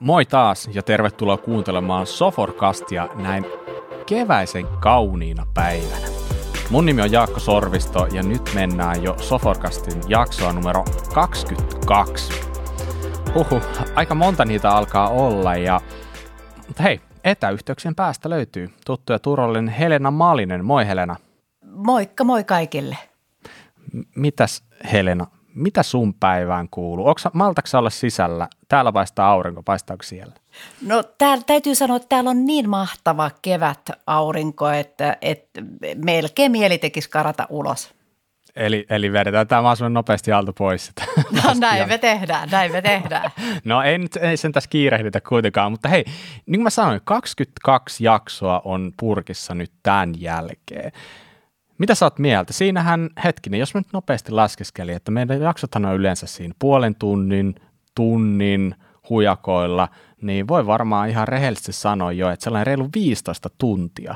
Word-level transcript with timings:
Moi 0.00 0.24
taas 0.24 0.68
ja 0.72 0.82
tervetuloa 0.82 1.36
kuuntelemaan 1.36 2.06
Soforkastia 2.06 3.08
näin 3.14 3.46
keväisen 4.06 4.66
kauniina 4.66 5.46
päivänä. 5.54 6.06
Mun 6.70 6.86
nimi 6.86 7.02
on 7.02 7.12
Jaakko 7.12 7.40
Sorvisto 7.40 8.06
ja 8.06 8.22
nyt 8.22 8.50
mennään 8.54 9.02
jo 9.02 9.16
Soforkastin 9.18 10.00
jaksoa 10.08 10.52
numero 10.52 10.84
22. 11.14 12.32
Huhu, 13.34 13.60
aika 13.94 14.14
monta 14.14 14.44
niitä 14.44 14.70
alkaa 14.70 15.08
olla 15.08 15.54
ja 15.54 15.80
mutta 16.66 16.82
hei, 16.82 17.00
etäyhteyksien 17.24 17.94
päästä 17.94 18.30
löytyy 18.30 18.70
tuttu 18.86 19.12
ja 19.12 19.18
turvallinen 19.18 19.74
Helena 19.74 20.10
Malinen. 20.10 20.64
Moi 20.64 20.86
Helena. 20.86 21.16
Moikka 21.64 22.24
moi 22.24 22.44
kaikille. 22.44 22.96
Mitäs 24.16 24.64
Helena, 24.92 25.26
mitä 25.56 25.82
sun 25.82 26.14
päivään 26.14 26.68
kuuluu? 26.70 27.06
Onko 27.06 27.20
maltaksa 27.32 27.78
olla 27.78 27.90
sisällä? 27.90 28.48
Täällä 28.68 28.92
paistaa 28.92 29.30
aurinko, 29.30 29.62
paistaako 29.62 30.02
siellä? 30.02 30.34
No 30.86 31.02
täällä 31.02 31.44
täytyy 31.46 31.74
sanoa, 31.74 31.96
että 31.96 32.08
täällä 32.08 32.30
on 32.30 32.44
niin 32.44 32.68
mahtava 32.68 33.30
kevät 33.42 33.90
aurinko, 34.06 34.70
että, 34.70 35.16
että 35.20 35.62
melkein 36.04 36.52
mieli 36.52 36.78
tekisi 36.78 37.10
karata 37.10 37.46
ulos. 37.50 37.96
Eli, 38.56 38.86
eli 38.90 39.12
vedetään 39.12 39.46
tämä 39.46 39.62
mahdollisimman 39.62 39.94
nopeasti 39.94 40.32
alta 40.32 40.52
pois. 40.52 40.92
No 41.44 41.54
näin 41.58 41.88
me 41.88 41.98
tehdään, 41.98 42.48
näin 42.50 42.72
me 42.72 42.82
tehdään. 42.82 43.30
no 43.64 43.82
ei, 43.82 43.98
nyt, 43.98 44.16
ei 44.16 44.36
sen 44.36 44.52
tässä 44.52 44.70
kiirehditä 44.70 45.20
kuitenkaan, 45.20 45.70
mutta 45.70 45.88
hei, 45.88 46.04
niin 46.46 46.58
kuin 46.58 46.62
mä 46.62 46.70
sanoin, 46.70 47.00
22 47.04 48.04
jaksoa 48.04 48.62
on 48.64 48.92
purkissa 49.00 49.54
nyt 49.54 49.72
tämän 49.82 50.14
jälkeen. 50.18 50.92
Mitä 51.78 51.94
sä 51.94 52.06
oot 52.06 52.18
mieltä? 52.18 52.52
Siinähän 52.52 53.10
hetkinen, 53.24 53.60
jos 53.60 53.74
mä 53.74 53.80
nyt 53.80 53.92
nopeasti 53.92 54.32
laskeskelin, 54.32 54.96
että 54.96 55.10
meidän 55.10 55.40
jaksothan 55.40 55.84
on 55.84 55.94
yleensä 55.94 56.26
siinä 56.26 56.54
puolen 56.58 56.94
tunnin, 56.94 57.54
tunnin 57.94 58.74
hujakoilla, 59.08 59.88
niin 60.22 60.48
voi 60.48 60.66
varmaan 60.66 61.08
ihan 61.08 61.28
rehellisesti 61.28 61.72
sanoa 61.72 62.12
jo, 62.12 62.30
että 62.30 62.44
sellainen 62.44 62.66
reilu 62.66 62.88
15 62.94 63.50
tuntia 63.58 64.14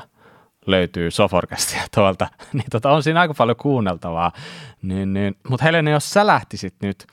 löytyy 0.65 1.11
Soforkastia 1.11 1.81
tuolta, 1.95 2.27
niin 2.53 2.65
tota, 2.71 2.91
on 2.91 3.03
siinä 3.03 3.19
aika 3.19 3.33
paljon 3.33 3.57
kuunneltavaa. 3.57 4.31
Niin, 4.81 5.13
niin. 5.13 5.35
Mutta 5.49 5.63
Helena, 5.63 5.91
jos 5.91 6.09
sä 6.09 6.27
lähtisit 6.27 6.75
nyt 6.81 7.07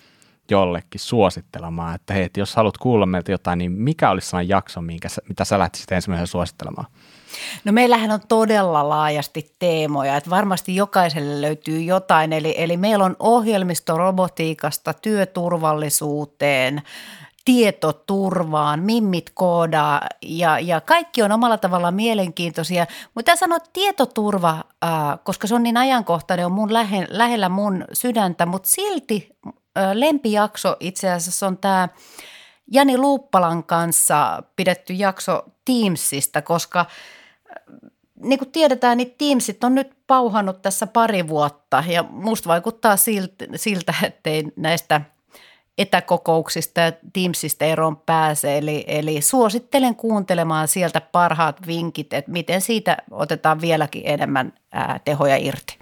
jollekin 0.50 1.00
suosittelemaan, 1.00 1.94
että 1.94 2.14
hei, 2.14 2.22
että 2.22 2.41
jos 2.41 2.56
haluat 2.56 2.78
kuulla 2.78 3.06
meiltä 3.06 3.32
jotain, 3.32 3.58
niin 3.58 3.72
mikä 3.72 4.10
olisi 4.10 4.28
sellainen 4.28 4.48
jakso, 4.48 4.80
minkä, 4.80 5.08
mitä 5.28 5.44
sä 5.44 5.58
lähtisit 5.58 5.92
ensimmäisenä 5.92 6.27
suosittelemaan? 6.27 6.86
No 7.64 7.72
meillähän 7.72 8.10
on 8.10 8.20
todella 8.28 8.88
laajasti 8.88 9.55
teemoja, 9.58 10.16
että 10.16 10.30
varmasti 10.30 10.77
jokaiselle 10.77 11.40
löytyy 11.40 11.80
jotain. 11.80 12.32
Eli, 12.32 12.55
eli 12.58 12.77
meillä 12.77 13.05
on 13.05 13.16
ohjelmisto 13.18 13.98
robotiikasta 13.98 14.94
työturvallisuuteen, 14.94 16.83
tietoturvaan, 17.44 18.80
mimmit 18.80 19.30
koodaa 19.34 20.00
ja, 20.22 20.58
ja 20.58 20.80
kaikki 20.80 21.22
on 21.22 21.33
omalla 21.33 21.58
tavalla 21.58 21.90
mielenkiintoisia. 21.90 22.86
Mutta 23.14 23.36
sanoa 23.36 23.58
tietoturva, 23.72 24.64
äh, 24.84 24.90
koska 25.24 25.46
se 25.46 25.55
on 25.55 25.62
niin 25.62 25.77
ajankohtainen, 25.77 26.46
on 26.46 26.52
mun 26.52 26.72
lähe, 26.72 27.06
lähellä 27.10 27.48
mun 27.48 27.84
sydäntä, 27.92 28.46
mutta 28.46 28.68
silti 28.68 29.28
lempijakso 29.92 30.76
itse 30.80 31.10
asiassa 31.10 31.46
on 31.46 31.58
tämä 31.58 31.88
Jani 32.72 32.98
Luuppalan 32.98 33.64
kanssa 33.64 34.42
pidetty 34.56 34.92
jakso 34.92 35.42
Teamsista, 35.64 36.42
koska– 36.42 36.86
niin 38.22 38.38
kuin 38.38 38.52
tiedetään, 38.52 38.96
niin 38.96 39.14
Teamsit 39.18 39.64
on 39.64 39.74
nyt 39.74 39.90
pauhannut 40.06 40.62
tässä 40.62 40.86
pari 40.86 41.28
vuotta 41.28 41.84
ja 41.88 42.02
musta 42.02 42.48
vaikuttaa 42.48 42.96
siltä, 42.96 43.44
siltä 43.56 43.94
ettei 44.02 44.44
näistä 44.56 45.00
etäkokouksista 45.78 46.80
ja 46.80 46.92
Teamsista 47.12 47.64
eroon 47.64 47.96
pääse. 47.96 48.58
Eli, 48.58 48.84
eli 48.86 49.22
suosittelen 49.22 49.94
kuuntelemaan 49.94 50.68
sieltä 50.68 51.00
parhaat 51.00 51.66
vinkit, 51.66 52.12
että 52.12 52.30
miten 52.30 52.60
siitä 52.60 52.96
otetaan 53.10 53.60
vieläkin 53.60 54.02
enemmän 54.04 54.52
ää, 54.72 55.00
tehoja 55.05 55.36
irti. 55.36 55.78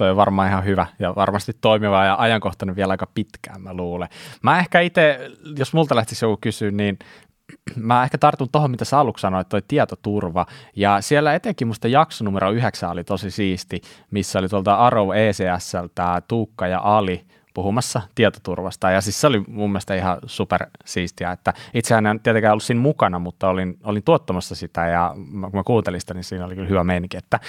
Toi 0.00 0.10
on 0.10 0.16
varmaan 0.16 0.48
ihan 0.48 0.64
hyvä 0.64 0.86
ja 0.98 1.14
varmasti 1.16 1.52
toimiva 1.60 2.04
ja 2.04 2.16
ajankohtainen 2.18 2.76
vielä 2.76 2.90
aika 2.90 3.06
pitkään, 3.14 3.62
mä 3.62 3.74
luulen. 3.74 4.08
Mä 4.42 4.58
ehkä 4.58 4.80
itse, 4.80 5.30
jos 5.58 5.72
multa 5.72 5.96
lähtisi 5.96 6.24
joku 6.24 6.38
kysyä, 6.40 6.70
niin 6.70 6.98
mä 7.76 8.04
ehkä 8.04 8.18
tartun 8.18 8.48
tuohon, 8.52 8.70
mitä 8.70 8.84
sä 8.84 8.98
aluksi 8.98 9.22
sanoit, 9.22 9.48
toi 9.48 9.62
tietoturva. 9.68 10.46
Ja 10.76 11.00
siellä 11.00 11.34
etenkin 11.34 11.66
musta 11.66 11.88
jakso 11.88 12.24
numero 12.24 12.50
yhdeksän 12.50 12.90
oli 12.90 13.04
tosi 13.04 13.30
siisti, 13.30 13.80
missä 14.10 14.38
oli 14.38 14.48
tuolta 14.48 14.74
Arrow 14.74 15.08
ECSltä 15.16 16.22
Tuukka 16.28 16.66
ja 16.66 16.80
Ali 16.82 17.24
puhumassa 17.54 18.02
tietoturvasta. 18.14 18.90
Ja 18.90 19.00
siis 19.00 19.20
se 19.20 19.26
oli 19.26 19.44
mun 19.48 19.70
mielestä 19.70 19.94
ihan 19.94 20.18
super 20.26 20.66
siistiä, 20.84 21.32
että 21.32 21.54
itsehän 21.74 22.06
en 22.06 22.20
tietenkään 22.20 22.52
ollut 22.52 22.62
siinä 22.62 22.80
mukana, 22.80 23.18
mutta 23.18 23.48
olin, 23.48 23.78
olin 23.84 24.02
tuottamassa 24.02 24.54
sitä 24.54 24.86
ja 24.86 25.14
kun 25.30 25.50
mä 25.52 25.62
kuuntelin 25.64 26.00
sitä, 26.00 26.14
niin 26.14 26.24
siinä 26.24 26.44
oli 26.44 26.54
kyllä 26.54 26.68
hyvä 26.68 26.84
meininki, 26.84 27.16
että 27.16 27.40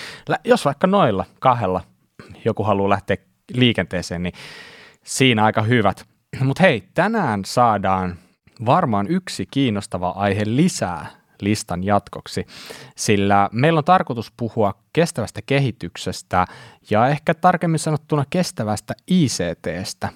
jos 0.43 0.65
vaikka 0.65 0.87
noilla 0.87 1.25
kahdella 1.39 1.81
joku 2.45 2.63
haluaa 2.63 2.89
lähteä 2.89 3.17
liikenteeseen, 3.53 4.23
niin 4.23 4.33
siinä 5.03 5.43
aika 5.45 5.61
hyvät. 5.61 6.05
Mutta 6.39 6.63
hei, 6.63 6.83
tänään 6.93 7.45
saadaan 7.45 8.15
varmaan 8.65 9.07
yksi 9.07 9.47
kiinnostava 9.51 10.09
aihe 10.09 10.43
lisää 10.45 11.05
listan 11.41 11.83
jatkoksi, 11.83 12.45
sillä 12.95 13.49
meillä 13.51 13.77
on 13.77 13.83
tarkoitus 13.83 14.33
puhua 14.37 14.73
kestävästä 14.93 15.41
kehityksestä 15.45 16.47
ja 16.89 17.07
ehkä 17.07 17.33
tarkemmin 17.33 17.79
sanottuna 17.79 18.25
kestävästä 18.29 18.93
ICTstä. 19.07 20.09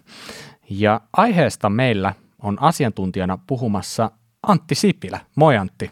Ja 0.69 1.01
aiheesta 1.13 1.69
meillä 1.69 2.13
on 2.39 2.61
asiantuntijana 2.61 3.37
puhumassa 3.47 4.11
Antti 4.43 4.75
Sipilä. 4.75 5.19
Moi 5.35 5.57
Antti. 5.57 5.91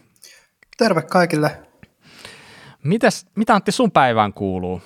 Terve 0.76 1.02
kaikille. 1.02 1.62
Mitäs, 2.84 3.26
mitä 3.34 3.54
Antti 3.54 3.72
sun 3.72 3.90
päivään 3.90 4.32
kuuluu? 4.32 4.82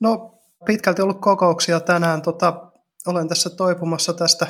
No 0.00 0.38
pitkälti 0.66 1.02
ollut 1.02 1.20
kokouksia 1.20 1.80
tänään. 1.80 2.22
Tota, 2.22 2.72
olen 3.06 3.28
tässä 3.28 3.50
toipumassa 3.50 4.12
tästä 4.12 4.46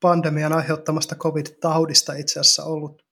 pandemian 0.00 0.52
aiheuttamasta 0.52 1.14
covid-taudista 1.14 2.12
itse 2.12 2.40
asiassa 2.40 2.64
ollut. 2.64 3.02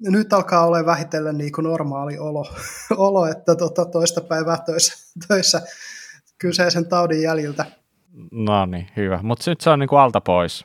Nyt 0.00 0.32
alkaa 0.32 0.66
olla 0.66 0.86
vähitellen 0.86 1.38
niin 1.38 1.52
kuin 1.52 1.64
normaali 1.64 2.18
olo, 2.18 2.46
olo 2.96 3.26
että 3.26 3.54
tota, 3.56 3.84
toista 3.84 4.20
päivää 4.20 4.58
töissä, 4.66 4.94
töissä 5.28 5.62
kyseisen 6.38 6.86
taudin 6.86 7.22
jäljiltä. 7.22 7.64
No 8.32 8.66
niin, 8.66 8.88
hyvä. 8.96 9.20
Mutta 9.22 9.50
nyt 9.50 9.60
se 9.60 9.70
on 9.70 9.78
niin 9.78 9.88
kuin 9.88 10.00
alta 10.00 10.20
pois. 10.20 10.64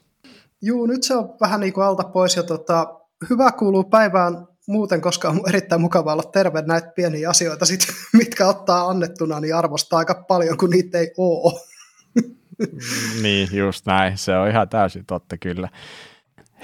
Juu, 0.61 0.85
nyt 0.85 1.03
se 1.03 1.15
on 1.15 1.35
vähän 1.41 1.59
niin 1.59 1.73
kuin 1.73 1.85
alta 1.85 2.03
pois 2.03 2.35
ja 2.35 2.43
tota, 2.43 2.99
hyvä 3.29 3.51
kuuluu 3.51 3.83
päivään 3.83 4.47
muuten, 4.67 5.01
koska 5.01 5.29
on 5.29 5.41
erittäin 5.47 5.81
mukava 5.81 6.13
olla 6.13 6.23
terve 6.23 6.61
näitä 6.61 6.87
pieniä 6.95 7.29
asioita, 7.29 7.65
sit, 7.65 7.87
mitkä 8.13 8.47
ottaa 8.47 8.87
annettuna, 8.87 9.39
niin 9.39 9.55
arvostaa 9.55 9.99
aika 9.99 10.25
paljon, 10.27 10.57
kun 10.57 10.69
niitä 10.69 10.97
ei 10.97 11.11
ole. 11.17 11.59
niin, 13.23 13.49
just 13.51 13.85
näin. 13.85 14.17
Se 14.17 14.37
on 14.37 14.49
ihan 14.49 14.69
täysin 14.69 15.05
totta 15.05 15.37
kyllä. 15.37 15.69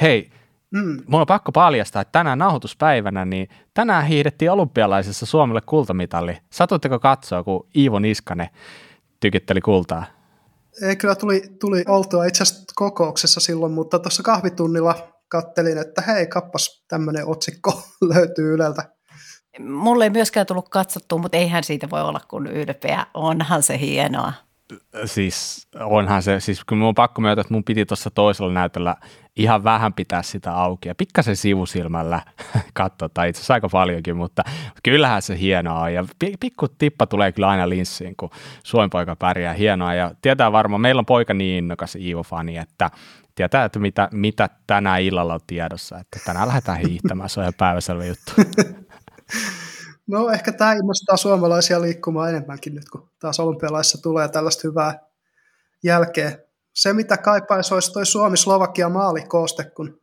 Hei, 0.02 0.32
mm. 0.72 1.02
mulla 1.08 1.22
on 1.22 1.28
pakko 1.28 1.52
paljastaa, 1.52 2.02
että 2.02 2.12
tänään 2.12 2.40
nauhoituspäivänä, 2.40 3.26
niin 3.26 3.50
tänään 3.74 4.06
hiihdettiin 4.06 4.52
olympialaisessa 4.52 5.26
Suomelle 5.26 5.62
kultamitali. 5.62 6.38
Satuitteko 6.50 7.00
katsoa, 7.00 7.44
kun 7.44 7.68
Iivo 7.76 8.00
Niskanen 8.00 8.50
tykitteli 9.20 9.62
kultaa? 9.62 10.06
Ei, 10.82 10.96
kyllä 10.96 11.16
tuli, 11.16 11.42
tuli 11.60 11.84
oltua 11.88 12.26
itse 12.26 12.44
asiassa 12.44 12.74
kokouksessa 12.76 13.40
silloin, 13.40 13.72
mutta 13.72 14.00
tuossa 14.00 14.24
kahvitunnilla 14.24 15.19
kattelin, 15.30 15.78
että 15.78 16.02
hei, 16.02 16.28
kappas 16.28 16.86
tämmöinen 16.88 17.28
otsikko 17.28 17.82
löytyy 18.14 18.54
Yleltä. 18.54 18.90
Mulle 19.60 20.04
ei 20.04 20.10
myöskään 20.10 20.46
tullut 20.46 20.70
katsottua, 20.70 21.18
mutta 21.18 21.38
eihän 21.38 21.64
siitä 21.64 21.90
voi 21.90 22.02
olla 22.02 22.22
kuin 22.28 22.48
ylpeä. 22.48 23.06
Onhan 23.14 23.64
se 23.64 23.80
hienoa 23.80 24.34
siis 25.06 25.68
onhan 25.80 26.24
se, 26.24 26.40
siis 26.40 26.66
kun 26.66 26.78
mun 26.78 26.88
on 26.88 26.96
pakko 26.96 27.22
myötä, 27.22 27.42
että 27.42 27.54
mun 27.54 27.64
piti 27.64 27.86
tuossa 27.86 28.10
toisella 28.10 28.54
näytöllä 28.54 28.96
ihan 29.36 29.64
vähän 29.64 29.94
pitää 29.94 30.22
sitä 30.22 30.54
auki 30.54 30.90
ja 30.90 30.96
pikkasen 30.96 31.36
sivusilmällä 31.36 32.22
katsoa, 32.74 33.10
tai 33.10 33.30
itse 33.30 33.40
asiassa 33.40 33.54
aika 33.54 33.70
paljonkin, 33.70 34.18
mutta 34.18 34.44
kyllähän 34.84 35.22
se 35.22 35.40
hienoa 35.40 35.80
on 35.80 35.94
ja 35.94 36.06
pikku 36.40 36.68
tippa 36.68 37.08
tulee 37.08 37.32
kyllä 37.32 37.50
aina 37.50 37.70
linssiin, 37.70 38.16
kun 38.16 38.30
Suomen 38.64 38.90
poika 38.90 39.16
pärjää 39.16 39.54
hienoa 39.54 39.94
ja 39.94 40.12
tietää 40.22 40.52
varmaan, 40.52 40.82
meillä 40.82 41.00
on 41.00 41.06
poika 41.06 41.34
niin 41.34 41.58
innokas 41.58 41.96
Iivo-fani, 41.96 42.58
että 42.58 42.90
tietää, 43.40 43.66
että 43.66 43.80
mitä, 43.80 44.10
mitä 44.12 44.50
tänä 44.68 44.98
illalla 44.98 45.34
on 45.34 45.40
tiedossa, 45.48 45.98
että 45.98 46.20
tänään 46.26 46.48
lähdetään 46.48 46.78
hiihtämään, 46.78 47.30
se 47.30 47.40
on 47.40 47.44
ihan 47.44 47.54
päiväselvä 47.58 48.06
juttu. 48.06 48.32
No 50.08 50.30
ehkä 50.30 50.52
tämä 50.52 50.74
innostaa 50.74 51.18
suomalaisia 51.18 51.82
liikkumaan 51.82 52.30
enemmänkin 52.30 52.76
nyt, 52.76 52.90
kun 52.90 53.10
taas 53.20 53.40
olympialaissa 53.40 54.02
tulee 54.02 54.30
tällaista 54.30 54.68
hyvää 54.68 55.00
jälkeä. 55.84 56.38
Se, 56.74 56.94
mitä 56.94 57.18
kaipaisi, 57.18 57.74
olisi 57.74 57.94
toi 57.94 58.06
Suomi-Slovakia 58.06 58.90
maalikooste, 58.90 59.64
kun 59.64 60.02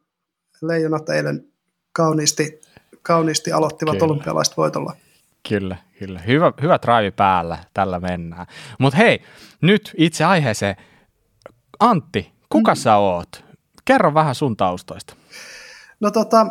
leijonat 0.63 1.09
eilen 1.09 1.45
kauniisti, 1.93 2.61
kauniisti 3.03 3.53
aloittivat 3.53 3.95
kyllä. 3.95 4.05
olympialaista 4.05 4.55
voitolla. 4.57 4.97
Kyllä, 5.49 5.77
kyllä. 5.99 6.21
Hyvä, 6.21 6.53
hyvä 6.63 6.79
drive 6.83 7.11
päällä, 7.11 7.59
tällä 7.75 8.01
mennään. 8.01 8.47
Mutta 8.79 8.97
hei, 8.97 9.23
nyt 9.61 9.95
itse 9.97 10.25
aiheeseen. 10.25 10.77
Antti, 11.81 12.36
kuka 12.49 12.75
mm. 12.75 12.77
sä 12.77 12.97
oot? 12.97 13.45
Kerro 13.85 14.15
vähän 14.15 14.35
sun 14.35 14.57
taustoista. 14.57 15.17
No 16.01 16.11
tota, 16.11 16.47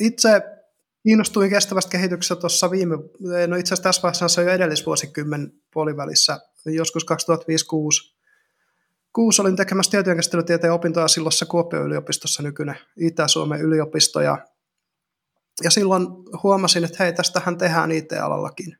itse 0.00 0.42
innostuin 1.04 1.50
kestävästä 1.50 1.90
kehityksestä 1.90 2.40
tuossa 2.40 2.70
viime, 2.70 2.96
no 3.46 3.56
itse 3.56 3.74
asiassa 3.74 3.82
tässä 3.82 4.02
vaiheessa 4.02 4.42
jo 4.42 4.48
edellisvuosikymmen 4.48 5.52
puolivälissä, 5.72 6.38
joskus 6.66 7.06
2005-2006. 8.12 8.18
Kuusi 9.12 9.42
olin 9.42 9.56
tekemässä 9.56 9.90
tietojenkäsittelytieteen 9.90 10.72
opintoja 10.72 11.08
silloissa 11.08 11.46
Kuopion 11.46 11.86
yliopistossa, 11.86 12.42
nykyinen 12.42 12.78
Itä-Suomen 12.96 13.60
yliopisto, 13.60 14.20
ja, 14.20 14.38
ja 15.64 15.70
silloin 15.70 16.06
huomasin, 16.42 16.84
että 16.84 17.04
hei, 17.04 17.12
tästähän 17.12 17.58
tehdään 17.58 17.92
IT-alallakin 17.92 18.76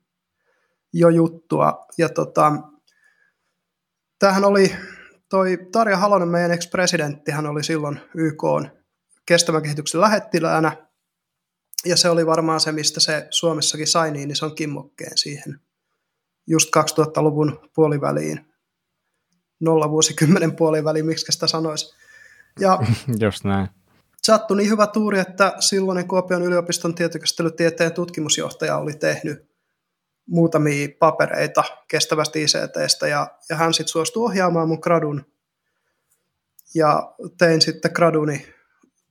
jo 0.92 1.08
juttua, 1.08 1.86
ja 1.98 2.08
tota, 2.08 2.52
tämähän 4.18 4.44
oli, 4.44 4.76
toi 5.28 5.58
Tarja 5.72 5.96
Halonen, 5.96 6.28
meidän 6.28 6.50
ex-presidentti, 6.50 7.30
hän 7.30 7.46
oli 7.46 7.64
silloin 7.64 8.00
YK 8.14 8.42
kestävän 9.26 9.62
kehityksen 9.62 10.00
lähettiläänä, 10.00 10.88
ja 11.84 11.96
se 11.96 12.10
oli 12.10 12.26
varmaan 12.26 12.60
se, 12.60 12.72
mistä 12.72 13.00
se 13.00 13.26
Suomessakin 13.30 13.86
sai 13.86 14.10
niin 14.10 14.30
ison 14.30 14.54
kimmokkeen 14.54 15.18
siihen 15.18 15.60
just 16.46 16.68
2000-luvun 16.76 17.70
puoliväliin, 17.74 18.46
nolla 19.60 19.90
vuosikymmenen 19.90 20.56
puoliväliin, 20.56 21.06
miksi 21.06 21.32
sitä 21.32 21.46
sanoisi. 21.46 21.94
Ja 22.60 22.78
just 23.24 23.44
näin. 23.44 23.68
Sattui 24.22 24.56
niin 24.56 24.70
hyvä 24.70 24.86
tuuri, 24.86 25.18
että 25.18 25.54
silloinen 25.60 26.08
Kuopion 26.08 26.42
yliopiston 26.42 26.94
tietokäsittelytieteen 26.94 27.92
tutkimusjohtaja 27.92 28.76
oli 28.76 28.92
tehnyt 28.92 29.47
muutamia 30.28 30.88
papereita 30.98 31.64
kestävästi 31.88 32.42
ICTstä 32.42 33.08
ja, 33.08 33.26
ja 33.48 33.56
hän 33.56 33.74
sitten 33.74 33.88
suostui 33.88 34.24
ohjaamaan 34.24 34.68
mun 34.68 34.78
gradun 34.82 35.24
ja 36.74 37.14
tein 37.38 37.62
sitten 37.62 37.90
graduni 37.94 38.46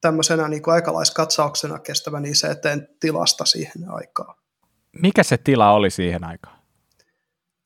tämmöisenä 0.02 0.48
niin 0.48 0.62
kuin 0.62 0.74
aikalaiskatsauksena 0.74 1.80
kestävän 1.80 2.26
ICTn 2.26 2.88
tilasta 3.00 3.46
siihen 3.46 3.90
aikaan. 3.90 4.36
Mikä 5.02 5.24
se 5.24 5.38
tila 5.38 5.72
oli 5.72 5.90
siihen 5.90 6.24
aikaan? 6.24 6.60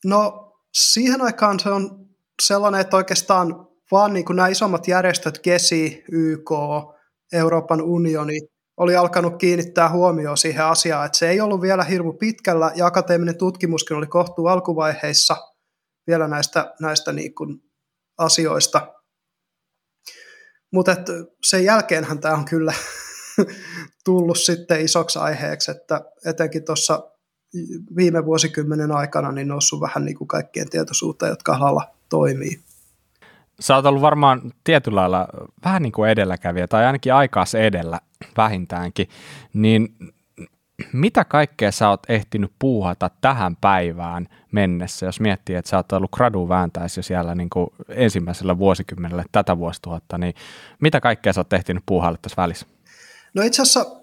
No 0.05 0.51
siihen 0.73 1.21
aikaan 1.21 1.59
se 1.59 1.69
on 1.69 2.07
sellainen, 2.41 2.81
että 2.81 2.97
oikeastaan 2.97 3.67
vaan 3.91 4.13
niin 4.13 4.25
kuin 4.25 4.35
nämä 4.35 4.47
isommat 4.47 4.87
järjestöt, 4.87 5.39
GESI, 5.43 6.03
YK, 6.11 6.51
Euroopan 7.33 7.81
unioni, 7.81 8.39
oli 8.81 8.95
alkanut 8.95 9.37
kiinnittää 9.37 9.89
huomioon 9.89 10.37
siihen 10.37 10.65
asiaan, 10.65 11.05
että 11.05 11.17
se 11.17 11.29
ei 11.29 11.41
ollut 11.41 11.61
vielä 11.61 11.83
hirmu 11.83 12.13
pitkällä, 12.13 12.71
ja 12.75 12.85
akateeminen 12.85 13.37
tutkimuskin 13.37 13.97
oli 13.97 14.07
kohtuu 14.07 14.47
alkuvaiheissa 14.47 15.37
vielä 16.07 16.27
näistä, 16.27 16.73
näistä 16.79 17.11
niin 17.11 17.35
kuin 17.35 17.63
asioista. 18.17 18.93
Mutta 20.73 20.95
sen 21.43 21.63
jälkeenhän 21.63 22.19
tämä 22.19 22.35
on 22.35 22.45
kyllä 22.45 22.73
tullut 24.05 24.39
sitten 24.39 24.81
isoksi 24.81 25.19
aiheeksi, 25.19 25.71
että 25.71 26.01
etenkin 26.25 26.65
tuossa 26.65 27.11
viime 27.95 28.25
vuosikymmenen 28.25 28.91
aikana 28.91 29.31
niin 29.31 29.47
noussut 29.47 29.81
vähän 29.81 30.05
niin 30.05 30.17
kuin 30.17 30.27
kaikkien 30.27 30.69
tietoisuutta, 30.69 31.27
jotka 31.27 31.53
alalla 31.55 31.87
toimii. 32.09 32.59
Sä 33.59 33.75
oot 33.75 33.85
ollut 33.85 34.01
varmaan 34.01 34.53
tietyllä 34.63 35.01
lailla 35.01 35.27
vähän 35.65 35.81
niin 35.81 35.93
kuin 35.93 36.09
edelläkävijä, 36.09 36.67
tai 36.67 36.85
ainakin 36.85 37.13
aikaas 37.13 37.55
edellä 37.55 37.99
vähintäänkin, 38.37 39.07
niin 39.53 39.95
mitä 40.93 41.25
kaikkea 41.25 41.71
sä 41.71 41.89
oot 41.89 42.09
ehtinyt 42.09 42.51
puuhata 42.59 43.09
tähän 43.21 43.55
päivään 43.55 44.27
mennessä, 44.51 45.05
jos 45.05 45.19
miettii, 45.19 45.55
että 45.55 45.69
sä 45.69 45.77
oot 45.77 45.91
ollut 45.91 46.11
gradu 46.11 46.49
vääntäisi 46.49 46.99
jo 46.99 47.03
siellä 47.03 47.35
niin 47.35 47.49
kuin 47.49 47.67
ensimmäisellä 47.89 48.57
vuosikymmenellä 48.57 49.23
tätä 49.31 49.57
vuosituhatta, 49.57 50.17
niin 50.17 50.33
mitä 50.81 51.01
kaikkea 51.01 51.33
sä 51.33 51.39
oot 51.41 51.53
ehtinyt 51.53 51.83
puuhailla 51.85 52.19
tässä 52.21 52.41
välissä? 52.41 52.65
No 53.33 53.41
itse 53.41 53.61
asiassa 53.61 54.01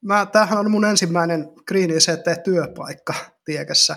mä, 0.00 0.26
tämähän 0.26 0.58
on 0.58 0.70
mun 0.70 0.84
ensimmäinen 0.84 1.48
Green 1.68 1.90
ICT-työpaikka 1.90 3.14
tiekessä. 3.44 3.96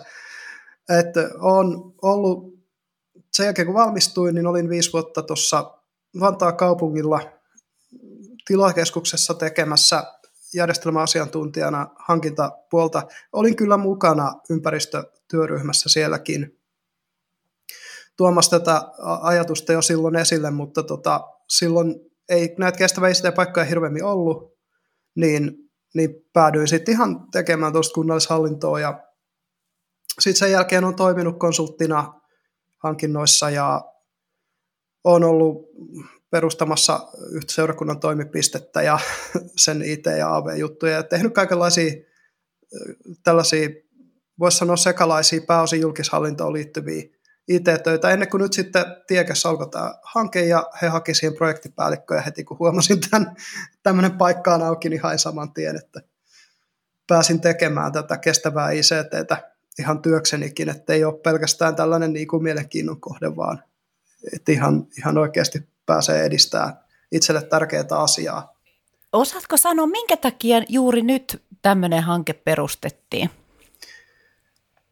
Että 1.00 1.22
on 1.40 1.94
ollut, 2.02 2.60
sen 3.34 3.44
jälkeen 3.44 3.66
kun 3.66 3.76
valmistuin, 3.76 4.36
niin 4.36 4.48
olin 4.48 4.70
viisi 4.70 4.94
vuotta 4.94 5.24
tuossa 5.24 5.72
Vantaan 6.20 6.58
kaupungilla 6.58 7.20
tilakeskuksessa 8.48 9.34
tekemässä 9.34 10.04
järjestelmäasiantuntijana 10.54 11.88
hankintapuolta. 11.96 13.04
Olin 13.34 13.56
kyllä 13.56 13.78
mukana 13.78 14.34
ympäristötyöryhmässä 14.50 15.90
sielläkin 15.90 16.60
tuomassa 18.18 18.60
tätä 18.60 18.82
ajatusta 19.22 19.74
jo 19.74 19.82
silloin 19.82 20.16
esille, 20.16 20.52
mutta 20.52 20.84
tota, 20.84 21.22
silloin 21.50 21.96
ei 22.30 22.56
näitä 22.58 22.78
kestävä 22.78 23.08
paikkoja 23.36 23.66
hirveämmin 23.66 24.04
ollut, 24.04 24.58
niin, 25.16 25.52
niin 25.94 26.10
päädyin 26.34 26.68
sitten 26.68 26.94
ihan 26.94 27.32
tekemään 27.32 27.74
tuosta 27.74 27.94
kunnallishallintoa 27.94 28.80
ja 28.80 29.04
sitten 30.20 30.40
sen 30.40 30.52
jälkeen 30.52 30.84
on 30.84 30.96
toiminut 30.96 31.40
konsulttina 31.40 32.22
hankinnoissa 32.84 33.50
ja 33.50 33.82
on 35.04 35.24
ollut 35.24 35.58
perustamassa 36.36 37.08
yhtä 37.32 37.54
seurakunnan 37.54 38.00
toimipistettä 38.00 38.82
ja 38.82 39.00
sen 39.66 39.82
IT- 39.82 40.06
ja 40.18 40.36
AV-juttuja 40.36 40.94
ja 40.94 41.04
tehnyt 41.04 41.34
kaikenlaisia 41.34 41.94
tällaisia, 43.24 43.70
voisi 44.40 44.58
sanoa 44.58 44.76
sekalaisia 44.76 45.42
pääosin 45.48 45.82
julkishallintoon 45.82 46.54
liittyviä 46.54 47.04
IT-töitä, 47.48 48.10
ennen 48.10 48.30
kuin 48.30 48.42
nyt 48.42 48.54
sitten 48.54 48.86
Tiekessä 49.08 49.50
alkoi 49.50 49.70
tämä 49.70 49.94
hanke 50.04 50.46
ja 50.46 50.70
he 50.82 50.88
haki 50.88 51.14
siihen 51.14 51.38
projektipäällikköä 51.38 52.22
heti, 52.22 52.44
kun 52.44 52.60
huomasin 52.60 53.02
tämän, 53.10 53.36
tämmöinen 53.84 54.12
paikkaan 54.12 54.62
auki, 54.62 54.90
niin 54.90 55.02
hain 55.02 55.20
saman 55.20 55.54
tien, 55.54 55.76
että 55.76 56.02
pääsin 57.08 57.42
tekemään 57.42 57.92
tätä 57.92 58.18
kestävää 58.18 58.72
ICTtä 58.72 59.52
ihan 59.80 60.02
työksenikin, 60.02 60.70
että 60.70 60.94
ei 60.94 61.04
ole 61.04 61.20
pelkästään 61.24 61.76
tällainen 61.76 62.14
niin 62.14 62.28
kuin 62.28 62.44
mielenkiinnon 62.44 63.02
kohde, 63.02 63.36
vaan 63.36 63.64
että 64.34 64.52
ihan, 64.52 64.88
ihan 64.98 65.18
oikeasti 65.18 65.75
pääsee 65.86 66.26
edistämään 66.26 66.80
itselle 67.12 67.42
tärkeää 67.42 67.86
asiaa. 67.90 68.56
Osaatko 69.14 69.58
sanoa, 69.58 69.88
minkä 69.88 70.18
takia 70.18 70.62
juuri 70.70 71.02
nyt 71.02 71.44
tämmöinen 71.62 72.04
hanke 72.04 72.34
perustettiin? 72.34 73.30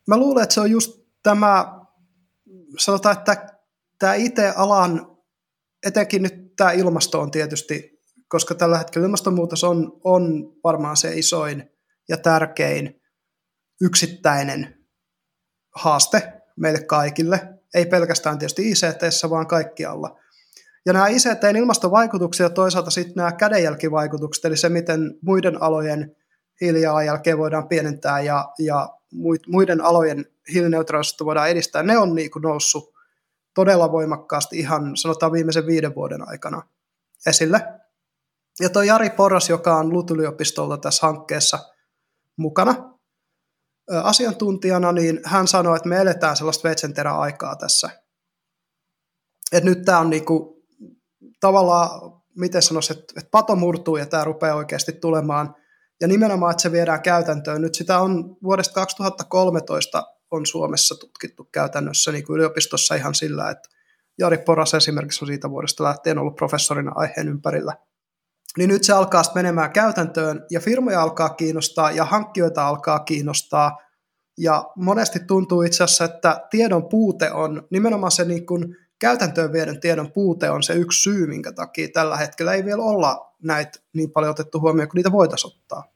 Mä 0.08 0.18
luulen, 0.18 0.44
että 0.44 0.54
se 0.54 0.62
on 0.62 0.72
just 0.72 1.04
tämä, 1.24 1.80
sanotaan, 2.80 3.18
että 3.18 3.48
tämä 4.00 4.14
IT-alan, 4.14 5.18
etenkin 5.86 6.24
nyt 6.24 6.56
tämä 6.56 6.72
ilmasto 6.72 7.22
on 7.22 7.32
tietysti, 7.32 8.02
koska 8.28 8.56
tällä 8.56 8.78
hetkellä 8.78 9.06
ilmastonmuutos 9.06 9.64
on, 9.64 10.00
on 10.04 10.54
varmaan 10.64 10.98
se 10.98 11.14
isoin 11.14 11.72
ja 12.10 12.18
tärkein 12.18 13.02
yksittäinen 13.82 14.86
haaste 15.76 16.42
meille 16.56 16.84
kaikille, 16.84 17.54
ei 17.74 17.86
pelkästään 17.86 18.40
tietysti 18.40 18.70
ICT, 18.72 19.30
vaan 19.30 19.48
kaikkialla. 19.48 20.20
Ja 20.86 20.94
nämä 20.94 21.08
ICTn 21.08 21.56
ilmastovaikutuksia 21.56 22.46
ja 22.46 22.50
toisaalta 22.50 22.92
sitten 22.92 23.14
nämä 23.16 23.32
kädenjälkivaikutukset, 23.32 24.46
eli 24.46 24.58
se, 24.58 24.70
miten 24.70 25.20
muiden 25.22 25.62
alojen 25.62 26.16
hiilijalanjälkeä 26.62 27.38
voidaan 27.38 27.68
pienentää 27.68 28.22
ja, 28.22 28.50
ja 28.60 28.90
muiden 29.48 29.82
alojen 29.82 30.26
hiilineutraalisuutta 30.54 31.26
voidaan 31.26 31.50
edistää, 31.50 31.84
ne 31.84 31.98
on 31.98 32.16
niin 32.16 32.32
kuin 32.32 32.42
noussut 32.42 32.94
todella 33.54 33.92
voimakkaasti 33.92 34.60
ihan 34.60 34.98
sanotaan 34.98 35.32
viimeisen 35.32 35.66
viiden 35.66 35.96
vuoden 35.96 36.28
aikana 36.28 36.62
esille. 37.28 37.62
Ja 38.60 38.70
tuo 38.70 38.82
Jari 38.82 39.10
Porras, 39.10 39.50
joka 39.50 39.78
on 39.78 39.94
LUT-yliopistolta 39.94 40.78
tässä 40.78 41.08
hankkeessa 41.08 41.60
mukana 42.38 42.94
asiantuntijana, 44.04 44.92
niin 44.92 45.20
hän 45.26 45.48
sanoi, 45.48 45.76
että 45.76 45.90
me 45.90 45.98
eletään 45.98 46.38
sellaista 46.38 46.68
veitsenterä-aikaa 46.68 47.56
tässä. 47.56 47.90
Että 49.52 49.70
nyt 49.70 49.86
tämä 49.86 50.00
on 50.00 50.10
niinku 50.10 50.53
tavallaan, 51.44 51.90
miten 52.38 52.62
sanoisi, 52.62 52.94
että, 52.94 53.14
että 53.18 53.32
pato 53.32 53.56
murtuu 53.56 53.98
ja 53.98 54.06
tämä 54.06 54.24
rupeaa 54.24 54.56
oikeasti 54.56 54.92
tulemaan. 54.92 55.56
Ja 56.02 56.08
nimenomaan, 56.08 56.52
että 56.52 56.62
se 56.62 56.72
viedään 56.72 57.02
käytäntöön. 57.02 57.62
Nyt 57.62 57.76
sitä 57.76 58.00
on 58.00 58.38
vuodesta 58.44 58.74
2013 58.74 60.04
on 60.32 60.46
Suomessa 60.46 60.96
tutkittu 60.96 61.50
käytännössä 61.52 62.12
niin 62.12 62.26
kuin 62.26 62.36
yliopistossa 62.38 62.96
ihan 62.96 63.16
sillä, 63.16 63.50
että 63.50 63.70
Jari 64.20 64.38
Poras 64.38 64.74
esimerkiksi 64.74 65.26
on 65.26 65.28
siitä 65.28 65.50
vuodesta 65.50 65.84
lähtien 65.84 66.18
ollut 66.18 66.36
professorina 66.36 66.92
aiheen 66.96 67.28
ympärillä. 67.28 67.74
Niin 68.58 68.70
nyt 68.70 68.84
se 68.84 68.94
alkaa 68.94 69.24
menemään 69.36 69.72
käytäntöön 69.72 70.46
ja 70.52 70.60
firmoja 70.60 71.02
alkaa 71.02 71.30
kiinnostaa 71.30 71.92
ja 71.92 72.06
hankkijoita 72.06 72.68
alkaa 72.68 73.00
kiinnostaa. 73.00 73.78
Ja 74.38 74.72
monesti 74.76 75.20
tuntuu 75.20 75.62
itse 75.62 75.84
asiassa, 75.84 76.06
että 76.06 76.48
tiedon 76.50 76.90
puute 76.90 77.32
on 77.32 77.68
nimenomaan 77.72 78.12
se 78.12 78.26
niin 78.26 78.46
kuin 78.46 78.76
käytäntöön 79.04 79.54
viedyn 79.54 79.80
tiedon 79.80 80.12
puute 80.12 80.50
on 80.50 80.64
se 80.64 80.74
yksi 80.74 81.04
syy, 81.04 81.28
minkä 81.28 81.52
takia 81.52 81.88
tällä 81.94 82.18
hetkellä 82.18 82.54
ei 82.54 82.66
vielä 82.66 82.84
olla 82.84 83.36
näitä 83.42 83.80
niin 83.94 84.12
paljon 84.12 84.32
otettu 84.32 84.60
huomioon 84.60 84.90
kuin 84.90 84.96
niitä 84.96 85.12
voitaisiin 85.12 85.54
ottaa. 85.54 85.93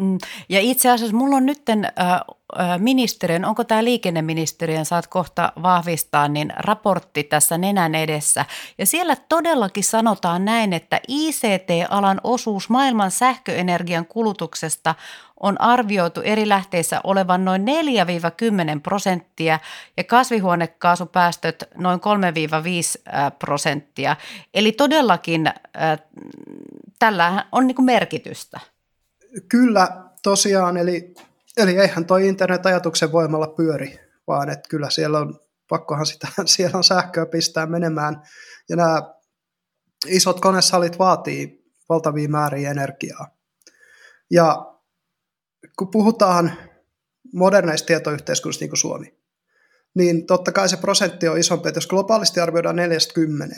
Mm. 0.00 0.18
Ja 0.48 0.60
itse 0.60 0.90
asiassa 0.90 1.16
mulla 1.16 1.36
on 1.36 1.46
nyt 1.46 1.62
ministeriön, 2.78 3.44
onko 3.44 3.64
tämä 3.64 3.84
liikenneministeriön, 3.84 4.84
saat 4.84 5.06
kohta 5.06 5.52
vahvistaa, 5.62 6.28
niin 6.28 6.52
raportti 6.56 7.24
tässä 7.24 7.58
nenän 7.58 7.94
edessä. 7.94 8.44
Ja 8.78 8.86
siellä 8.86 9.16
todellakin 9.28 9.84
sanotaan 9.84 10.44
näin, 10.44 10.72
että 10.72 11.00
ICT-alan 11.08 12.20
osuus 12.24 12.68
maailman 12.68 13.10
sähköenergian 13.10 14.06
kulutuksesta 14.06 14.94
on 15.40 15.60
arvioitu 15.60 16.20
eri 16.20 16.48
lähteissä 16.48 17.00
olevan 17.04 17.44
noin 17.44 17.64
4-10 18.76 18.80
prosenttia 18.82 19.58
ja 19.96 20.04
kasvihuonekaasupäästöt 20.04 21.64
noin 21.76 22.00
3-5 22.00 22.02
prosenttia. 23.38 24.16
Eli 24.54 24.72
todellakin 24.72 25.46
äh, 25.46 25.54
tällä 26.98 27.44
on 27.52 27.66
niin 27.66 27.84
merkitystä. 27.84 28.60
Kyllä, 29.48 30.04
tosiaan, 30.22 30.76
eli, 30.76 31.14
eli 31.56 31.76
eihän 31.76 32.04
toi 32.04 32.28
internet 32.28 32.66
ajatuksen 32.66 33.12
voimalla 33.12 33.46
pyöri, 33.46 34.00
vaan 34.26 34.50
että 34.50 34.68
kyllä 34.68 34.90
siellä 34.90 35.18
on, 35.18 35.40
pakkohan 35.68 36.06
sitä, 36.06 36.28
siellä 36.44 36.76
on 36.76 36.84
sähköä 36.84 37.26
pistää 37.26 37.66
menemään, 37.66 38.22
ja 38.68 38.76
nämä 38.76 39.14
isot 40.06 40.40
konesalit 40.40 40.98
vaatii 40.98 41.64
valtavia 41.88 42.28
määriä 42.28 42.70
energiaa. 42.70 43.36
Ja 44.30 44.74
kun 45.78 45.90
puhutaan 45.90 46.52
moderneista 47.32 47.86
tietoyhteiskunnista 47.86 48.62
niin 48.62 48.70
kuin 48.70 48.78
Suomi, 48.78 49.18
niin 49.94 50.26
totta 50.26 50.52
kai 50.52 50.68
se 50.68 50.76
prosentti 50.76 51.28
on 51.28 51.38
isompi, 51.38 51.68
että 51.68 51.76
jos 51.76 51.86
globaalisti 51.86 52.40
arvioidaan 52.40 52.76
40, 52.76 53.56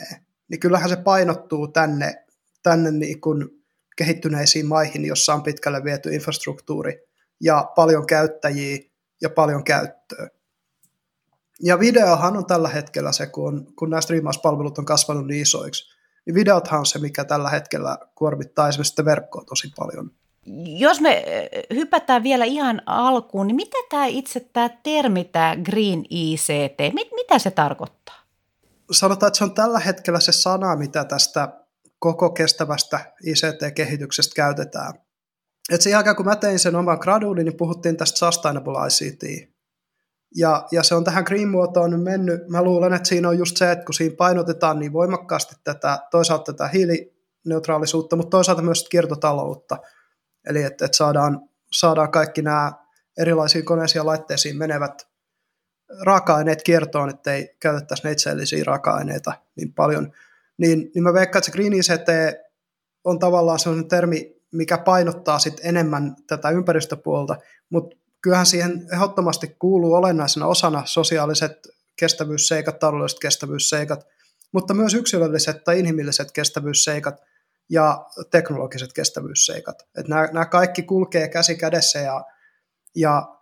niin 0.49 0.61
kyllähän 0.61 0.88
se 0.88 0.97
painottuu 0.97 1.69
tänne, 1.69 2.25
tänne 2.62 2.91
niin 2.91 3.21
kuin 3.21 3.62
kehittyneisiin 4.02 4.66
maihin, 4.66 5.04
jossa 5.04 5.35
on 5.35 5.42
pitkälle 5.42 5.85
viety 5.85 6.14
infrastruktuuri 6.14 7.02
ja 7.40 7.71
paljon 7.76 8.06
käyttäjiä 8.06 8.78
ja 9.23 9.30
paljon 9.30 9.64
käyttöä. 9.64 10.28
Ja 11.61 11.78
videohan 11.78 12.37
on 12.37 12.47
tällä 12.47 12.68
hetkellä 12.68 13.12
se, 13.12 13.26
kun, 13.26 13.66
kun 13.76 13.90
nämä 13.90 14.00
striimauspalvelut 14.00 14.78
on 14.78 14.85
kasvanut 14.85 15.26
niin 15.26 15.42
isoiksi, 15.42 15.85
niin 16.26 16.35
videothan 16.35 16.78
on 16.78 16.87
se, 16.87 16.99
mikä 16.99 17.25
tällä 17.25 17.50
hetkellä 17.50 17.99
kuormittaa 18.14 18.68
esimerkiksi 18.68 19.04
verkkoa 19.04 19.44
tosi 19.44 19.73
paljon. 19.76 20.11
Jos 20.66 21.00
me 21.00 21.25
hypätään 21.75 22.23
vielä 22.23 22.44
ihan 22.44 22.82
alkuun, 22.87 23.47
niin 23.47 23.56
mitä 23.56 23.76
tämä 23.90 24.06
itse 24.06 24.40
tämä 24.40 24.68
termi, 24.82 25.25
tämä 25.25 25.56
Green 25.64 26.04
ICT, 26.11 26.94
mit, 26.94 27.09
mitä 27.14 27.38
se 27.38 27.50
tarkoittaa? 27.50 28.23
Sanotaan, 28.90 29.28
että 29.28 29.38
se 29.38 29.44
on 29.44 29.54
tällä 29.54 29.78
hetkellä 29.78 30.21
se 30.21 30.32
sana, 30.32 30.76
mitä 30.76 31.04
tästä 31.04 31.62
koko 32.02 32.30
kestävästä 32.30 33.00
ICT-kehityksestä 33.25 34.35
käytetään. 34.35 34.92
Et 35.73 35.82
siihen 35.82 35.99
aikaan, 35.99 36.16
kun 36.16 36.26
mä 36.26 36.37
tein 36.37 36.59
sen 36.59 36.76
oman 36.76 36.99
graduuni, 37.00 37.44
niin 37.44 37.56
puhuttiin 37.56 37.97
tästä 37.97 38.18
Sustainable 38.18 38.73
ICT. 38.87 39.52
Ja, 40.37 40.66
ja 40.73 40.82
se 40.82 40.94
on 40.94 41.04
tähän 41.04 41.25
green-muotoon 41.25 42.00
mennyt. 42.00 42.49
Mä 42.49 42.62
luulen, 42.62 42.92
että 42.92 43.09
siinä 43.09 43.28
on 43.28 43.38
just 43.38 43.56
se, 43.56 43.73
että 43.73 43.85
kun 43.85 43.94
siinä 43.94 44.16
painotetaan 44.16 44.78
niin 44.78 44.92
voimakkaasti 44.92 45.54
tätä, 45.64 45.99
toisaalta 46.11 46.52
tätä 46.52 46.68
hiilineutraalisuutta, 46.68 48.16
mutta 48.16 48.30
toisaalta 48.30 48.62
myös 48.62 48.88
kiertotaloutta. 48.88 49.76
Eli 50.47 50.62
että, 50.62 50.85
että 50.85 50.97
saadaan, 50.97 51.40
saadaan 51.73 52.11
kaikki 52.11 52.42
nämä 52.42 52.73
erilaisiin 53.18 53.64
koneisiin 53.64 54.00
ja 54.00 54.06
laitteisiin 54.06 54.59
menevät 54.59 55.09
raaka-aineet 56.00 56.62
kiertoon, 56.62 57.11
ettei 57.11 57.56
käytettäisi 57.61 58.04
neitseellisiä 58.04 58.64
raaka-aineita 58.64 59.32
niin 59.56 59.73
paljon– 59.73 60.12
niin, 60.62 60.90
niin 60.95 61.02
mä 61.02 61.12
veikkaan, 61.12 61.40
että 61.40 61.47
se 61.47 61.52
Green 61.52 61.73
ICT 61.73 62.09
on 63.04 63.19
tavallaan 63.19 63.59
sellainen 63.59 63.88
termi, 63.88 64.35
mikä 64.52 64.78
painottaa 64.78 65.38
sit 65.38 65.61
enemmän 65.62 66.16
tätä 66.26 66.50
ympäristöpuolta, 66.50 67.37
mutta 67.71 67.97
kyllähän 68.21 68.47
siihen 68.47 68.87
ehdottomasti 68.92 69.57
kuuluu 69.59 69.95
olennaisena 69.95 70.47
osana 70.47 70.83
sosiaaliset 70.85 71.52
kestävyysseikat, 71.97 72.78
taloudelliset 72.78 73.19
kestävyysseikat, 73.19 74.07
mutta 74.52 74.75
myös 74.75 74.95
yksilölliset 74.95 75.64
tai 75.64 75.78
inhimilliset 75.78 76.33
kestävyysseikat 76.33 77.21
ja 77.69 78.07
teknologiset 78.31 78.92
kestävyysseikat. 78.92 79.83
Et 79.99 80.09
nämä, 80.09 80.28
nämä 80.33 80.47
kaikki 80.47 80.83
kulkee 80.83 81.28
käsi 81.28 81.57
kädessä 81.57 81.99
ja, 81.99 82.25
ja 82.97 83.38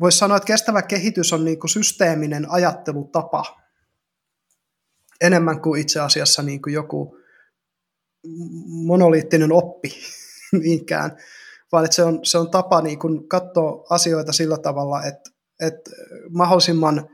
voisi 0.00 0.18
sanoa, 0.18 0.36
että 0.36 0.46
kestävä 0.46 0.82
kehitys 0.82 1.32
on 1.32 1.44
niin 1.44 1.58
kuin 1.58 1.70
systeeminen 1.70 2.50
ajattelutapa, 2.50 3.59
enemmän 5.20 5.60
kuin 5.60 5.80
itse 5.80 6.00
asiassa 6.00 6.42
niin 6.42 6.62
kuin 6.62 6.74
joku 6.74 7.16
monoliittinen 8.66 9.52
oppi 9.52 9.92
niinkään, 10.62 11.16
vaan 11.72 11.84
että 11.84 11.94
se 11.94 12.04
on, 12.04 12.24
se 12.24 12.38
on 12.38 12.50
tapa 12.50 12.80
niin 12.80 12.98
kuin 12.98 13.28
katsoa 13.28 13.86
asioita 13.90 14.32
sillä 14.32 14.58
tavalla, 14.58 15.02
että, 15.02 15.30
että 15.60 15.90
mahdollisimman 16.30 17.08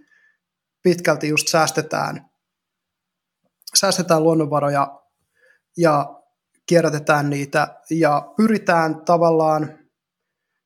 pitkälti 0.82 1.28
just 1.28 1.48
säästetään, 1.48 2.30
säästetään 3.74 4.22
luonnonvaroja 4.22 5.00
ja 5.76 6.22
kierrätetään 6.66 7.30
niitä 7.30 7.80
ja 7.90 8.32
pyritään 8.36 9.04
tavallaan 9.04 9.78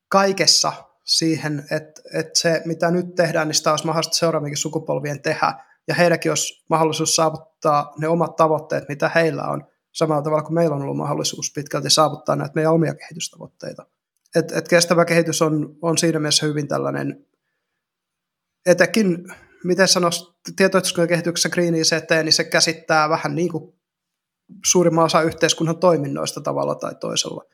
kaikessa 0.08 0.72
siihen, 1.04 1.66
että, 1.70 2.02
että 2.14 2.38
se 2.38 2.62
mitä 2.64 2.90
nyt 2.90 3.14
tehdään, 3.14 3.48
niin 3.48 3.54
sitä 3.54 3.70
olisi 3.70 3.86
mahdollista 3.86 4.16
seuraavienkin 4.16 4.56
sukupolvien 4.56 5.22
tehdä 5.22 5.69
ja 5.90 5.94
heidänkin 5.94 6.30
olisi 6.30 6.64
mahdollisuus 6.68 7.16
saavuttaa 7.16 7.92
ne 7.98 8.08
omat 8.08 8.36
tavoitteet, 8.36 8.88
mitä 8.88 9.10
heillä 9.14 9.44
on, 9.44 9.66
samalla 9.92 10.22
tavalla 10.22 10.42
kuin 10.42 10.54
meillä 10.54 10.76
on 10.76 10.82
ollut 10.82 10.96
mahdollisuus 10.96 11.52
pitkälti 11.54 11.90
saavuttaa 11.90 12.36
näitä 12.36 12.52
meidän 12.54 12.72
omia 12.72 12.94
kehitystavoitteita. 12.94 13.86
Et, 14.36 14.52
et 14.52 14.68
kestävä 14.68 15.04
kehitys 15.04 15.42
on, 15.42 15.76
on 15.82 15.98
siinä 15.98 16.18
mielessä 16.18 16.46
hyvin 16.46 16.68
tällainen, 16.68 17.26
etenkin, 18.66 19.24
miten 19.64 19.88
sanoisi, 19.88 20.24
tietoyhteiskunnan 20.56 21.08
kehityksessä 21.08 21.48
Green 21.48 21.74
ICT, 21.74 22.10
niin 22.22 22.32
se 22.32 22.44
käsittää 22.44 23.08
vähän 23.08 23.34
niin 23.34 23.48
kuin 23.48 23.74
suurimman 24.66 25.04
osa 25.04 25.22
yhteiskunnan 25.22 25.78
toiminnoista 25.78 26.40
tavalla 26.40 26.74
tai 26.74 26.94
toisella. 26.94 27.44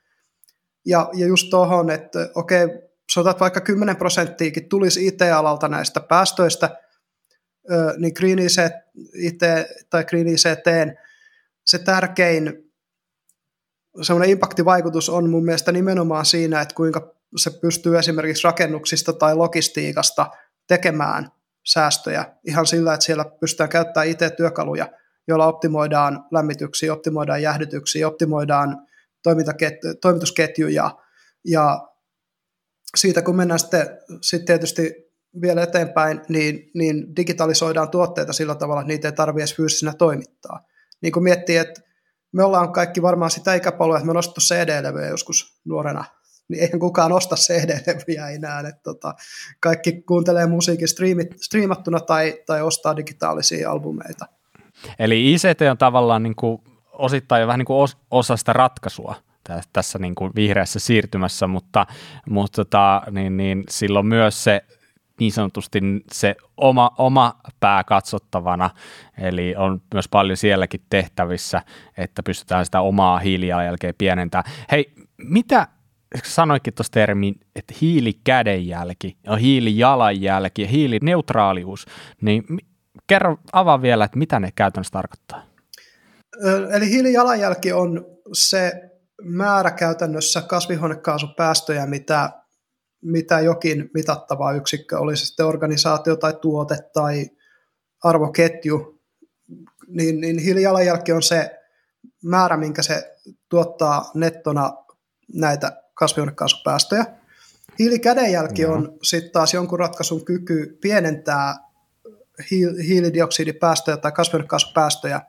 Ja, 0.86 1.10
ja 1.12 1.26
just 1.26 1.50
tuohon, 1.50 1.90
että 1.90 2.30
okei, 2.34 2.68
sanotaan, 3.12 3.40
vaikka 3.40 3.60
10 3.60 3.96
prosenttiakin 3.96 4.68
tulisi 4.68 5.06
IT-alalta 5.06 5.68
näistä 5.68 6.00
päästöistä, 6.00 6.76
niin 7.98 8.12
Green 8.16 8.38
IT, 9.14 9.40
tai 9.90 10.04
Green 10.04 10.28
ICT, 10.28 10.96
se 11.64 11.78
tärkein 11.78 12.72
semmoinen 14.02 14.30
impaktivaikutus 14.30 15.08
on 15.08 15.30
mun 15.30 15.44
mielestä 15.44 15.72
nimenomaan 15.72 16.26
siinä, 16.26 16.60
että 16.60 16.74
kuinka 16.74 17.14
se 17.36 17.50
pystyy 17.50 17.98
esimerkiksi 17.98 18.44
rakennuksista 18.44 19.12
tai 19.12 19.34
logistiikasta 19.36 20.30
tekemään 20.66 21.30
säästöjä 21.64 22.32
ihan 22.44 22.66
sillä, 22.66 22.94
että 22.94 23.06
siellä 23.06 23.24
pystytään 23.40 23.70
käyttämään 23.70 24.08
IT-työkaluja, 24.08 24.88
joilla 25.28 25.46
optimoidaan 25.46 26.24
lämmityksiä, 26.30 26.92
optimoidaan 26.92 27.42
jäähdytyksiä, 27.42 28.08
optimoidaan 28.08 28.86
toimitusketjuja. 30.00 30.90
Ja 31.44 31.88
siitä 32.96 33.22
kun 33.22 33.36
mennään 33.36 33.58
sitten, 33.58 33.86
sitten 34.22 34.46
tietysti 34.46 35.05
vielä 35.40 35.62
eteenpäin, 35.62 36.20
niin, 36.28 36.70
niin 36.74 37.16
digitalisoidaan 37.16 37.90
tuotteita 37.90 38.32
sillä 38.32 38.54
tavalla, 38.54 38.80
että 38.80 38.92
niitä 38.92 39.08
ei 39.08 39.12
tarvitse 39.12 39.42
edes 39.42 39.56
fyysisenä 39.56 39.92
toimittaa. 39.92 40.60
Niin 41.02 41.12
kun 41.12 41.22
miettii, 41.22 41.56
että 41.56 41.80
me 42.32 42.44
ollaan 42.44 42.72
kaikki 42.72 43.02
varmaan 43.02 43.30
sitä 43.30 43.54
ikäpolvea, 43.54 43.96
että 43.96 44.06
me 44.06 44.10
on 44.10 44.16
ostettu 44.16 44.40
CD-levyjä 44.40 45.08
joskus 45.08 45.60
nuorena, 45.64 46.04
niin 46.48 46.62
eihän 46.62 46.80
kukaan 46.80 47.12
osta 47.12 47.36
CD-levyjä 47.36 48.28
enää. 48.28 48.60
Että 48.60 48.82
tota, 48.82 49.14
kaikki 49.60 50.02
kuuntelee 50.02 50.46
musiikin 50.46 50.88
striimit, 50.88 51.28
striimattuna 51.40 52.00
tai, 52.00 52.38
tai 52.46 52.62
ostaa 52.62 52.96
digitaalisia 52.96 53.70
albumeita. 53.70 54.26
Eli 54.98 55.32
ICT 55.32 55.60
on 55.70 55.78
tavallaan 55.78 56.22
niin 56.22 56.36
kuin 56.36 56.62
osittain 56.92 57.40
jo 57.40 57.46
vähän 57.46 57.58
niin 57.58 57.66
kuin 57.66 57.88
osa 58.10 58.36
sitä 58.36 58.52
ratkaisua 58.52 59.14
tässä 59.72 59.98
niin 59.98 60.14
kuin 60.14 60.32
vihreässä 60.34 60.78
siirtymässä, 60.78 61.46
mutta, 61.46 61.86
mutta 62.28 62.64
tota, 62.64 63.02
niin, 63.10 63.36
niin 63.36 63.64
silloin 63.68 64.06
myös 64.06 64.44
se 64.44 64.64
niin 65.20 65.32
sanotusti 65.32 65.80
se 66.12 66.36
oma, 66.56 66.90
oma 66.98 67.40
pää 67.60 67.84
katsottavana, 67.84 68.70
eli 69.18 69.54
on 69.56 69.82
myös 69.94 70.08
paljon 70.08 70.36
sielläkin 70.36 70.80
tehtävissä, 70.90 71.62
että 71.96 72.22
pystytään 72.22 72.64
sitä 72.64 72.80
omaa 72.80 73.18
hiilijalanjälkeä 73.18 73.92
pienentämään. 73.98 74.50
Hei, 74.70 74.94
mitä 75.18 75.68
sanoikin 76.24 76.74
tuossa 76.74 76.92
termin, 76.92 77.34
että 77.56 77.74
hiilikädenjälki 77.80 79.16
ja 79.24 79.36
hiilijalanjälki 79.36 80.62
ja 80.62 80.68
hiilineutraalius, 80.68 81.86
niin 82.20 82.44
kerro, 83.06 83.38
avaa 83.52 83.82
vielä, 83.82 84.04
että 84.04 84.18
mitä 84.18 84.40
ne 84.40 84.50
käytännössä 84.54 84.92
tarkoittaa. 84.92 85.42
Eli 86.72 86.90
hiilijalanjälki 86.90 87.72
on 87.72 88.06
se 88.32 88.72
määrä 89.22 89.70
käytännössä 89.70 90.42
kasvihuonekaasupäästöjä, 90.42 91.86
mitä 91.86 92.30
mitä 93.06 93.40
jokin 93.40 93.90
mitattava 93.94 94.52
yksikkö, 94.52 94.98
oli 94.98 95.16
se 95.16 95.24
sitten 95.26 95.46
organisaatio 95.46 96.16
tai 96.16 96.34
tuote 96.40 96.78
tai 96.92 97.30
arvoketju, 98.04 99.00
niin, 99.88 100.20
niin 100.20 100.38
hiilijalanjälki 100.38 101.12
on 101.12 101.22
se 101.22 101.60
määrä, 102.24 102.56
minkä 102.56 102.82
se 102.82 103.16
tuottaa 103.48 104.10
nettona 104.14 104.72
näitä 105.34 105.82
kasvihuonekaasupäästöjä. 105.94 107.06
Hiilikädenjälki 107.78 108.62
Joo. 108.62 108.74
on 108.74 108.98
sitten 109.02 109.32
taas 109.32 109.54
jonkun 109.54 109.78
ratkaisun 109.78 110.24
kyky 110.24 110.78
pienentää 110.80 111.54
hiilidioksidipäästöjä 112.88 113.96
tai 113.96 114.12
kasvihuonekaasupäästöjä 114.12 115.20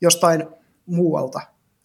jostain 0.00 0.46
muualta. 0.86 1.40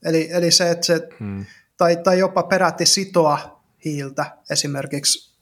Eli, 0.06 0.30
eli 0.32 0.52
se, 0.52 0.72
että 0.72 0.86
se, 0.86 1.10
hmm. 1.20 1.46
tai, 1.78 1.96
tai 1.96 2.20
jopa 2.20 2.44
peräti 2.44 2.86
sitoa 2.86 3.63
hiiltä 3.86 4.38
esimerkiksi 4.52 5.38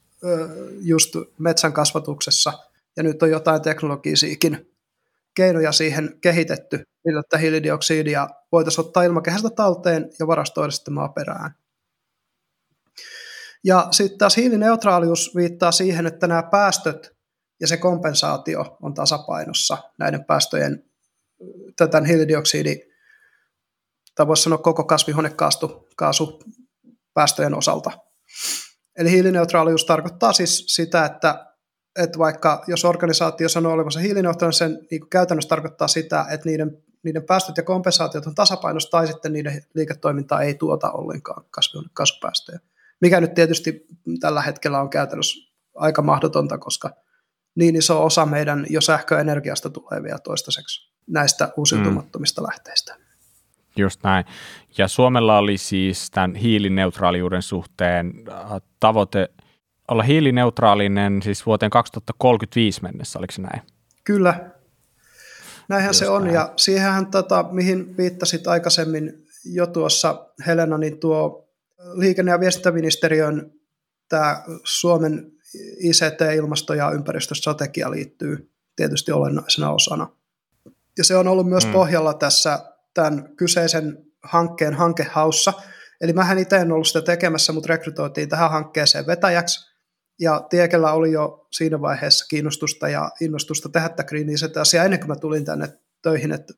just 0.82 1.16
metsän 1.38 1.74
kasvatuksessa, 1.74 2.54
ja 2.98 3.04
nyt 3.04 3.24
on 3.24 3.32
jotain 3.32 3.62
teknologisiakin 3.62 4.72
keinoja 5.34 5.72
siihen 5.72 6.18
kehitetty, 6.22 6.84
millä 7.06 7.20
että 7.20 7.38
hiilidioksidia 7.38 8.30
voitaisiin 8.52 8.86
ottaa 8.86 9.04
ilmakehästä 9.04 9.50
talteen 9.50 10.10
ja 10.20 10.28
varastoida 10.28 10.72
sitten 10.72 10.94
maaperään. 10.94 11.56
Ja 13.64 13.88
sitten 13.92 14.18
taas 14.18 14.38
hiilineutraalius 14.38 15.36
viittaa 15.36 15.72
siihen, 15.72 16.06
että 16.06 16.28
nämä 16.28 16.44
päästöt 16.44 17.16
ja 17.60 17.68
se 17.68 17.78
kompensaatio 17.78 18.78
on 18.82 18.94
tasapainossa 18.94 19.78
näiden 20.00 20.26
päästöjen, 20.26 20.86
tätä 21.76 22.02
hiilidioksidi, 22.02 22.80
tai 24.16 24.28
voisi 24.28 24.44
sanoa 24.44 24.58
koko 24.58 24.84
kasvihuonekaasupäästöjen 24.84 27.58
osalta. 27.58 27.92
Eli 28.98 29.12
hiilineutraalius 29.12 29.86
tarkoittaa 29.86 30.34
siis 30.34 30.64
sitä, 30.68 31.06
että, 31.06 31.46
että 32.00 32.20
vaikka 32.20 32.64
jos 32.68 32.86
organisaatio 32.86 33.50
sanoo 33.50 33.74
olevansa 33.74 34.00
hiilineutraalinen, 34.00 34.54
sen 34.54 34.88
niin 34.92 35.10
käytännössä 35.10 35.50
tarkoittaa 35.50 35.88
sitä, 35.88 36.26
että 36.30 36.50
niiden, 36.50 36.78
niiden 37.04 37.24
päästöt 37.24 37.58
ja 37.58 37.64
kompensaatiot 37.64 38.26
on 38.26 38.36
tasapainossa 38.36 38.90
tai 38.90 39.08
sitten 39.08 39.34
niiden 39.34 39.66
liiketoiminta 39.76 40.42
ei 40.42 40.54
tuota 40.54 40.92
ollenkaan 40.92 41.46
kasvihuonekaasupäästöjä. 41.52 42.60
Mikä 43.02 43.22
nyt 43.22 43.34
tietysti 43.34 43.86
tällä 44.20 44.42
hetkellä 44.42 44.82
on 44.82 44.90
käytännössä 44.90 45.52
aika 45.76 46.02
mahdotonta, 46.02 46.58
koska 46.58 46.90
niin 47.56 47.76
iso 47.76 48.06
osa 48.06 48.26
meidän 48.26 48.66
jo 48.70 48.82
sähköenergiasta 48.82 49.70
tulee 49.70 50.04
vielä 50.04 50.20
toistaiseksi 50.20 50.92
näistä 51.08 51.50
uusiutumattomista 51.58 52.42
mm. 52.42 52.48
lähteistä. 52.48 52.96
Just 53.78 54.04
näin. 54.04 54.26
Ja 54.78 54.88
Suomella 54.88 55.38
oli 55.38 55.58
siis 55.58 56.12
tämän 56.12 56.36
hiilineutraaliuden 56.36 57.42
suhteen 57.42 58.14
äh, 58.30 58.62
tavoite 58.80 59.30
olla 59.88 60.04
hiilineutraalinen 60.04 61.22
siis 61.22 61.46
vuoteen 61.46 61.70
2035 61.70 62.82
mennessä, 62.84 63.20
oliko 63.20 63.32
se 63.32 63.42
näin? 63.42 63.62
Kyllä. 64.04 64.52
Näinhän 65.70 65.90
Just 65.90 66.00
se 66.00 66.10
on, 66.10 66.24
näin. 66.24 66.34
ja 66.34 66.54
siihenhän, 66.56 67.08
tota, 67.08 67.46
mihin 67.52 67.98
viittasit 67.98 68.48
aikaisemmin 68.48 69.26
jo 69.46 69.68
tuossa 69.68 70.26
Helena, 70.48 70.78
niin 70.78 71.00
tuo 71.00 71.50
liikenne- 71.94 72.32
ja 72.32 72.40
viestintäministeriön 72.40 73.52
tämä 74.10 74.44
Suomen 74.64 75.32
ICT, 75.80 76.22
ilmasto- 76.36 76.74
ja 76.74 76.92
ympäristöstrategia 76.92 77.92
liittyy 77.92 78.52
tietysti 78.76 79.12
olennaisena 79.12 79.72
osana. 79.72 80.08
Ja 80.98 81.04
se 81.04 81.16
on 81.16 81.28
ollut 81.28 81.50
myös 81.50 81.66
mm. 81.66 81.72
pohjalla 81.72 82.14
tässä 82.14 82.60
tämän 82.94 83.36
kyseisen 83.36 83.98
hankkeen 84.24 84.74
hankehaussa. 84.74 85.54
Eli 86.02 86.14
mähän 86.14 86.40
itse 86.40 86.56
en 86.56 86.72
ollut 86.72 86.88
sitä 86.88 87.02
tekemässä, 87.02 87.54
mutta 87.54 87.68
rekrytoitiin 87.68 88.30
tähän 88.30 88.52
hankkeeseen 88.52 89.08
vetäjäksi. 89.08 89.72
Ja 90.20 90.46
Tiekellä 90.50 90.94
oli 90.94 91.12
jo 91.12 91.48
siinä 91.52 91.82
vaiheessa 91.82 92.26
kiinnostusta 92.30 92.90
ja 92.90 93.12
innostusta 93.22 93.70
tehdä 93.70 93.90
tätä 93.90 94.04
Green 94.04 94.28
asiaa 94.62 94.86
ennen 94.86 95.00
kuin 95.00 95.08
mä 95.08 95.16
tulin 95.16 95.46
tänne 95.46 95.80
töihin, 96.02 96.32
että, 96.32 96.54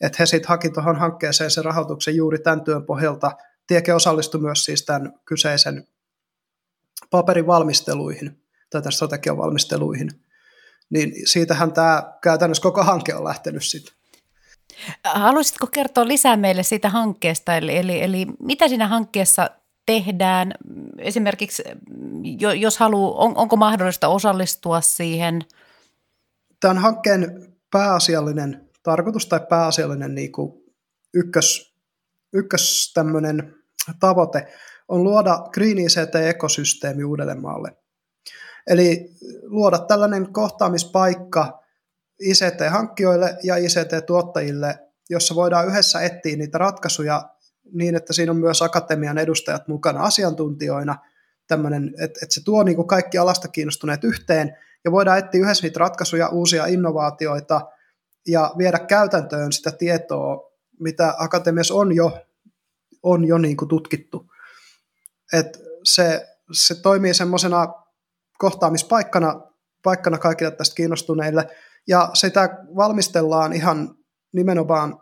että 0.00 0.16
he 0.18 0.26
sitten 0.26 0.48
haki 0.48 0.70
tuohon 0.70 0.96
hankkeeseen 0.96 1.50
sen 1.50 1.64
rahoituksen 1.64 2.16
juuri 2.16 2.38
tämän 2.38 2.64
työn 2.64 2.86
pohjalta. 2.86 3.30
Tieke 3.66 3.94
osallistui 3.94 4.40
myös 4.40 4.64
siis 4.64 4.84
tämän 4.84 5.12
kyseisen 5.24 5.88
paperin 7.10 7.46
valmisteluihin 7.46 8.42
tai 8.70 8.82
tämän 8.82 8.92
strategian 8.92 9.38
valmisteluihin. 9.38 10.10
Niin 10.90 11.12
siitähän 11.24 11.72
tämä 11.72 12.12
käytännössä 12.22 12.62
koko 12.62 12.82
hanke 12.82 13.14
on 13.14 13.24
lähtenyt 13.24 13.64
sitten. 13.64 13.94
Haluaisitko 15.04 15.66
kertoa 15.66 16.08
lisää 16.08 16.36
meille 16.36 16.62
siitä 16.62 16.88
hankkeesta, 16.88 17.56
eli, 17.56 17.76
eli, 17.76 18.02
eli 18.02 18.26
mitä 18.42 18.68
siinä 18.68 18.88
hankkeessa 18.88 19.50
tehdään? 19.86 20.54
Esimerkiksi 20.98 21.62
jos 22.60 22.78
haluaa, 22.78 23.24
on, 23.24 23.36
onko 23.36 23.56
mahdollista 23.56 24.08
osallistua 24.08 24.80
siihen? 24.80 25.40
Tämän 26.60 26.78
hankkeen 26.78 27.52
pääasiallinen 27.70 28.68
tarkoitus 28.82 29.26
tai 29.26 29.40
pääasiallinen 29.48 30.14
niin 30.14 30.32
kuin 30.32 30.52
ykkös, 31.14 31.74
ykkös 32.32 32.94
tavoite 34.00 34.46
on 34.88 35.04
luoda 35.04 35.38
Green 35.52 35.78
ICT-ekosysteemi 35.78 37.04
Uudellemaalle. 37.04 37.76
Eli 38.66 39.10
luoda 39.42 39.78
tällainen 39.78 40.32
kohtaamispaikka 40.32 41.62
ICT-hankkijoille 42.20 43.36
ja 43.42 43.56
ICT-tuottajille, 43.56 44.78
jossa 45.10 45.34
voidaan 45.34 45.66
yhdessä 45.66 46.00
etsiä 46.00 46.36
niitä 46.36 46.58
ratkaisuja 46.58 47.28
niin, 47.72 47.94
että 47.94 48.12
siinä 48.12 48.32
on 48.32 48.38
myös 48.38 48.62
akatemian 48.62 49.18
edustajat 49.18 49.68
mukana 49.68 50.02
asiantuntijoina, 50.02 50.96
tämmöinen, 51.46 51.88
että, 51.88 52.18
että 52.22 52.34
se 52.34 52.44
tuo 52.44 52.62
niin 52.62 52.76
kuin 52.76 52.88
kaikki 52.88 53.18
alasta 53.18 53.48
kiinnostuneet 53.48 54.04
yhteen, 54.04 54.56
ja 54.84 54.92
voidaan 54.92 55.18
etsiä 55.18 55.40
yhdessä 55.40 55.66
niitä 55.66 55.78
ratkaisuja, 55.78 56.28
uusia 56.28 56.66
innovaatioita, 56.66 57.60
ja 58.26 58.54
viedä 58.58 58.78
käytäntöön 58.78 59.52
sitä 59.52 59.70
tietoa, 59.72 60.52
mitä 60.80 61.14
akatemiassa 61.18 61.74
on 61.74 61.94
jo, 61.94 62.18
on 63.02 63.24
jo 63.24 63.38
niin 63.38 63.56
kuin 63.56 63.68
tutkittu. 63.68 64.32
Et 65.32 65.58
se, 65.84 66.28
se 66.52 66.74
toimii 66.74 67.14
semmoisena 67.14 67.72
kohtaamispaikkana 68.38 69.40
paikkana 69.82 70.18
kaikille 70.18 70.50
tästä 70.50 70.74
kiinnostuneille, 70.74 71.48
ja 71.88 72.10
sitä 72.14 72.48
valmistellaan 72.76 73.52
ihan 73.52 73.94
nimenomaan 74.32 74.98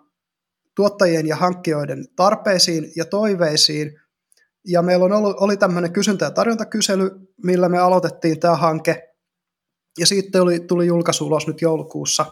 tuottajien 0.76 1.26
ja 1.26 1.36
hankkijoiden 1.36 2.04
tarpeisiin 2.16 2.92
ja 2.96 3.04
toiveisiin. 3.04 4.00
Ja 4.68 4.82
meillä 4.82 5.04
on 5.04 5.12
ollut, 5.12 5.36
oli 5.40 5.56
tämmöinen 5.56 5.92
kysyntä- 5.92 6.24
ja 6.24 6.30
tarjontakysely, 6.30 7.10
millä 7.44 7.68
me 7.68 7.78
aloitettiin 7.78 8.40
tämä 8.40 8.56
hanke. 8.56 9.14
Ja 9.98 10.06
sitten 10.06 10.42
oli, 10.42 10.60
tuli 10.60 10.86
julkaisu 10.86 11.26
ulos 11.26 11.46
nyt 11.46 11.60
joulukuussa 11.60 12.26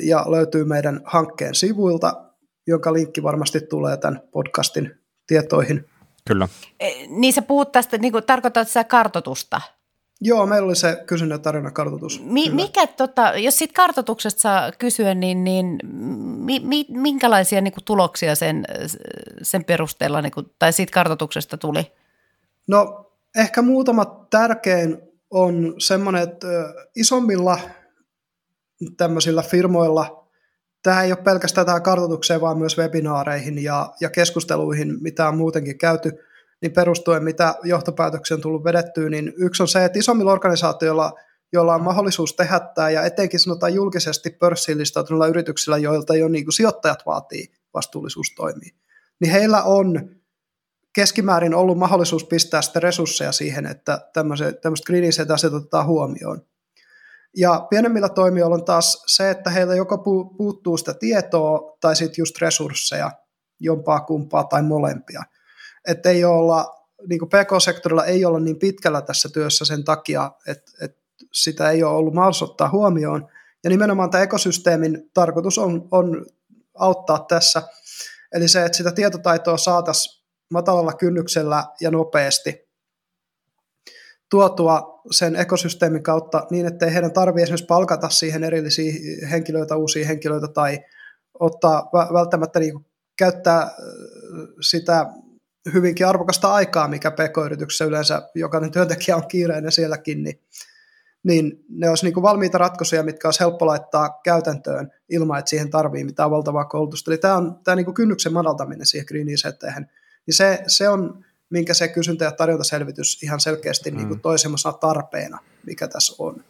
ja 0.00 0.24
löytyy 0.30 0.64
meidän 0.64 1.00
hankkeen 1.04 1.54
sivuilta, 1.54 2.32
jonka 2.66 2.92
linkki 2.92 3.22
varmasti 3.22 3.60
tulee 3.60 3.96
tämän 3.96 4.22
podcastin 4.32 4.94
tietoihin. 5.26 5.84
Kyllä. 6.28 6.48
E, 6.80 6.90
niin 7.08 7.32
sä 7.32 7.42
puhut 7.42 7.72
tästä, 7.72 7.98
niin 7.98 8.12
kuin, 8.12 8.24
tarkoitat 8.24 8.68
sä 8.68 8.84
kartotusta? 8.84 9.60
Joo, 10.24 10.46
meillä 10.46 10.66
oli 10.66 10.76
se 10.76 11.02
kysynnän 11.06 11.40
kartoitus. 11.72 12.22
Mi- 12.24 12.50
mikä, 12.50 12.86
tota, 12.86 13.32
jos 13.38 13.58
siitä 13.58 13.74
kartoituksesta 13.74 14.40
saa 14.40 14.72
kysyä, 14.78 15.14
niin, 15.14 15.44
niin 15.44 15.78
mi- 16.44 16.60
mi- 16.64 16.86
minkälaisia 16.88 17.60
niin 17.60 17.72
kuin, 17.72 17.84
tuloksia 17.84 18.34
sen, 18.34 18.64
sen 19.42 19.64
perusteella 19.64 20.22
niin 20.22 20.32
kuin, 20.32 20.46
tai 20.58 20.72
siitä 20.72 20.92
kartoituksesta 20.92 21.56
tuli? 21.56 21.92
No 22.66 23.10
ehkä 23.36 23.62
muutama 23.62 24.26
tärkein 24.30 24.98
on 25.30 25.74
semmoinen, 25.78 26.22
että 26.22 26.48
isommilla 26.96 27.58
tämmöisillä 28.96 29.42
firmoilla, 29.42 30.28
tämä 30.82 31.02
ei 31.02 31.12
ole 31.12 31.22
pelkästään 31.22 31.66
tähän 31.66 31.82
kartoitukseen, 31.82 32.40
vaan 32.40 32.58
myös 32.58 32.78
webinaareihin 32.78 33.62
ja, 33.62 33.92
ja 34.00 34.10
keskusteluihin, 34.10 35.02
mitä 35.02 35.28
on 35.28 35.36
muutenkin 35.36 35.78
käyty– 35.78 36.12
niin 36.62 36.72
perustuen 36.72 37.24
mitä 37.24 37.54
johtopäätöksiä 37.64 38.34
on 38.34 38.40
tullut 38.40 38.64
vedettyä, 38.64 39.08
niin 39.08 39.32
yksi 39.36 39.62
on 39.62 39.68
se, 39.68 39.84
että 39.84 39.98
isommilla 39.98 40.32
organisaatioilla, 40.32 41.12
joilla 41.52 41.74
on 41.74 41.82
mahdollisuus 41.82 42.36
tehdä 42.36 42.60
tämä, 42.74 42.90
ja 42.90 43.02
etenkin 43.02 43.40
sanotaan 43.40 43.74
julkisesti 43.74 44.30
pörssiin 44.30 44.78
listautuneilla 44.78 45.26
yrityksillä, 45.26 45.78
joilta 45.78 46.16
jo 46.16 46.28
niin 46.28 46.44
kuin 46.44 46.52
sijoittajat 46.52 47.06
vaatii 47.06 47.52
vastuullisuustoimia, 47.74 48.74
niin 49.20 49.32
heillä 49.32 49.62
on 49.62 50.10
keskimäärin 50.92 51.54
ollut 51.54 51.78
mahdollisuus 51.78 52.24
pistää 52.24 52.62
sitä 52.62 52.80
resursseja 52.80 53.32
siihen, 53.32 53.66
että 53.66 54.10
tämmöiset 54.12 54.86
greenisät 54.86 55.30
asiat 55.30 55.52
otetaan 55.52 55.86
huomioon. 55.86 56.42
Ja 57.36 57.66
pienemmillä 57.70 58.08
toimijoilla 58.08 58.56
on 58.56 58.64
taas 58.64 59.02
se, 59.06 59.30
että 59.30 59.50
heillä 59.50 59.74
joko 59.74 59.98
puuttuu 60.36 60.76
sitä 60.76 60.94
tietoa 60.94 61.76
tai 61.80 61.96
sitten 61.96 62.22
just 62.22 62.40
resursseja, 62.40 63.10
jompaa 63.60 64.00
kumpaa 64.00 64.44
tai 64.44 64.62
molempia 64.62 65.22
että 65.88 66.10
ei 66.10 66.24
olla, 66.24 66.86
niin 67.08 67.18
kuin 67.18 67.28
PK-sektorilla 67.28 68.04
ei 68.04 68.24
olla 68.24 68.40
niin 68.40 68.58
pitkällä 68.58 69.02
tässä 69.02 69.28
työssä 69.28 69.64
sen 69.64 69.84
takia, 69.84 70.30
että, 70.46 70.72
että 70.80 71.02
sitä 71.32 71.70
ei 71.70 71.82
ole 71.82 71.96
ollut 71.96 72.14
mahdollista 72.14 72.44
ottaa 72.44 72.70
huomioon. 72.70 73.28
Ja 73.64 73.70
nimenomaan 73.70 74.10
tämä 74.10 74.24
ekosysteemin 74.24 75.10
tarkoitus 75.14 75.58
on, 75.58 75.88
on 75.90 76.26
auttaa 76.78 77.24
tässä. 77.28 77.62
Eli 78.34 78.48
se, 78.48 78.64
että 78.64 78.78
sitä 78.78 78.92
tietotaitoa 78.92 79.56
saataisiin 79.56 80.22
matalalla 80.50 80.92
kynnyksellä 80.92 81.64
ja 81.80 81.90
nopeasti 81.90 82.72
tuotua 84.30 85.00
sen 85.10 85.36
ekosysteemin 85.36 86.02
kautta 86.02 86.46
niin, 86.50 86.66
että 86.66 86.86
ei 86.86 86.94
heidän 86.94 87.12
tarvitse 87.12 87.42
esimerkiksi 87.42 87.66
palkata 87.66 88.08
siihen 88.08 88.44
erillisiä 88.44 88.92
henkilöitä, 89.30 89.76
uusia 89.76 90.06
henkilöitä 90.06 90.48
tai 90.48 90.78
ottaa 91.40 91.90
välttämättä 91.92 92.60
niin 92.60 92.86
käyttää 93.18 93.70
sitä 94.60 95.06
hyvinkin 95.72 96.06
arvokasta 96.06 96.52
aikaa, 96.54 96.88
mikä 96.88 97.10
pk-yrityksessä 97.10 97.84
yleensä 97.84 98.28
jokainen 98.34 98.70
työntekijä 98.70 99.16
on 99.16 99.28
kiireinen 99.28 99.72
sielläkin, 99.72 100.22
niin, 100.22 100.40
niin 101.22 101.64
ne 101.68 101.88
olisi 101.88 102.04
niin 102.04 102.14
kuin 102.14 102.22
valmiita 102.22 102.58
ratkaisuja, 102.58 103.02
mitkä 103.02 103.28
olisi 103.28 103.40
helppo 103.40 103.66
laittaa 103.66 104.20
käytäntöön 104.24 104.90
ilman, 105.08 105.38
että 105.38 105.48
siihen 105.48 105.70
tarvii 105.70 106.04
mitään 106.04 106.30
valtavaa 106.30 106.64
koulutusta. 106.64 107.10
Eli 107.10 107.18
tämä 107.18 107.36
on 107.36 107.60
tämä 107.64 107.76
niin 107.76 107.84
kuin 107.84 107.94
kynnyksen 107.94 108.32
madaltaminen 108.32 108.86
siihen 108.86 109.06
green 109.08 109.26
niin 109.26 110.34
se, 110.34 110.62
se 110.66 110.88
on 110.88 111.24
minkä 111.50 111.74
se 111.74 111.88
kysyntä- 111.88 112.24
ja 112.24 112.32
tarjontaselvitys 112.32 113.22
ihan 113.22 113.40
selkeästi 113.40 113.90
mm. 113.90 113.96
niin 113.96 114.08
kuin 114.08 114.20
toi 114.20 114.38
semmoisena 114.38 114.72
tarpeena, 114.72 115.38
mikä 115.66 115.88
tässä 115.88 116.14
on. 116.18 116.44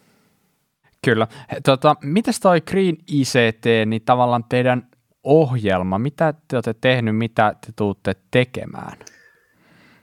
Kyllä. 1.04 1.28
Tota, 1.62 1.96
mitäs 2.02 2.40
toi 2.40 2.60
Green 2.60 2.96
ICT, 3.06 3.64
niin 3.86 4.02
tavallaan 4.02 4.44
teidän 4.48 4.86
ohjelma, 5.24 5.98
mitä 5.98 6.34
te 6.48 6.56
olette 6.56 6.74
tehnyt, 6.80 7.18
mitä 7.18 7.54
te 7.66 7.72
tuutte 7.76 8.16
tekemään? 8.30 8.98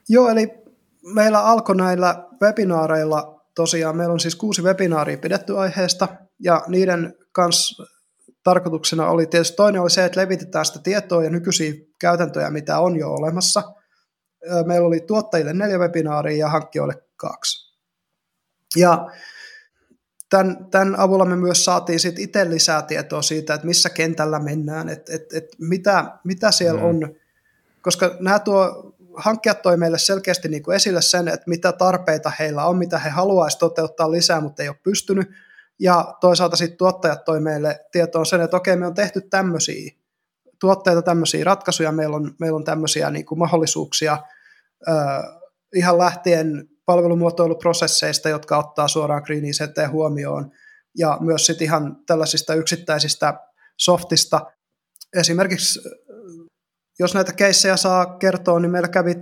Joo, 0.10 0.30
eli 0.30 0.52
meillä 1.14 1.46
alkoi 1.46 1.76
näillä 1.76 2.26
webinaareilla, 2.42 3.42
tosiaan 3.56 3.98
meillä 3.98 4.14
on 4.14 4.20
siis 4.20 4.36
kuusi 4.36 4.62
webinaaria 4.62 5.18
pidetty 5.18 5.58
aiheesta, 5.58 6.08
ja 6.40 6.64
niiden 6.68 7.16
kanssa 7.32 7.84
tarkoituksena 8.44 9.10
oli 9.10 9.28
tietysti 9.28 9.56
toinen 9.56 9.82
oli 9.82 9.90
se, 9.90 10.06
että 10.06 10.22
levitetään 10.22 10.66
sitä 10.66 10.80
tietoa 10.84 11.24
ja 11.24 11.30
nykyisiä 11.30 11.74
käytäntöjä, 12.00 12.50
mitä 12.50 12.80
on 12.80 12.98
jo 12.98 13.12
olemassa. 13.12 13.64
Meillä 14.66 14.88
oli 14.88 15.00
tuottajille 15.00 15.54
neljä 15.54 15.78
webinaaria 15.78 16.38
ja 16.38 16.50
hankkijoille 16.50 16.94
kaksi. 17.16 17.78
Ja 18.76 19.08
tämän, 20.30 20.68
tämän 20.72 21.00
avulla 21.00 21.26
me 21.26 21.36
myös 21.36 21.66
saatiin 21.66 22.00
sit 22.00 22.20
itse 22.20 22.50
lisää 22.50 22.82
tietoa 22.82 23.22
siitä, 23.22 23.54
että 23.54 23.68
missä 23.68 23.90
kentällä 23.90 24.40
mennään, 24.40 24.90
että 24.90 25.16
että 25.16 25.38
että 25.38 25.58
mitä, 25.60 26.06
mitä 26.24 26.52
siellä 26.52 26.80
mm. 26.80 26.86
on, 26.86 27.16
koska 27.82 28.16
nämä 28.20 28.40
tuo 28.40 28.94
hankkijat 29.16 29.62
toi 29.62 29.78
meille 29.78 29.98
selkeästi 29.98 30.48
niin 30.48 30.64
kuin 30.64 30.76
esille 30.76 31.02
sen, 31.02 31.28
että 31.28 31.44
mitä 31.48 31.72
tarpeita 31.72 32.32
heillä 32.40 32.66
on, 32.66 32.78
mitä 32.78 33.00
he 33.00 33.10
haluaisivat 33.10 33.60
toteuttaa 33.60 34.12
lisää, 34.12 34.42
mutta 34.42 34.64
ei 34.64 34.70
ole 34.70 34.78
pystynyt, 34.84 35.30
ja 35.80 36.16
toisaalta 36.22 36.56
sitten 36.56 36.78
tuottajat 36.78 37.24
toi 37.24 37.40
meille 37.40 37.80
tietoa 37.92 38.26
sen, 38.26 38.42
että 38.42 38.58
okei, 38.58 38.76
me 38.76 38.88
on 38.88 38.94
tehty 38.94 39.22
tämmöisiä 39.22 39.92
tuotteita, 40.60 41.02
tämmöisiä 41.02 41.44
ratkaisuja, 41.44 41.92
meillä 41.92 42.16
on, 42.16 42.36
meillä 42.40 42.56
on 42.56 42.64
tämmöisiä 42.64 43.10
niin 43.10 43.26
kuin 43.26 43.40
mahdollisuuksia, 43.40 44.18
äh, 44.90 45.24
ihan 45.76 45.98
lähtien 45.98 46.70
palvelumuotoiluprosesseista, 46.90 48.30
jotka 48.30 48.58
ottaa 48.58 48.88
suoraan 48.88 49.24
Green 49.26 49.46
ICT 49.46 49.92
huomioon, 49.92 50.52
ja 50.98 51.18
myös 51.22 51.46
sitten 51.46 51.66
ihan 51.66 51.98
tällaisista 52.06 52.54
yksittäisistä 52.54 53.40
softista. 53.78 54.52
Esimerkiksi 55.18 55.80
jos 57.00 57.14
näitä 57.14 57.34
keissejä 57.34 57.78
saa 57.78 58.06
kertoa, 58.06 58.60
niin 58.60 58.72
meillä 58.72 58.88
kävi 58.88 59.16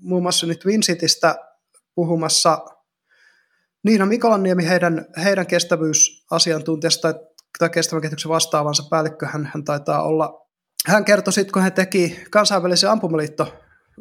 muun 0.00 0.22
muassa 0.22 0.46
nyt 0.46 0.66
Vincitistä 0.66 1.34
puhumassa 1.94 2.64
Niina 3.82 4.06
Mikolanniemi, 4.06 4.68
heidän, 4.68 5.06
heidän 5.24 5.46
kestävyysasiantuntijasta 5.46 7.14
tai 7.58 7.70
kestävän 7.70 8.02
kehityksen 8.02 8.28
vastaavansa 8.28 8.82
päällikkö, 8.90 9.26
hän, 9.26 9.50
hän 9.54 9.64
taitaa 9.64 10.02
olla. 10.02 10.46
Hän 10.86 11.04
kertoi 11.04 11.32
sitten, 11.32 11.52
kun 11.52 11.62
he 11.62 11.70
teki 11.70 12.24
kansainvälisen 12.30 12.90
ampumaliitto 12.90 13.52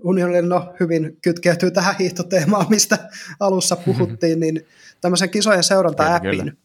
unionille 0.03 0.41
no, 0.41 0.73
hyvin 0.79 1.17
kytkeytyy 1.21 1.71
tähän 1.71 1.95
hiihtoteemaan, 1.99 2.65
mistä 2.69 2.97
alussa 3.39 3.75
puhuttiin, 3.75 4.39
niin 4.39 4.67
tämmöisen 5.01 5.29
kisojen 5.29 5.63
seuranta-appin. 5.63 6.57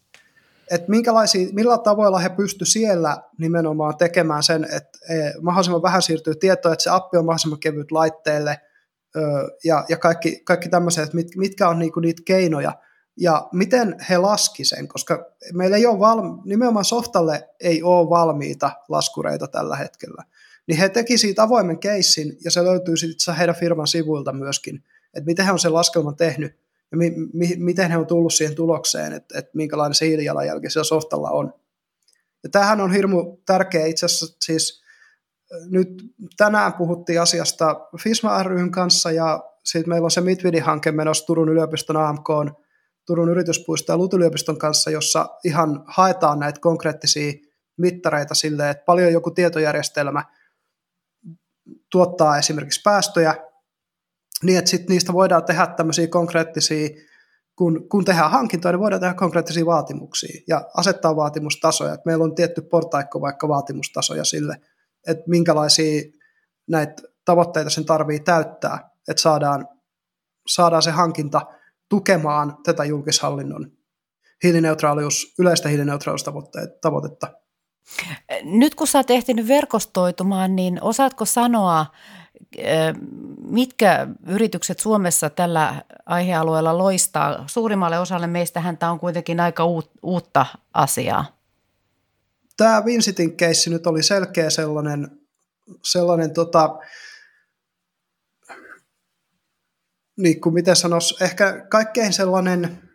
Että 0.70 0.90
minkälaisia, 0.90 1.48
millä 1.52 1.78
tavoilla 1.78 2.18
he 2.18 2.28
pysty 2.28 2.64
siellä 2.64 3.22
nimenomaan 3.38 3.96
tekemään 3.96 4.42
sen, 4.42 4.64
että 4.64 4.98
mahdollisimman 5.40 5.82
vähän 5.82 6.02
siirtyy 6.02 6.34
tietoa, 6.34 6.72
että 6.72 6.82
se 6.82 6.90
appi 6.90 7.16
on 7.16 7.24
mahdollisimman 7.24 7.60
kevyt 7.60 7.92
laitteelle 7.92 8.60
ja, 9.64 9.84
ja 9.88 9.96
kaikki, 9.96 10.40
kaikki 10.44 10.68
tämmöiset, 10.68 11.04
että 11.04 11.16
mit, 11.16 11.36
mitkä 11.36 11.68
on 11.68 11.78
niinku 11.78 12.00
niitä 12.00 12.22
keinoja. 12.24 12.72
Ja 13.16 13.48
miten 13.52 13.96
he 14.10 14.18
laski 14.18 14.64
sen, 14.64 14.88
koska 14.88 15.26
meillä 15.52 15.76
ei 15.76 15.86
ole 15.86 15.98
valmi, 15.98 16.42
nimenomaan 16.44 16.84
softalle 16.84 17.48
ei 17.60 17.82
ole 17.82 18.10
valmiita 18.10 18.70
laskureita 18.88 19.48
tällä 19.48 19.76
hetkellä 19.76 20.24
niin 20.66 20.78
he 20.78 20.88
teki 20.88 21.18
siitä 21.18 21.42
avoimen 21.42 21.78
keissin, 21.78 22.36
ja 22.44 22.50
se 22.50 22.64
löytyy 22.64 22.96
sitten 22.96 23.34
heidän 23.34 23.54
firman 23.54 23.86
sivuilta 23.86 24.32
myöskin, 24.32 24.84
että 25.14 25.26
miten 25.26 25.44
he 25.44 25.52
on 25.52 25.58
sen 25.58 25.74
laskelman 25.74 26.16
tehnyt, 26.16 26.56
ja 26.90 26.96
mi- 26.96 27.14
mi- 27.32 27.56
miten 27.56 27.90
he 27.90 27.96
on 27.96 28.06
tullut 28.06 28.34
siihen 28.34 28.56
tulokseen, 28.56 29.12
että, 29.12 29.38
että 29.38 29.50
minkälainen 29.54 29.94
se 29.94 30.06
hiilijalanjälki 30.06 30.70
siellä 30.70 30.84
softalla 30.84 31.30
on. 31.30 31.52
Ja 32.42 32.50
tämähän 32.50 32.80
on 32.80 32.92
hirmu 32.92 33.36
tärkeä 33.46 33.86
itse 33.86 34.06
asiassa 34.06 34.36
siis 34.40 34.84
nyt 35.70 35.88
tänään 36.36 36.72
puhuttiin 36.72 37.20
asiasta 37.20 37.88
FISMA 38.02 38.42
ryn 38.42 38.70
kanssa 38.70 39.10
ja 39.10 39.44
sitten 39.64 39.88
meillä 39.88 40.04
on 40.04 40.10
se 40.10 40.20
Mitvidi-hanke 40.20 40.92
menossa 40.92 41.26
Turun 41.26 41.48
yliopiston 41.48 41.96
AMK, 41.96 42.28
Turun 43.06 43.30
yrityspuisto 43.30 43.92
ja 43.92 43.96
LUT-yliopiston 43.96 44.58
kanssa, 44.58 44.90
jossa 44.90 45.28
ihan 45.44 45.84
haetaan 45.86 46.38
näitä 46.38 46.60
konkreettisia 46.60 47.32
mittareita 47.76 48.34
sille, 48.34 48.70
että 48.70 48.84
paljon 48.84 49.12
joku 49.12 49.30
tietojärjestelmä 49.30 50.24
tuottaa 51.94 52.38
esimerkiksi 52.38 52.80
päästöjä, 52.84 53.34
niin 54.42 54.58
että 54.58 54.70
sit 54.70 54.88
niistä 54.88 55.12
voidaan 55.12 55.44
tehdä 55.44 55.66
tämmöisiä 55.66 56.08
konkreettisia, 56.08 56.88
kun, 57.56 57.88
kun 57.88 58.04
tehdään 58.04 58.30
hankintoja, 58.30 58.72
niin 58.72 58.80
voidaan 58.80 59.00
tehdä 59.00 59.14
konkreettisia 59.14 59.66
vaatimuksia 59.66 60.42
ja 60.48 60.64
asettaa 60.76 61.16
vaatimustasoja. 61.16 61.94
Et 61.94 62.04
meillä 62.04 62.24
on 62.24 62.34
tietty 62.34 62.62
portaikko 62.62 63.20
vaikka 63.20 63.48
vaatimustasoja 63.48 64.24
sille, 64.24 64.56
että 65.06 65.24
minkälaisia 65.26 66.02
näitä 66.68 67.02
tavoitteita 67.24 67.70
sen 67.70 67.84
tarvii 67.84 68.20
täyttää, 68.20 68.90
että 69.08 69.22
saadaan, 69.22 69.68
saadaan 70.48 70.82
se 70.82 70.90
hankinta 70.90 71.40
tukemaan 71.88 72.56
tätä 72.64 72.84
julkishallinnon 72.84 73.72
hiilineutraalius, 74.44 75.34
yleistä 75.38 75.68
hiilineutraaliustavoitetta. 75.68 77.43
Nyt 78.42 78.74
kun 78.74 78.86
sä 78.86 78.98
oot 78.98 79.10
ehtinyt 79.10 79.48
verkostoitumaan, 79.48 80.56
niin 80.56 80.82
osaatko 80.82 81.24
sanoa, 81.24 81.86
mitkä 83.38 84.06
yritykset 84.26 84.78
Suomessa 84.78 85.30
tällä 85.30 85.84
aihealueella 86.06 86.78
loistaa? 86.78 87.44
Suurimmalle 87.46 87.98
osalle 87.98 88.26
meistähän 88.26 88.78
tämä 88.78 88.92
on 88.92 89.00
kuitenkin 89.00 89.40
aika 89.40 89.64
uutta 90.02 90.46
asiaa. 90.74 91.36
Tämä 92.56 92.84
Vincitin 92.84 93.36
keissi 93.36 93.70
nyt 93.70 93.86
oli 93.86 94.02
selkeä 94.02 94.50
sellainen, 94.50 95.20
sellainen 95.82 96.34
tota, 96.34 96.78
niin 100.16 100.40
kuin 100.40 100.54
miten 100.54 100.76
sanoisi, 100.76 101.24
ehkä 101.24 101.66
kaikkein 101.68 102.12
sellainen, 102.12 102.90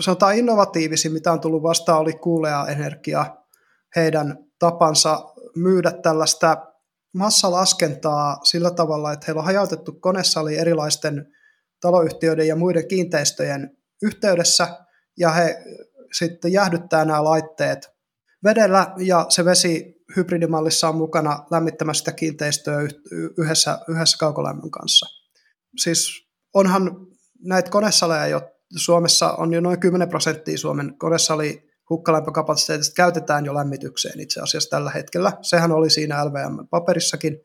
sanotaan 0.00 0.38
innovatiivisin, 0.38 1.12
mitä 1.12 1.32
on 1.32 1.40
tullut 1.40 1.62
vastaan, 1.62 1.98
oli 1.98 2.12
kuulea 2.12 2.66
energia 2.66 3.43
heidän 3.96 4.38
tapansa 4.58 5.34
myydä 5.56 5.92
tällaista 6.02 6.56
massalaskentaa 7.14 8.44
sillä 8.44 8.70
tavalla, 8.70 9.12
että 9.12 9.26
heillä 9.26 9.40
on 9.40 9.44
hajautettu 9.44 9.92
konesali 9.92 10.58
erilaisten 10.58 11.26
taloyhtiöiden 11.80 12.48
ja 12.48 12.56
muiden 12.56 12.88
kiinteistöjen 12.88 13.76
yhteydessä, 14.02 14.68
ja 15.18 15.30
he 15.30 15.64
sitten 16.12 16.52
jäähdyttää 16.52 17.04
nämä 17.04 17.24
laitteet 17.24 17.90
vedellä, 18.44 18.94
ja 18.98 19.26
se 19.28 19.44
vesi 19.44 19.94
hybridimallissa 20.16 20.88
on 20.88 20.96
mukana 20.96 21.44
lämmittämässä 21.50 21.98
sitä 21.98 22.12
kiinteistöä 22.12 22.80
yhdessä, 23.38 23.78
yhdessä 23.88 24.18
kaukolämmön 24.18 24.70
kanssa. 24.70 25.06
Siis 25.78 26.28
onhan 26.54 27.06
näitä 27.44 27.70
konesaleja 27.70 28.26
jo 28.26 28.40
Suomessa 28.76 29.32
on 29.32 29.54
jo 29.54 29.60
noin 29.60 29.80
10 29.80 30.08
prosenttia 30.08 30.58
Suomen 30.58 30.98
konesali 30.98 31.73
hukkalämpökapasiteetista 31.90 32.94
käytetään 32.94 33.44
jo 33.44 33.54
lämmitykseen 33.54 34.20
itse 34.20 34.40
asiassa 34.40 34.70
tällä 34.70 34.90
hetkellä. 34.90 35.32
Sehän 35.42 35.72
oli 35.72 35.90
siinä 35.90 36.24
LVM-paperissakin. 36.24 37.40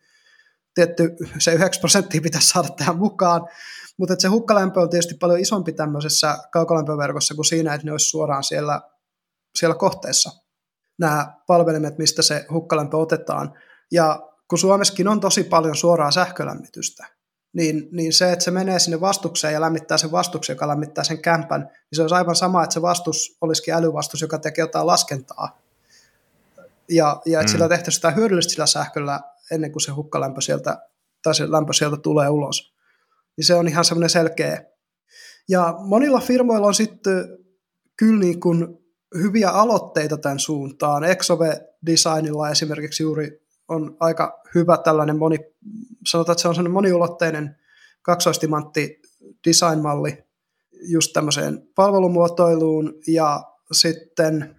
Tietty 0.73 1.15
se 1.39 1.54
9 1.54 1.80
prosenttia 1.80 2.21
pitäisi 2.21 2.47
saada 2.47 2.67
tähän 2.69 2.97
mukaan, 2.97 3.47
mutta 3.97 4.15
se 4.19 4.28
hukkalämpö 4.28 4.80
on 4.80 4.89
tietysti 4.89 5.15
paljon 5.15 5.39
isompi 5.39 5.73
tämmöisessä 5.73 6.38
kaukolämpöverkossa 6.52 7.36
kuin 7.36 7.45
siinä, 7.45 7.73
että 7.73 7.86
ne 7.86 7.91
olisi 7.91 8.10
suoraan 8.10 8.43
siellä, 8.43 8.82
siellä 9.56 9.75
kohteessa 9.75 10.32
nämä 10.99 11.34
palvelimet, 11.47 11.97
mistä 11.97 12.21
se 12.21 12.45
hukkalämpö 12.52 12.97
otetaan. 12.97 13.54
Ja 13.91 14.19
kun 14.49 14.60
Suomessakin 14.60 15.08
on 15.08 15.19
tosi 15.19 15.43
paljon 15.43 15.75
suoraa 15.75 16.12
sähkölämmitystä, 16.12 17.08
niin, 17.53 17.89
niin 17.91 18.13
se, 18.13 18.31
että 18.31 18.45
se 18.45 18.51
menee 18.51 18.79
sinne 18.79 19.01
vastukseen 19.01 19.53
ja 19.53 19.62
lämmittää 19.62 19.97
sen 19.97 20.12
vastuksen, 20.12 20.53
joka 20.53 20.67
lämmittää 20.67 21.03
sen 21.03 21.21
kämpän, 21.21 21.62
niin 21.62 21.95
se 21.95 22.01
olisi 22.01 22.15
aivan 22.15 22.35
sama, 22.35 22.63
että 22.63 22.73
se 22.73 22.81
vastus 22.81 23.38
olisikin 23.41 23.73
älyvastus, 23.73 24.21
joka 24.21 24.38
tekee 24.38 24.63
jotain 24.63 24.88
laskentaa. 24.88 25.62
Ja, 26.89 27.21
ja 27.25 27.39
että 27.39 27.49
mm. 27.49 27.51
sillä 27.51 27.69
tehtäisiin 27.69 27.95
sitä 27.95 28.12
hyödyllistä 28.12 28.51
sillä 28.51 28.65
sähköllä 28.65 29.19
ennen 29.51 29.71
kuin 29.71 29.81
se 29.81 29.91
hukkalämpö 29.91 30.41
sieltä, 30.41 30.77
tai 31.23 31.35
se 31.35 31.51
lämpö 31.51 31.73
sieltä 31.73 31.97
tulee 31.97 32.29
ulos. 32.29 32.73
Niin 33.38 33.45
se 33.45 33.53
on 33.53 33.67
ihan 33.67 33.85
semmoinen 33.85 34.09
selkeä. 34.09 34.63
Ja 35.49 35.75
monilla 35.79 36.19
firmoilla 36.19 36.67
on 36.67 36.73
sitten 36.73 37.38
kyllä 37.97 38.19
niin 38.19 38.39
kuin 38.39 38.67
hyviä 39.15 39.49
aloitteita 39.49 40.17
tämän 40.17 40.39
suuntaan. 40.39 41.03
Exove 41.03 41.62
Designilla 41.85 42.49
esimerkiksi 42.49 43.03
juuri 43.03 43.48
on 43.69 43.97
aika 43.99 44.41
hyvä 44.55 44.77
tällainen 44.77 45.17
moni 45.17 45.38
sanotaan, 46.08 46.34
että 46.34 46.41
se 46.41 46.47
on 46.47 46.55
sellainen 46.55 46.73
moniulotteinen 46.73 47.55
kaksoistimantti 48.01 49.01
designmalli 49.47 50.23
just 50.82 51.13
tämmöiseen 51.13 51.67
palvelumuotoiluun 51.75 52.93
ja 53.08 53.43
sitten 53.71 54.55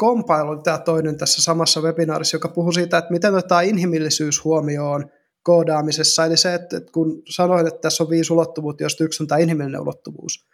Compile 0.00 0.42
oli 0.42 0.62
tämä 0.62 0.78
toinen 0.78 1.18
tässä 1.18 1.42
samassa 1.42 1.80
webinaarissa, 1.80 2.36
joka 2.36 2.48
puhuu 2.48 2.72
siitä, 2.72 2.98
että 2.98 3.12
miten 3.12 3.34
otetaan 3.34 3.64
inhimillisyys 3.64 4.44
huomioon 4.44 5.10
koodaamisessa. 5.42 6.24
Eli 6.24 6.36
se, 6.36 6.54
että 6.54 6.80
kun 6.92 7.22
sanoin, 7.28 7.66
että 7.66 7.80
tässä 7.80 8.04
on 8.04 8.10
viisi 8.10 8.32
ulottuvuutta, 8.32 8.82
josta 8.82 9.04
yksi 9.04 9.22
on 9.22 9.26
tämä 9.26 9.38
inhimillinen 9.38 9.80
ulottuvuus. 9.80 10.48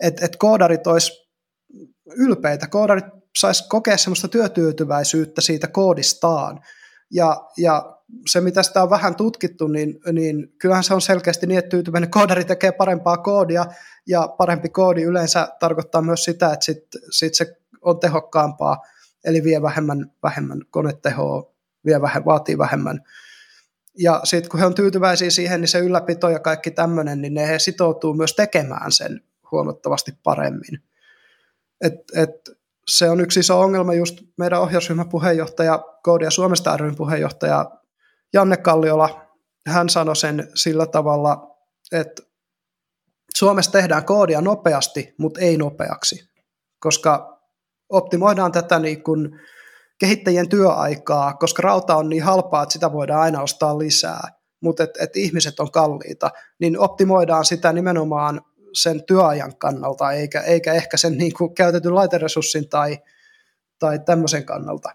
Että 0.00 0.24
et 0.24 0.36
koodarit 0.36 0.86
olisi 0.86 1.12
ylpeitä, 2.16 2.66
koodarit 2.66 3.04
saisi 3.38 3.68
kokea 3.68 3.96
semmoista 3.96 4.28
työtyytyväisyyttä 4.28 5.40
siitä 5.40 5.66
koodistaan. 5.66 6.60
Ja, 7.10 7.48
ja 7.56 7.98
se, 8.26 8.40
mitä 8.40 8.62
sitä 8.62 8.82
on 8.82 8.90
vähän 8.90 9.16
tutkittu, 9.16 9.68
niin, 9.68 10.00
niin 10.12 10.52
kyllähän 10.58 10.84
se 10.84 10.94
on 10.94 11.00
selkeästi 11.00 11.46
niin, 11.46 11.58
että 11.58 11.68
tyytyväinen 11.68 12.10
koodari 12.10 12.44
tekee 12.44 12.72
parempaa 12.72 13.16
koodia, 13.16 13.66
ja 14.06 14.28
parempi 14.38 14.68
koodi 14.68 15.02
yleensä 15.02 15.48
tarkoittaa 15.60 16.02
myös 16.02 16.24
sitä, 16.24 16.52
että 16.52 16.64
sit, 16.64 16.84
sit 17.10 17.34
se 17.34 17.58
on 17.80 18.00
tehokkaampaa, 18.00 18.84
eli 19.24 19.44
vie 19.44 19.62
vähemmän, 19.62 20.10
vähemmän 20.22 20.60
konetehoa, 20.70 21.52
vie 21.84 22.00
vähemmän, 22.00 22.24
vaatii 22.24 22.58
vähemmän. 22.58 23.04
Ja 23.98 24.20
sitten 24.24 24.50
kun 24.50 24.60
he 24.60 24.66
on 24.66 24.74
tyytyväisiä 24.74 25.30
siihen, 25.30 25.60
niin 25.60 25.68
se 25.68 25.78
ylläpito 25.78 26.30
ja 26.30 26.38
kaikki 26.38 26.70
tämmöinen, 26.70 27.20
niin 27.22 27.34
ne 27.34 27.48
he 27.48 27.58
sitoutuu 27.58 28.14
myös 28.14 28.34
tekemään 28.34 28.92
sen 28.92 29.20
huomattavasti 29.52 30.12
paremmin. 30.22 30.82
Et, 31.80 31.94
et 32.16 32.57
se 32.88 33.10
on 33.10 33.20
yksi 33.20 33.40
iso 33.40 33.60
ongelma 33.60 33.94
just 33.94 34.18
meidän 34.38 34.60
ohjausryhmän 34.60 35.08
puheenjohtaja, 35.08 35.82
Koodia 36.02 36.30
Suomesta 36.30 36.76
ryn 36.76 36.96
puheenjohtaja 36.96 37.70
Janne 38.32 38.56
Kalliola, 38.56 39.28
hän 39.66 39.88
sanoi 39.88 40.16
sen 40.16 40.48
sillä 40.54 40.86
tavalla, 40.86 41.56
että 41.92 42.22
Suomessa 43.36 43.72
tehdään 43.72 44.04
koodia 44.04 44.40
nopeasti, 44.40 45.14
mutta 45.18 45.40
ei 45.40 45.56
nopeaksi, 45.56 46.30
koska 46.80 47.40
optimoidaan 47.88 48.52
tätä 48.52 48.78
niin 48.78 49.02
kuin 49.02 49.40
kehittäjien 50.00 50.48
työaikaa, 50.48 51.34
koska 51.34 51.62
rauta 51.62 51.96
on 51.96 52.08
niin 52.08 52.22
halpaa, 52.22 52.62
että 52.62 52.72
sitä 52.72 52.92
voidaan 52.92 53.20
aina 53.20 53.42
ostaa 53.42 53.78
lisää, 53.78 54.28
mutta 54.62 54.82
et, 54.82 54.90
et 55.00 55.16
ihmiset 55.16 55.60
on 55.60 55.70
kalliita, 55.70 56.30
niin 56.60 56.78
optimoidaan 56.78 57.44
sitä 57.44 57.72
nimenomaan 57.72 58.40
sen 58.74 59.04
työajan 59.04 59.56
kannalta, 59.58 60.12
eikä, 60.12 60.40
eikä 60.40 60.72
ehkä 60.72 60.96
sen 60.96 61.18
niin 61.18 61.32
kuin 61.32 61.54
käytetyn 61.54 61.94
laiteresurssin 61.94 62.68
tai, 62.68 62.98
tai 63.78 63.98
tämmöisen 63.98 64.44
kannalta. 64.44 64.88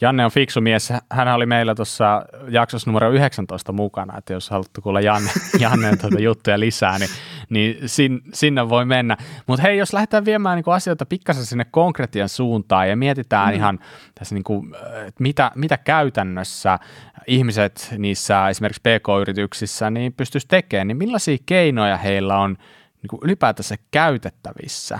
Janne 0.00 0.24
on 0.24 0.30
fiksu 0.30 0.60
mies. 0.60 0.92
Hän 1.10 1.28
oli 1.28 1.46
meillä 1.46 1.74
tuossa 1.74 2.26
jaksossa 2.48 2.90
numero 2.90 3.10
19 3.10 3.72
mukana, 3.72 4.18
että 4.18 4.32
jos 4.32 4.50
haluatte 4.50 4.80
kuulla 4.80 5.00
Janne, 5.00 5.30
Janne 5.60 5.96
tuota 5.96 6.20
juttuja 6.20 6.60
lisää, 6.60 6.98
niin, 6.98 7.10
niin 7.50 7.88
sin, 7.88 8.20
sinne 8.34 8.68
voi 8.68 8.84
mennä. 8.84 9.16
Mutta 9.46 9.62
hei, 9.62 9.78
jos 9.78 9.92
lähdetään 9.92 10.24
viemään 10.24 10.56
niin 10.56 10.74
asioita 10.74 11.06
pikkasen 11.06 11.46
sinne 11.46 11.66
konkretian 11.70 12.28
suuntaan 12.28 12.88
ja 12.88 12.96
mietitään 12.96 13.48
mm. 13.48 13.54
ihan 13.54 13.78
tässä, 14.14 14.34
niin 14.34 14.44
kuin, 14.44 14.74
että 15.06 15.22
mitä, 15.22 15.50
mitä 15.54 15.78
käytännössä 15.78 16.78
ihmiset 17.26 17.94
niissä 17.98 18.48
esimerkiksi 18.48 18.80
PK-yrityksissä 18.80 19.90
niin 19.90 20.12
pystyisi 20.12 20.48
tekemään, 20.48 20.88
niin 20.88 20.96
millaisia 20.96 21.38
keinoja 21.46 21.96
heillä 21.96 22.38
on 22.38 22.56
niin 23.02 23.08
kuin 23.10 23.20
ylipäätänsä 23.24 23.76
käytettävissä, 23.90 24.98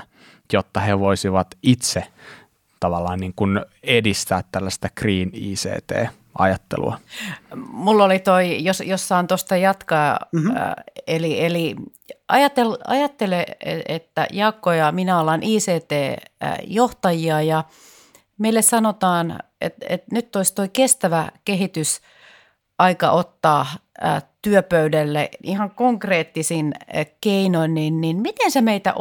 jotta 0.52 0.80
he 0.80 0.98
voisivat 0.98 1.46
itse 1.62 2.04
tavallaan 2.80 3.20
niin 3.20 3.32
kuin 3.36 3.60
edistää 3.82 4.42
tällaista 4.52 4.88
green 5.00 5.30
ICT-ajattelua. 6.36 6.98
Mulla 7.72 8.04
oli 8.04 8.18
toi, 8.18 8.64
jos, 8.64 8.82
jos 8.86 9.08
saan 9.08 9.26
tuosta 9.26 9.56
jatkaa, 9.56 10.18
mm-hmm. 10.32 10.56
äh, 10.56 10.74
eli, 11.06 11.44
eli 11.44 11.76
ajattele, 12.28 12.78
ajattele, 12.86 13.46
että 13.88 14.26
Jaakko 14.32 14.72
ja 14.72 14.92
minä 14.92 15.20
ollaan 15.20 15.42
ICT-johtajia 15.42 17.42
ja 17.42 17.64
meille 18.38 18.62
sanotaan, 18.62 19.38
että, 19.60 19.86
että 19.88 20.06
nyt 20.12 20.36
olisi 20.36 20.54
tuo 20.54 20.68
kestävä 20.72 21.28
kehitys 21.44 22.00
aika 22.78 23.10
ottaa 23.10 23.66
äh, 24.04 24.22
työpöydälle 24.42 25.30
ihan 25.42 25.70
konkreettisin 25.70 26.74
äh, 26.96 27.06
keinoin, 27.20 27.74
niin, 27.74 28.00
niin 28.00 28.16
miten 28.16 28.50
sä 28.50 28.60
meitä 28.60 28.94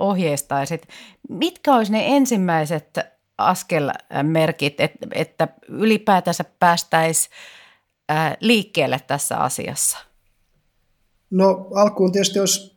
ohjeistaisit? 0.00 0.88
Mitkä 1.28 1.74
olisi 1.74 1.92
ne 1.92 2.06
ensimmäiset 2.06 3.15
askelmerkit, 3.38 4.80
että, 4.80 5.06
että 5.12 5.48
ylipäätänsä 5.68 6.44
päästäisiin 6.58 7.34
liikkeelle 8.40 9.00
tässä 9.06 9.36
asiassa? 9.36 9.98
No 11.30 11.68
alkuun 11.74 12.12
tietysti 12.12 12.40
olisi, 12.40 12.76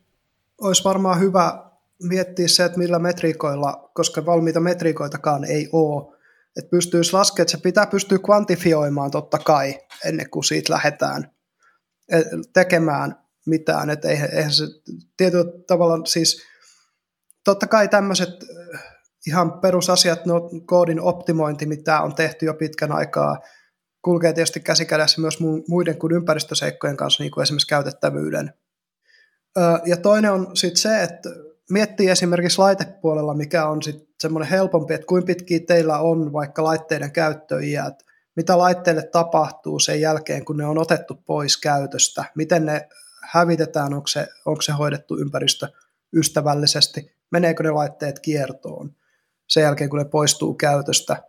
olisi 0.60 0.84
varmaan 0.84 1.20
hyvä 1.20 1.70
miettiä 2.02 2.48
se, 2.48 2.64
että 2.64 2.78
millä 2.78 2.98
metriikoilla, 2.98 3.90
koska 3.94 4.26
valmiita 4.26 4.60
metriikoitakaan 4.60 5.44
ei 5.44 5.68
ole, 5.72 6.16
että 6.56 6.70
pystyisi 6.70 7.12
laskemaan, 7.12 7.42
että 7.42 7.50
se 7.56 7.62
pitää 7.62 7.86
pystyä 7.86 8.18
kvantifioimaan 8.18 9.10
totta 9.10 9.38
kai 9.38 9.78
ennen 10.04 10.30
kuin 10.30 10.44
siitä 10.44 10.72
lähdetään 10.72 11.30
tekemään 12.52 13.18
mitään, 13.46 13.90
että 13.90 14.08
eihän 14.08 14.52
se 14.52 14.64
tietyllä 15.16 15.52
tavalla 15.66 16.06
siis, 16.06 16.42
totta 17.44 17.66
kai 17.66 17.88
tämmöiset 17.88 18.28
ihan 19.26 19.60
perusasiat, 19.60 20.26
no, 20.26 20.50
koodin 20.66 21.00
optimointi, 21.00 21.66
mitä 21.66 22.00
on 22.00 22.14
tehty 22.14 22.46
jo 22.46 22.54
pitkän 22.54 22.92
aikaa, 22.92 23.38
kulkee 24.02 24.32
tietysti 24.32 24.60
käsikädessä 24.60 25.20
myös 25.20 25.38
muiden 25.68 25.98
kuin 25.98 26.12
ympäristöseikkojen 26.12 26.96
kanssa, 26.96 27.22
niin 27.22 27.30
kuin 27.30 27.42
esimerkiksi 27.42 27.66
käytettävyyden. 27.66 28.52
Ja 29.84 29.96
toinen 29.96 30.32
on 30.32 30.56
sitten 30.56 30.82
se, 30.82 31.02
että 31.02 31.28
miettii 31.70 32.08
esimerkiksi 32.08 32.58
laitepuolella, 32.58 33.34
mikä 33.34 33.66
on 33.66 33.82
sitten 33.82 34.14
semmoinen 34.20 34.50
helpompi, 34.50 34.94
että 34.94 35.06
kuinka 35.06 35.26
pitkiä 35.26 35.60
teillä 35.66 35.98
on 35.98 36.32
vaikka 36.32 36.64
laitteiden 36.64 37.12
käyttöiät, 37.12 37.94
mitä 38.36 38.58
laitteille 38.58 39.02
tapahtuu 39.02 39.78
sen 39.78 40.00
jälkeen, 40.00 40.44
kun 40.44 40.56
ne 40.56 40.66
on 40.66 40.78
otettu 40.78 41.14
pois 41.26 41.56
käytöstä, 41.56 42.24
miten 42.34 42.66
ne 42.66 42.88
hävitetään, 43.22 43.94
onko 43.94 44.06
se, 44.06 44.28
onko 44.46 44.62
se 44.62 44.72
hoidettu 44.72 45.18
ympäristöystävällisesti, 45.18 47.16
meneekö 47.30 47.62
ne 47.62 47.70
laitteet 47.70 48.18
kiertoon 48.18 48.94
sen 49.50 49.62
jälkeen, 49.62 49.90
kun 49.90 49.98
ne 49.98 50.04
poistuu 50.04 50.54
käytöstä. 50.54 51.22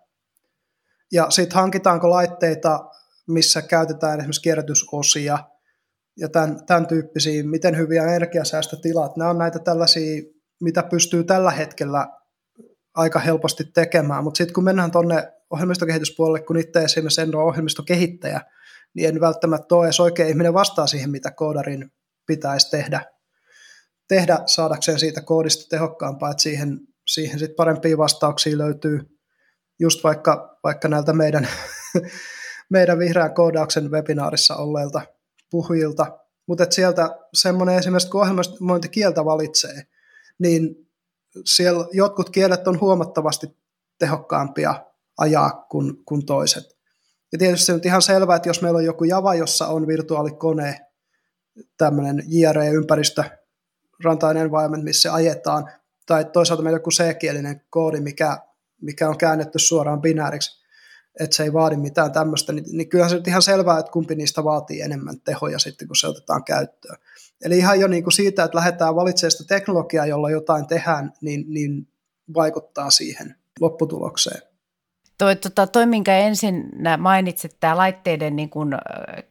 Ja 1.11 1.29
sitten 1.29 1.55
hankitaanko 1.55 2.09
laitteita, 2.09 2.89
missä 3.27 3.61
käytetään 3.61 4.19
esimerkiksi 4.19 4.41
kierrätysosia 4.41 5.39
ja 6.17 6.29
tämän, 6.29 6.65
tämän 6.65 6.87
tyyppisiä, 6.87 7.43
miten 7.43 7.77
hyviä 7.77 8.03
energiasäästötilat. 8.03 9.17
Nämä 9.17 9.29
on 9.29 9.37
näitä 9.37 9.59
tällaisia, 9.59 10.21
mitä 10.61 10.83
pystyy 10.83 11.23
tällä 11.23 11.51
hetkellä 11.51 12.07
aika 12.93 13.19
helposti 13.19 13.63
tekemään, 13.73 14.23
mutta 14.23 14.37
sitten 14.37 14.53
kun 14.53 14.63
mennään 14.63 14.91
tuonne 14.91 15.33
ohjelmistokehityspuolelle, 15.49 16.45
kun 16.45 16.57
itse 16.57 16.83
esimerkiksi 16.83 17.21
en 17.21 17.35
ole 17.35 17.43
ohjelmistokehittäjä, 17.43 18.41
niin 18.93 19.09
en 19.09 19.21
välttämättä 19.21 19.75
ole 19.75 19.85
edes 19.85 19.99
oikein 19.99 20.29
ihminen 20.29 20.53
vastaa 20.53 20.87
siihen, 20.87 21.09
mitä 21.09 21.31
koodarin 21.31 21.91
pitäisi 22.27 22.69
tehdä, 22.69 23.05
tehdä 24.07 24.39
saadakseen 24.45 24.99
siitä 24.99 25.21
koodista 25.21 25.69
tehokkaampaa, 25.69 26.31
että 26.31 26.43
siihen, 26.43 26.79
siihen 27.13 27.39
sit 27.39 27.55
parempia 27.55 27.97
vastauksia 27.97 28.57
löytyy 28.57 28.99
just 29.79 30.03
vaikka, 30.03 30.59
vaikka 30.63 30.87
näiltä 30.87 31.13
meidän, 31.13 31.47
meidän 32.69 32.99
vihreän 32.99 33.33
koodauksen 33.33 33.91
webinaarissa 33.91 34.55
olleilta 34.55 35.01
puhujilta, 35.51 36.19
mutta 36.47 36.65
sieltä 36.69 37.09
semmoinen 37.33 37.75
esimerkiksi, 37.75 38.09
kun 38.09 38.21
ohjelmointikieltä 38.21 39.25
valitsee, 39.25 39.83
niin 40.39 40.89
siellä 41.45 41.85
jotkut 41.91 42.29
kielet 42.29 42.67
on 42.67 42.79
huomattavasti 42.79 43.47
tehokkaampia 43.99 44.85
ajaa 45.17 45.65
kuin, 45.69 46.05
kuin 46.05 46.25
toiset. 46.25 46.63
Ja 47.31 47.37
tietysti 47.37 47.65
se 47.65 47.73
on 47.73 47.81
ihan 47.85 48.01
selvää, 48.01 48.35
että 48.35 48.49
jos 48.49 48.61
meillä 48.61 48.77
on 48.77 48.85
joku 48.85 49.03
Java, 49.03 49.35
jossa 49.35 49.67
on 49.67 49.87
virtuaalikone, 49.87 50.79
tämmöinen 51.77 52.23
JRE-ympäristö, 52.27 53.23
runtime 54.03 54.41
environment, 54.41 54.83
missä 54.83 55.13
ajetaan, 55.13 55.71
tai 56.05 56.25
toisaalta 56.25 56.63
meillä 56.63 56.75
on 56.75 56.79
joku 56.79 56.89
C-kielinen 56.89 57.61
koodi, 57.69 57.99
mikä, 57.99 58.37
mikä 58.81 59.09
on 59.09 59.17
käännetty 59.17 59.59
suoraan 59.59 60.01
binääriksi, 60.01 60.61
että 61.19 61.35
se 61.35 61.43
ei 61.43 61.53
vaadi 61.53 61.77
mitään 61.77 62.11
tämmöistä, 62.11 62.53
niin, 62.53 62.65
niin 62.71 62.89
kyllähän 62.89 63.09
se 63.09 63.15
on 63.15 63.23
ihan 63.27 63.41
selvää, 63.41 63.79
että 63.79 63.91
kumpi 63.91 64.15
niistä 64.15 64.43
vaatii 64.43 64.81
enemmän 64.81 65.21
tehoja 65.21 65.59
sitten, 65.59 65.87
kun 65.87 65.95
se 65.95 66.07
otetaan 66.07 66.43
käyttöön. 66.43 66.97
Eli 67.45 67.57
ihan 67.57 67.79
jo 67.79 67.87
niin 67.87 68.03
kuin 68.03 68.13
siitä, 68.13 68.43
että 68.43 68.57
lähdetään 68.57 68.95
valitsemaan 68.95 69.31
sitä 69.31 69.43
teknologiaa, 69.55 70.05
jolla 70.05 70.29
jotain 70.29 70.67
tehdään, 70.67 71.13
niin, 71.21 71.45
niin 71.47 71.87
vaikuttaa 72.33 72.89
siihen 72.89 73.35
lopputulokseen. 73.59 74.50
Toi, 75.21 75.35
tota, 75.35 75.67
toi, 75.67 75.85
minkä 75.85 76.17
ensin 76.17 76.69
mainitsit, 76.97 77.57
tämä 77.59 77.77
laitteiden 77.77 78.35
niin 78.35 78.49
kun, 78.49 78.77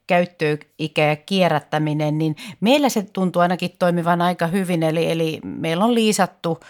käyttöikä 0.06 1.06
ja 1.08 1.16
kierrättäminen, 1.16 2.18
niin 2.18 2.36
meillä 2.60 2.88
se 2.88 3.02
tuntuu 3.02 3.42
ainakin 3.42 3.70
toimivan 3.78 4.22
aika 4.22 4.46
hyvin, 4.46 4.82
eli, 4.82 5.10
eli 5.10 5.40
meillä 5.44 5.84
on 5.84 5.94
liisattu 5.94 6.60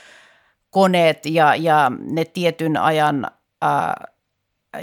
koneet 0.70 1.26
ja, 1.26 1.54
ja 1.54 1.92
ne 2.10 2.24
tietyn 2.24 2.76
ajan 2.76 3.26
ää, 3.62 4.04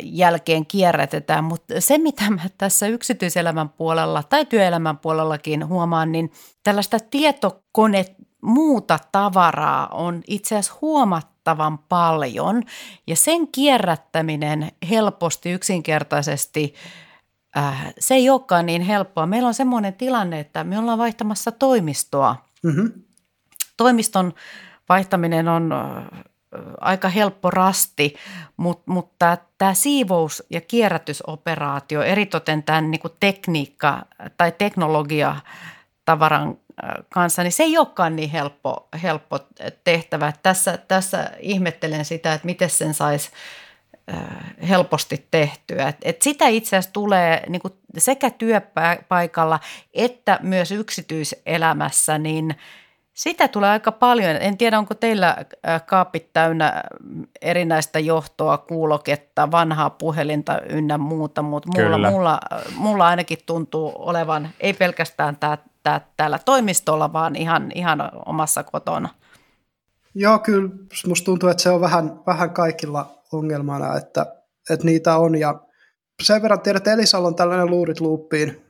jälkeen 0.04 0.66
kierrätetään, 0.66 1.44
mutta 1.44 1.82
se 1.82 1.98
mitä 1.98 2.30
mä 2.30 2.42
tässä 2.58 2.88
yksityiselämän 2.88 3.70
puolella 3.70 4.24
tai 4.24 4.46
työelämän 4.46 4.98
puolellakin 4.98 5.68
huomaan, 5.68 6.12
niin 6.12 6.32
tällaista 6.64 6.98
tietokone 7.00 8.06
muuta 8.42 9.00
tavaraa 9.12 9.88
on 9.88 10.22
itse 10.28 10.56
asiassa 10.56 10.78
huomattavan 11.48 11.78
paljon 11.78 12.64
ja 13.08 13.16
sen 13.16 13.48
kierrättäminen 13.48 14.72
helposti 14.90 15.52
yksinkertaisesti 15.52 16.74
äh, 17.58 17.94
se 18.00 18.16
ei 18.16 18.30
olekaan 18.30 18.66
niin 18.66 18.82
helppoa. 18.82 19.26
Meillä 19.26 19.48
on 19.48 19.54
semmoinen 19.54 19.94
tilanne, 19.94 20.40
että 20.40 20.64
me 20.64 20.80
ollaan 20.80 20.98
vaihtamassa 20.98 21.52
toimistoa. 21.52 22.36
Mm-hmm. 22.64 22.92
Toimiston 23.78 24.34
vaihtaminen 24.90 25.48
on 25.48 25.74
aika 26.82 27.10
helppo 27.10 27.50
rasti, 27.52 28.16
mutta, 28.58 28.92
mutta 28.92 29.38
tämä 29.58 29.74
siivous- 29.74 30.44
ja 30.50 30.62
kierrätysoperaatio, 30.62 32.02
eritoten 32.02 32.64
tämän 32.64 32.92
niin 32.92 33.02
tekniikka 33.20 34.06
tai 34.38 34.52
teknologia 34.52 35.36
tavaran 36.06 36.58
kanssa, 37.10 37.44
niin 37.44 37.52
se 37.52 37.64
ei 37.64 37.78
olekaan 37.78 38.16
niin 38.16 38.30
helppo, 38.30 38.88
helppo 39.04 39.40
tehtävä. 39.84 40.34
Tässä, 40.44 40.78
tässä 40.78 41.32
ihmettelen 41.40 42.06
sitä, 42.06 42.34
että 42.34 42.46
miten 42.46 42.70
sen 42.70 42.94
saisi 42.94 43.32
helposti 44.70 45.28
tehtyä. 45.32 45.88
Et, 45.88 45.98
et 46.02 46.22
sitä 46.22 46.48
itse 46.48 46.78
asiassa 46.78 46.94
tulee 46.94 47.44
niin 47.50 47.62
sekä 47.98 48.30
työpaikalla 48.30 49.60
että 49.94 50.40
myös 50.42 50.72
yksityiselämässä, 50.72 52.18
niin– 52.18 52.56
sitä 53.18 53.48
tulee 53.48 53.70
aika 53.70 53.92
paljon. 53.92 54.36
En 54.40 54.58
tiedä, 54.58 54.78
onko 54.78 54.94
teillä 54.94 55.38
kaapit 55.86 56.34
täynnä 56.34 56.84
erinäistä 57.42 58.00
johtoa, 58.00 58.58
kuuloketta, 58.58 59.52
vanhaa 59.52 59.90
puhelinta 59.90 60.62
ynnä 60.70 60.98
muuta, 60.98 61.42
mutta 61.42 61.82
mulla, 61.82 62.12
mulla, 62.12 62.40
mulla 62.76 63.08
ainakin 63.08 63.38
tuntuu 63.46 63.94
olevan 63.96 64.50
ei 64.60 64.74
pelkästään 64.74 65.36
tää, 65.36 65.58
tää, 65.88 66.12
täällä 66.18 66.40
toimistolla, 66.46 67.14
vaan 67.14 67.36
ihan, 67.36 67.72
ihan 67.76 68.12
omassa 68.26 68.64
kotona. 68.64 69.10
Joo, 70.16 70.40
kyllä 70.40 70.70
musta 71.08 71.26
tuntuu, 71.26 71.50
että 71.50 71.64
se 71.64 71.70
on 71.70 71.82
vähän, 71.82 72.20
vähän 72.28 72.50
kaikilla 72.50 73.24
ongelmana, 73.32 73.98
että, 73.98 74.26
että 74.70 74.86
niitä 74.86 75.18
on. 75.18 75.36
Ja 75.36 75.62
sen 76.24 76.42
verran 76.42 76.62
tiedät, 76.62 76.80
että 76.80 76.94
Elisalla 76.94 77.28
on 77.28 77.36
tällainen 77.36 77.70
luurit 77.70 78.00
luuppiin, 78.00 78.62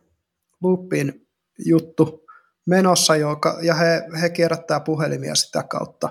luuppiin 0.62 1.28
juttu, 1.66 2.26
menossa, 2.66 3.16
joka, 3.16 3.58
ja 3.62 3.74
he, 3.74 4.04
he 4.22 4.30
kierrättää 4.30 4.80
puhelimia 4.80 5.36
sitä 5.36 5.64
kautta. 5.64 6.10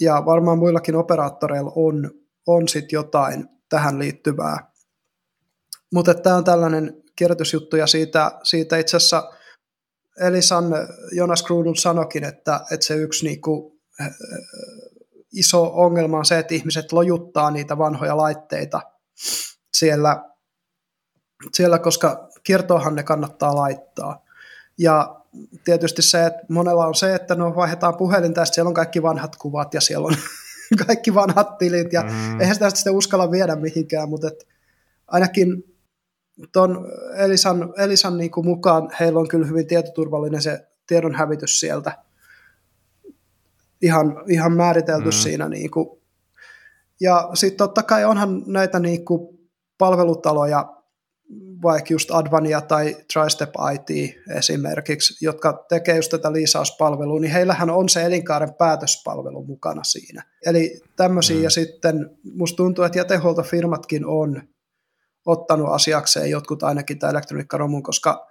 Ja 0.00 0.22
varmaan 0.26 0.58
muillakin 0.58 0.96
operaattoreilla 0.96 1.72
on, 1.76 2.10
on 2.46 2.68
sit 2.68 2.92
jotain 2.92 3.48
tähän 3.68 3.98
liittyvää. 3.98 4.70
Mutta 5.92 6.14
tämä 6.14 6.36
on 6.36 6.44
tällainen 6.44 7.02
kierrätysjuttu, 7.16 7.76
ja 7.76 7.86
siitä, 7.86 8.32
siitä 8.42 8.78
itse 8.78 8.96
asiassa 8.96 9.32
Elisan 10.20 10.64
Jonas 11.12 11.42
Kruunun 11.42 11.76
sanokin, 11.76 12.24
että, 12.24 12.60
että 12.70 12.86
se 12.86 12.94
yksi 12.94 13.24
niinku, 13.24 13.80
iso 15.32 15.72
ongelma 15.74 16.18
on 16.18 16.24
se, 16.24 16.38
että 16.38 16.54
ihmiset 16.54 16.92
lojuttaa 16.92 17.50
niitä 17.50 17.78
vanhoja 17.78 18.16
laitteita 18.16 18.80
siellä, 19.74 20.24
siellä 21.52 21.78
koska 21.78 22.28
kiertoahan 22.44 22.94
ne 22.94 23.02
kannattaa 23.02 23.54
laittaa. 23.54 24.24
Ja 24.78 25.20
tietysti 25.64 26.02
se, 26.02 26.26
että 26.26 26.42
monella 26.48 26.86
on 26.86 26.94
se, 26.94 27.14
että 27.14 27.34
no 27.34 27.56
vaihdetaan 27.56 27.96
puhelinta 27.96 28.40
ja 28.40 28.44
siellä 28.44 28.68
on 28.68 28.74
kaikki 28.74 29.02
vanhat 29.02 29.36
kuvat 29.36 29.74
ja 29.74 29.80
siellä 29.80 30.06
on 30.06 30.16
kaikki 30.86 31.14
vanhat 31.14 31.58
tilit 31.58 31.92
ja 31.92 32.02
mm. 32.02 32.40
eihän 32.40 32.54
sitä 32.54 32.70
sitten 32.70 32.92
uskalla 32.92 33.30
viedä 33.30 33.56
mihinkään, 33.56 34.08
mutta 34.08 34.28
et 34.28 34.46
ainakin 35.06 35.73
tuon 36.52 36.86
Elisan, 37.16 37.74
Elisan 37.78 38.18
niin 38.18 38.30
kuin 38.30 38.46
mukaan 38.46 38.90
heillä 39.00 39.20
on 39.20 39.28
kyllä 39.28 39.46
hyvin 39.46 39.66
tietoturvallinen 39.66 40.42
se 40.42 40.66
tiedon 40.86 41.14
hävitys 41.14 41.60
sieltä 41.60 41.98
ihan, 43.82 44.22
ihan 44.28 44.52
määritelty 44.52 45.08
mm. 45.08 45.12
siinä. 45.12 45.48
Niin 45.48 45.70
kuin. 45.70 46.00
Ja 47.00 47.30
sitten 47.34 47.58
totta 47.58 47.82
kai 47.82 48.04
onhan 48.04 48.42
näitä 48.46 48.78
niin 48.78 49.04
kuin 49.04 49.38
palvelutaloja, 49.78 50.74
vaikka 51.62 51.94
just 51.94 52.10
Advania 52.10 52.60
tai 52.60 52.96
TriStep 53.12 53.50
IT 53.74 54.14
esimerkiksi, 54.36 55.24
jotka 55.24 55.64
tekee 55.68 55.96
just 55.96 56.10
tätä 56.10 56.32
liisauspalvelua, 56.32 57.20
niin 57.20 57.32
heillähän 57.32 57.70
on 57.70 57.88
se 57.88 58.02
elinkaaren 58.02 58.54
päätöspalvelu 58.54 59.44
mukana 59.44 59.84
siinä. 59.84 60.22
Eli 60.46 60.80
tämmöisiä, 60.96 61.36
mm. 61.36 61.42
ja 61.42 61.50
sitten 61.50 62.10
musta 62.32 62.56
tuntuu, 62.56 62.84
että 62.84 62.98
jätehuoltofirmatkin 62.98 64.06
on 64.06 64.42
ottanut 65.24 65.72
asiakseen 65.72 66.30
jotkut 66.30 66.62
ainakin 66.62 66.98
tämä 66.98 67.10
elektroniikkaromun, 67.10 67.82
koska 67.82 68.26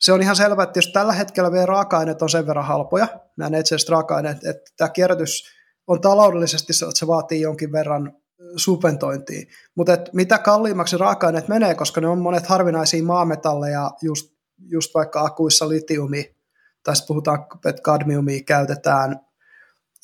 se 0.00 0.12
on 0.12 0.22
ihan 0.22 0.36
selvä, 0.36 0.62
että 0.62 0.78
jos 0.78 0.92
tällä 0.92 1.12
hetkellä 1.12 1.52
vielä 1.52 1.66
raaka-aineet 1.66 2.22
on 2.22 2.28
sen 2.28 2.46
verran 2.46 2.64
halpoja, 2.64 3.08
nämä 3.36 3.50
neitselliset 3.50 3.88
raaka-aineet, 3.88 4.44
että 4.44 4.72
tämä 4.76 4.88
kierrätys 4.88 5.44
on 5.86 6.00
taloudellisesti, 6.00 6.72
että 6.72 6.98
se 6.98 7.06
vaatii 7.06 7.40
jonkin 7.40 7.72
verran 7.72 8.12
subventointiin. 8.56 9.48
Mutta 9.74 9.98
mitä 10.12 10.38
kalliimmaksi 10.38 10.96
raaka-aineet 10.96 11.48
menee, 11.48 11.74
koska 11.74 12.00
ne 12.00 12.08
on 12.08 12.18
monet 12.18 12.46
harvinaisia 12.46 13.04
maametalleja, 13.04 13.90
just, 14.02 14.32
just 14.68 14.94
vaikka 14.94 15.24
akuissa 15.24 15.68
litiumi, 15.68 16.36
tai 16.82 16.94
puhutaan, 17.08 17.46
että 17.66 17.82
kadmiumia 17.82 18.42
käytetään, 18.42 19.20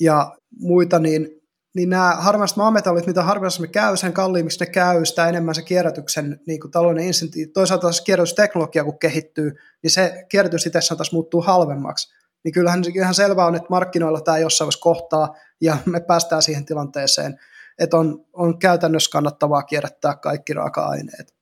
ja 0.00 0.36
muita, 0.60 0.98
niin, 0.98 1.41
niin 1.74 1.90
nämä 1.90 2.16
harvinaiset 2.18 2.56
maametallit, 2.56 3.06
mitä 3.06 3.22
harvinaisemmin 3.22 3.70
käy, 3.70 3.96
sen 3.96 4.12
kalliimmiksi 4.12 4.60
ne 4.60 4.66
käy, 4.66 5.04
sitä 5.04 5.28
enemmän 5.28 5.54
se 5.54 5.62
kierrätyksen 5.62 6.40
niin 6.46 6.60
kuin 6.60 6.70
talouden 6.70 7.04
insentiivi. 7.04 7.52
Toisaalta 7.52 7.92
se 7.92 8.02
kierrätysteknologia, 8.04 8.84
kun 8.84 8.98
kehittyy, 8.98 9.52
niin 9.82 9.90
se 9.90 10.24
kierrätys 10.28 10.66
itse 10.66 10.96
taas 10.96 11.12
muuttuu 11.12 11.40
halvemmaksi. 11.40 12.14
Niin 12.44 12.52
kyllähän 12.52 12.82
ihan 12.94 13.14
selvää 13.14 13.46
on, 13.46 13.54
että 13.54 13.66
markkinoilla 13.70 14.20
tämä 14.20 14.38
jossain 14.38 14.66
vaiheessa 14.66 14.82
kohtaa, 14.82 15.36
ja 15.60 15.76
me 15.86 16.00
päästään 16.00 16.42
siihen 16.42 16.64
tilanteeseen, 16.64 17.40
että 17.78 17.96
on, 17.96 18.24
on 18.32 18.58
käytännössä 18.58 19.10
kannattavaa 19.10 19.62
kierrättää 19.62 20.14
kaikki 20.16 20.52
raaka-aineet. 20.52 21.34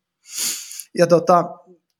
Ja 0.99 1.07
tota, 1.07 1.45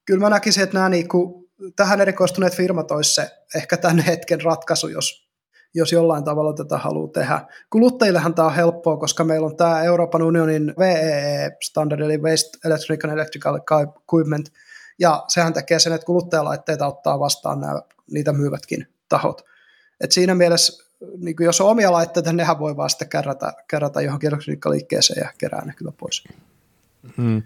kyllä 0.05 0.21
mä 0.21 0.31
näkisin, 0.31 0.63
että 0.63 0.75
nämä 0.75 0.89
niinku, 0.89 1.49
tähän 1.77 2.01
erikoistuneet 2.01 2.55
firmat 2.55 2.91
olisi 2.91 3.15
se 3.15 3.31
ehkä 3.55 3.77
tämän 3.77 3.99
hetken 3.99 4.41
ratkaisu, 4.41 4.89
jos, 4.89 5.30
jos 5.75 5.93
jollain 5.93 6.25
tavalla 6.25 6.53
tätä 6.53 6.79
haluaa 6.79 7.13
tehdä. 7.13 7.41
Kuluttajillehan 7.71 8.35
tämä 8.35 8.49
on 8.49 8.55
helppoa, 8.55 8.97
koska 8.97 9.25
meillä 9.25 9.47
on 9.47 9.57
tämä 9.57 9.83
Euroopan 9.83 10.23
unionin 10.23 10.75
VEE-standard, 10.79 12.01
eli 12.01 12.19
Waste 12.19 12.59
Electronic 12.65 13.05
and 13.05 13.13
Electrical 13.13 13.57
Equipment, 13.57 14.53
ja 14.99 15.25
sehän 15.29 15.53
tekee 15.53 15.79
sen, 15.79 15.93
että 15.93 16.07
kuluttajalaitteita 16.07 16.87
ottaa 16.87 17.21
vastaan 17.21 17.61
nämä, 17.61 17.83
niitä 18.11 18.33
myyvätkin 18.33 18.89
tahot. 19.09 19.45
Et 20.01 20.13
siinä 20.13 20.35
mielessä 20.35 20.91
niin 21.19 21.37
kuin 21.37 21.45
jos 21.45 21.61
on 21.61 21.71
omia 21.71 21.93
laitteita, 21.93 22.33
nehän 22.33 22.59
voi 22.59 22.77
vaan 22.77 22.91
sitten 22.91 23.09
kerätä, 23.09 23.53
kerätä 23.71 24.01
johonkin 24.01 24.29
elektroniikkaliikkeeseen 24.29 25.21
ja 25.25 25.31
kerää 25.39 25.65
ne 25.65 25.73
kyllä 25.77 25.93
pois. 25.93 26.25
Hmm. 27.17 27.43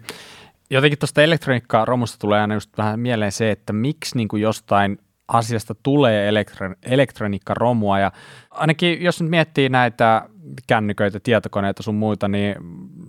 Jotenkin 0.69 0.99
tuosta 0.99 1.21
elektroniikkaa-romusta 1.21 2.17
tulee 2.19 2.41
aina 2.41 2.53
just 2.53 2.77
vähän 2.77 2.99
mieleen 2.99 3.31
se, 3.31 3.51
että 3.51 3.73
miksi 3.73 4.17
niin 4.17 4.27
kuin 4.27 4.41
jostain 4.41 4.99
asiasta 5.27 5.75
tulee 5.83 6.31
elektro- 6.31 6.75
elektroniikkaromua. 6.83 7.99
Ja 7.99 8.11
ainakin 8.51 9.03
jos 9.03 9.21
nyt 9.21 9.29
miettii 9.29 9.69
näitä 9.69 10.29
kännyköitä, 10.67 11.19
tietokoneita 11.19 11.83
sun 11.83 11.95
muita, 11.95 12.27
niin 12.27 12.55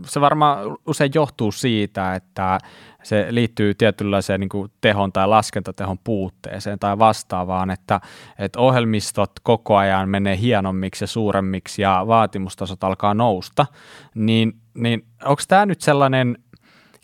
se 0.05 0.21
varmaan 0.21 0.59
usein 0.87 1.11
johtuu 1.15 1.53
siitä, 1.53 2.15
että 2.15 2.59
se 3.03 3.27
liittyy 3.31 3.75
tietynlaiseen 3.75 4.41
niin 4.41 4.71
tehon 4.81 5.13
tai 5.13 5.29
laskentatehon 5.29 5.99
puutteeseen 6.05 6.79
tai 6.79 6.99
vastaavaan, 6.99 7.71
että, 7.71 8.01
että 8.39 8.61
ohjelmistot 8.61 9.31
koko 9.43 9.77
ajan 9.77 10.09
menee 10.09 10.39
hienommiksi 10.39 11.05
ja 11.05 11.09
suuremmiksi 11.09 11.83
ja 11.83 12.05
vaatimustasot 12.07 12.85
alkaa 12.85 13.15
nousta, 13.15 13.67
niin, 14.15 14.53
niin 14.75 15.07
onko 15.25 15.43
tämä 15.49 15.67
nyt 15.67 15.81
sellainen 15.81 16.39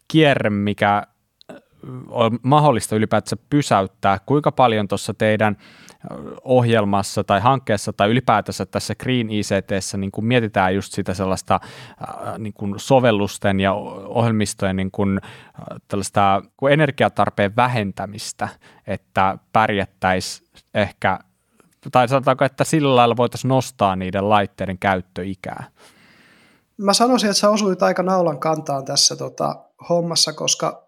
kierre, 0.09 0.51
mikä 0.51 1.03
on 2.09 2.39
mahdollista 2.43 2.97
ylipäätänsä 2.97 3.37
pysäyttää, 3.51 4.19
kuinka 4.27 4.53
paljon 4.53 4.89
tuossa 4.89 5.15
teidän 5.15 5.57
ohjelmassa 6.45 7.25
tai 7.25 7.41
hankkeessa 7.41 7.93
tai 7.93 8.11
ylipäätänsä 8.11 8.67
tässä 8.67 8.95
Green 8.95 9.31
ICTssä 9.31 9.99
niin 9.99 10.13
kuin 10.13 10.25
mietitään 10.25 10.75
just 10.75 10.93
sitä 10.93 11.15
sellaista 11.15 11.61
niin 12.39 12.53
kuin 12.53 12.75
sovellusten 12.77 13.61
ja 13.61 13.73
ohjelmistojen 14.07 14.77
niin 14.77 14.91
kuin, 14.91 15.21
tällaista 15.89 16.43
kuin 16.57 16.73
energiatarpeen 16.73 17.57
vähentämistä, 17.57 18.49
että 18.87 19.39
pärjättäisiin 19.53 20.49
ehkä, 20.75 21.19
tai 21.93 22.09
sanotaanko, 22.09 22.45
että 22.45 22.65
sillä 22.65 22.97
lailla 22.97 23.17
voitaisiin 23.17 23.49
nostaa 23.49 23.97
niiden 23.97 24.29
laitteiden 24.29 24.79
käyttöikää? 24.79 25.65
Mä 26.77 26.93
sanoisin, 26.95 27.31
että 27.31 27.41
sä 27.41 27.51
osuit 27.51 27.83
aika 27.83 28.03
naulan 28.03 28.41
kantaan 28.41 28.85
tässä 28.85 29.17
tota, 29.17 29.65
hommassa, 29.89 30.33
koska 30.33 30.85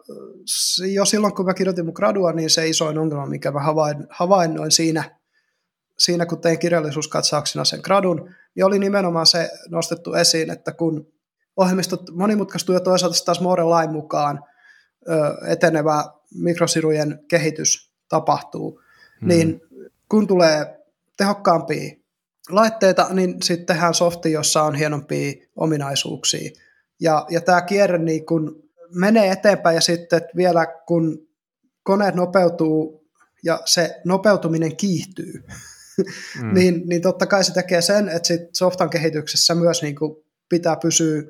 jo 0.93 1.05
silloin, 1.05 1.35
kun 1.35 1.47
mä 1.47 1.55
kirjoitin 1.55 1.85
mun 1.85 1.95
gradua, 1.97 2.33
niin 2.33 2.51
se 2.51 2.69
isoin 2.69 2.99
ongelma, 2.99 3.27
mikä 3.27 3.51
mä 3.51 3.61
havain, 3.61 4.07
havainnoin 4.11 4.71
siinä, 4.71 5.19
siinä, 5.99 6.27
kun 6.27 6.41
tein 6.41 6.59
kirjallisuuskatsauksena 6.59 7.65
sen 7.65 7.81
gradun, 7.85 8.31
niin 8.55 8.65
oli 8.65 8.79
nimenomaan 8.79 9.27
se 9.27 9.51
nostettu 9.69 10.15
esiin, 10.15 10.51
että 10.51 10.73
kun 10.73 11.07
ohjelmistot 11.57 12.11
monimutkaistuu 12.13 12.75
ja 12.75 12.81
toisaalta 12.81 13.25
taas 13.25 13.41
Mooren 13.41 13.71
lain 13.71 13.93
mukaan 13.93 14.45
ö, 15.09 15.13
etenevä 15.47 16.05
mikrosirujen 16.35 17.25
kehitys 17.29 17.93
tapahtuu, 18.09 18.81
hmm. 19.21 19.29
niin 19.29 19.61
kun 20.09 20.27
tulee 20.27 20.81
tehokkaampia 21.17 22.04
laitteita, 22.51 23.09
niin 23.13 23.43
sitten 23.43 23.67
tehdään 23.67 23.95
softi, 23.95 24.33
jossa 24.33 24.63
on 24.63 24.75
hienompia 24.75 25.33
ominaisuuksia. 25.57 26.51
Ja, 27.01 27.27
ja 27.31 27.41
tämä 27.41 27.63
kierre 27.63 27.99
niin 27.99 28.27
kun 28.27 28.63
menee 28.95 29.31
eteenpäin 29.31 29.75
ja 29.75 29.81
sitten 29.81 30.23
vielä 30.37 30.67
kun 30.87 31.19
koneet 31.83 32.15
nopeutuu 32.15 33.05
ja 33.45 33.61
se 33.65 34.01
nopeutuminen 34.05 34.77
kiihtyy, 34.77 35.33
mm. 36.43 36.55
niin, 36.55 36.83
niin 36.89 37.03
totta 37.03 37.27
kai 37.27 37.45
se 37.45 37.53
tekee 37.53 37.83
sen, 37.83 38.09
että 38.09 38.27
sit 38.27 38.41
softan 38.53 38.91
kehityksessä 38.91 39.55
myös 39.55 39.83
niin 39.83 39.97
kuin 39.97 40.17
pitää 40.49 40.77
pysyä 40.77 41.23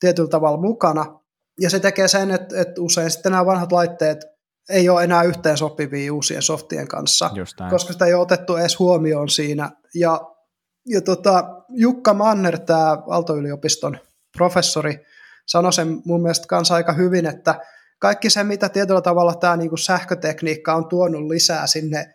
tietyllä 0.00 0.28
tavalla 0.28 0.60
mukana. 0.60 1.20
Ja 1.60 1.70
se 1.70 1.80
tekee 1.80 2.08
sen, 2.08 2.30
että, 2.30 2.60
että 2.60 2.80
usein 2.80 3.10
sitten 3.10 3.32
nämä 3.32 3.46
vanhat 3.46 3.72
laitteet 3.72 4.18
ei 4.68 4.88
ole 4.88 5.04
enää 5.04 5.22
yhteen 5.22 5.56
sopivia 5.56 6.12
uusien 6.14 6.42
softien 6.42 6.88
kanssa, 6.88 7.30
koska 7.70 7.92
sitä 7.92 8.06
ei 8.06 8.14
ole 8.14 8.22
otettu 8.22 8.56
edes 8.56 8.78
huomioon 8.78 9.28
siinä. 9.28 9.70
Ja, 9.94 10.20
ja 10.86 11.00
tota, 11.00 11.44
Jukka 11.68 12.14
Manner, 12.14 12.58
tämä 12.58 12.96
Aalto-yliopiston 13.08 13.98
professori, 14.36 15.06
sanoi 15.46 15.72
sen 15.72 16.02
mun 16.04 16.22
mielestä 16.22 16.46
kanssa 16.46 16.74
aika 16.74 16.92
hyvin, 16.92 17.26
että 17.26 17.60
kaikki 17.98 18.30
se, 18.30 18.44
mitä 18.44 18.68
tietyllä 18.68 19.00
tavalla 19.00 19.34
tämä 19.34 19.56
niin 19.56 19.68
kuin 19.68 19.78
sähkötekniikka 19.78 20.74
on 20.74 20.88
tuonut 20.88 21.22
lisää 21.22 21.66
sinne 21.66 22.14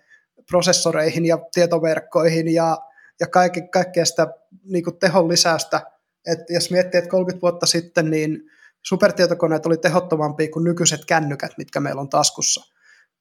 prosessoreihin 0.49 1.26
ja 1.26 1.38
tietoverkkoihin 1.53 2.53
ja, 2.53 2.78
ja 3.19 3.28
kaikki, 3.28 3.61
kaikkea 3.61 4.05
sitä 4.05 4.28
niin 4.63 4.84
kuin 4.84 4.99
tehon 4.99 5.28
lisäystä. 5.28 5.82
Et 6.28 6.39
jos 6.49 6.72
miettii, 6.72 6.97
että 6.97 7.09
30 7.09 7.41
vuotta 7.41 7.65
sitten, 7.65 8.09
niin 8.09 8.41
supertietokoneet 8.82 9.65
oli 9.65 9.78
tehottomampia 9.78 10.51
kuin 10.51 10.63
nykyiset 10.63 11.05
kännykät, 11.05 11.51
mitkä 11.57 11.80
meillä 11.80 12.01
on 12.01 12.09
taskussa. 12.09 12.70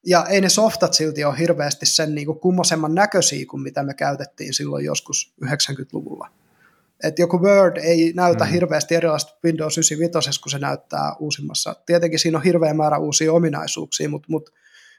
Ja 0.06 0.26
ei 0.26 0.40
ne 0.40 0.48
softat 0.48 0.94
silti 0.94 1.24
ole 1.24 1.38
hirveästi 1.38 1.86
sen 1.86 2.14
niin 2.14 2.26
kuin 2.26 2.40
kummosemman 2.40 2.94
näköisiä 2.94 3.46
kuin 3.50 3.62
mitä 3.62 3.82
me 3.82 3.94
käytettiin 3.94 4.54
silloin 4.54 4.84
joskus 4.84 5.34
90-luvulla. 5.44 6.28
Et 7.02 7.18
joku 7.18 7.42
Word 7.42 7.76
ei 7.76 8.12
näytä 8.16 8.44
mm. 8.44 8.50
hirveästi 8.50 8.94
erilaista 8.94 9.38
Windows 9.44 9.78
95, 9.78 10.40
kun 10.40 10.50
se 10.50 10.58
näyttää 10.58 11.14
uusimmassa. 11.18 11.76
Tietenkin 11.86 12.18
siinä 12.18 12.38
on 12.38 12.44
hirveä 12.44 12.74
määrä 12.74 12.98
uusia 12.98 13.32
ominaisuuksia, 13.32 14.08
mutta, 14.08 14.26
mutta 14.30 14.52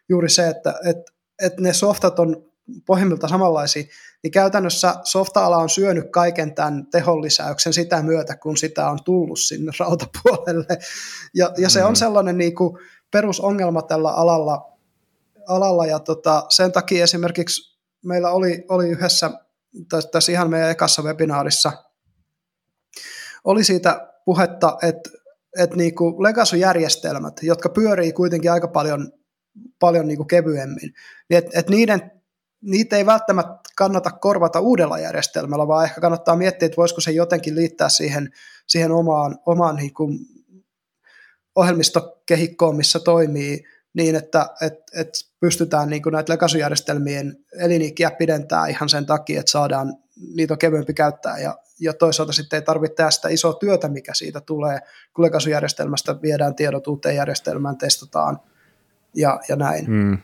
juuri 0.10 0.30
se, 0.30 0.48
että 0.48 0.74
et, 0.86 0.98
et 1.42 1.60
ne 1.60 1.74
softat 1.74 2.20
on 2.20 2.52
pohjimmilta 2.86 3.28
samanlaisia, 3.28 3.84
niin 4.24 4.32
käytännössä 4.32 4.96
softa-ala 5.04 5.58
on 5.58 5.70
syönyt 5.70 6.12
kaiken 6.12 6.56
tämän 6.56 6.88
tehonlisäyksen 6.92 7.74
sitä 7.74 8.02
myötä, 8.02 8.36
kun 8.36 8.58
sitä 8.58 8.90
on 8.90 9.00
tullut 9.06 9.40
sinne 9.40 9.72
rautapuolelle. 9.80 10.78
Ja, 11.34 11.54
ja 11.58 11.70
se 11.70 11.84
on 11.84 11.92
mm. 11.92 11.96
sellainen 11.96 12.38
niin 12.38 12.56
kuin 12.56 12.78
perusongelma 13.12 13.82
tällä 13.82 14.12
alalla, 14.12 14.71
alalla 15.56 15.86
ja 15.86 16.00
tota, 16.00 16.46
sen 16.50 16.72
takia 16.72 17.04
esimerkiksi 17.04 17.80
meillä 18.06 18.32
oli, 18.32 18.66
oli 18.70 18.90
yhdessä, 18.90 19.32
tässä 20.12 20.32
ihan 20.32 20.50
meidän 20.50 20.72
ekassa 20.72 21.02
webinaarissa, 21.02 21.72
oli 23.44 23.64
siitä 23.64 24.14
puhetta, 24.26 24.78
että, 24.82 25.10
että 25.60 25.76
niin 25.76 25.96
kuin 25.96 26.24
legacy-järjestelmät, 26.24 27.34
jotka 27.44 27.70
pyörii 27.70 28.12
kuitenkin 28.12 28.52
aika 28.52 28.68
paljon, 28.68 29.12
paljon 29.80 30.08
niin 30.08 30.18
kuin 30.18 30.28
kevyemmin, 30.28 30.94
niin 31.30 31.38
että, 31.38 31.60
että 31.60 31.72
niiden 31.72 32.12
niitä 32.62 32.98
ei 32.98 33.06
välttämättä 33.06 33.60
kannata 33.76 34.12
korvata 34.12 34.60
uudella 34.60 35.00
järjestelmällä, 35.00 35.68
vaan 35.68 35.86
ehkä 35.86 36.02
kannattaa 36.02 36.36
miettiä, 36.36 36.66
että 36.66 36.78
voisiko 36.78 37.02
se 37.02 37.12
jotenkin 37.12 37.56
liittää 37.56 37.90
siihen, 37.90 38.30
siihen 38.68 38.92
omaan, 38.92 39.40
omaan 39.46 39.76
niin 39.76 39.94
kuin 39.94 40.20
ohjelmistokehikkoon, 41.56 42.76
missä 42.76 43.00
toimii 43.00 43.64
niin, 43.94 44.16
että 44.16 44.50
et, 44.62 44.74
et 44.96 45.10
pystytään 45.40 45.90
niin 45.90 46.02
kuin 46.02 46.14
näitä 46.14 46.34
legacy-järjestelmien 46.34 47.38
elinikiä 47.60 48.12
ihan 48.70 48.90
sen 48.90 49.06
takia, 49.06 49.40
että 49.40 49.52
saadaan 49.52 49.96
niitä 50.36 50.54
on 50.54 50.58
kevyempi 50.58 50.94
käyttää 50.94 51.38
ja, 51.38 51.58
ja 51.80 51.94
toisaalta 51.94 52.34
sitten 52.34 52.58
ei 52.58 52.62
tarvitse 52.62 52.96
tehdä 52.96 53.12
sitä 53.12 53.30
isoa 53.30 53.54
työtä, 53.54 53.90
mikä 53.90 54.14
siitä 54.14 54.42
tulee, 54.42 54.80
kun 55.14 55.26
legacy-järjestelmästä 55.26 56.22
viedään 56.22 56.56
tiedot 56.56 56.88
uuteen 56.88 57.16
järjestelmään, 57.16 57.78
testataan 57.78 58.40
ja, 59.16 59.40
ja 59.50 59.56
näin. 59.56 59.86
Hmm. 59.86 60.18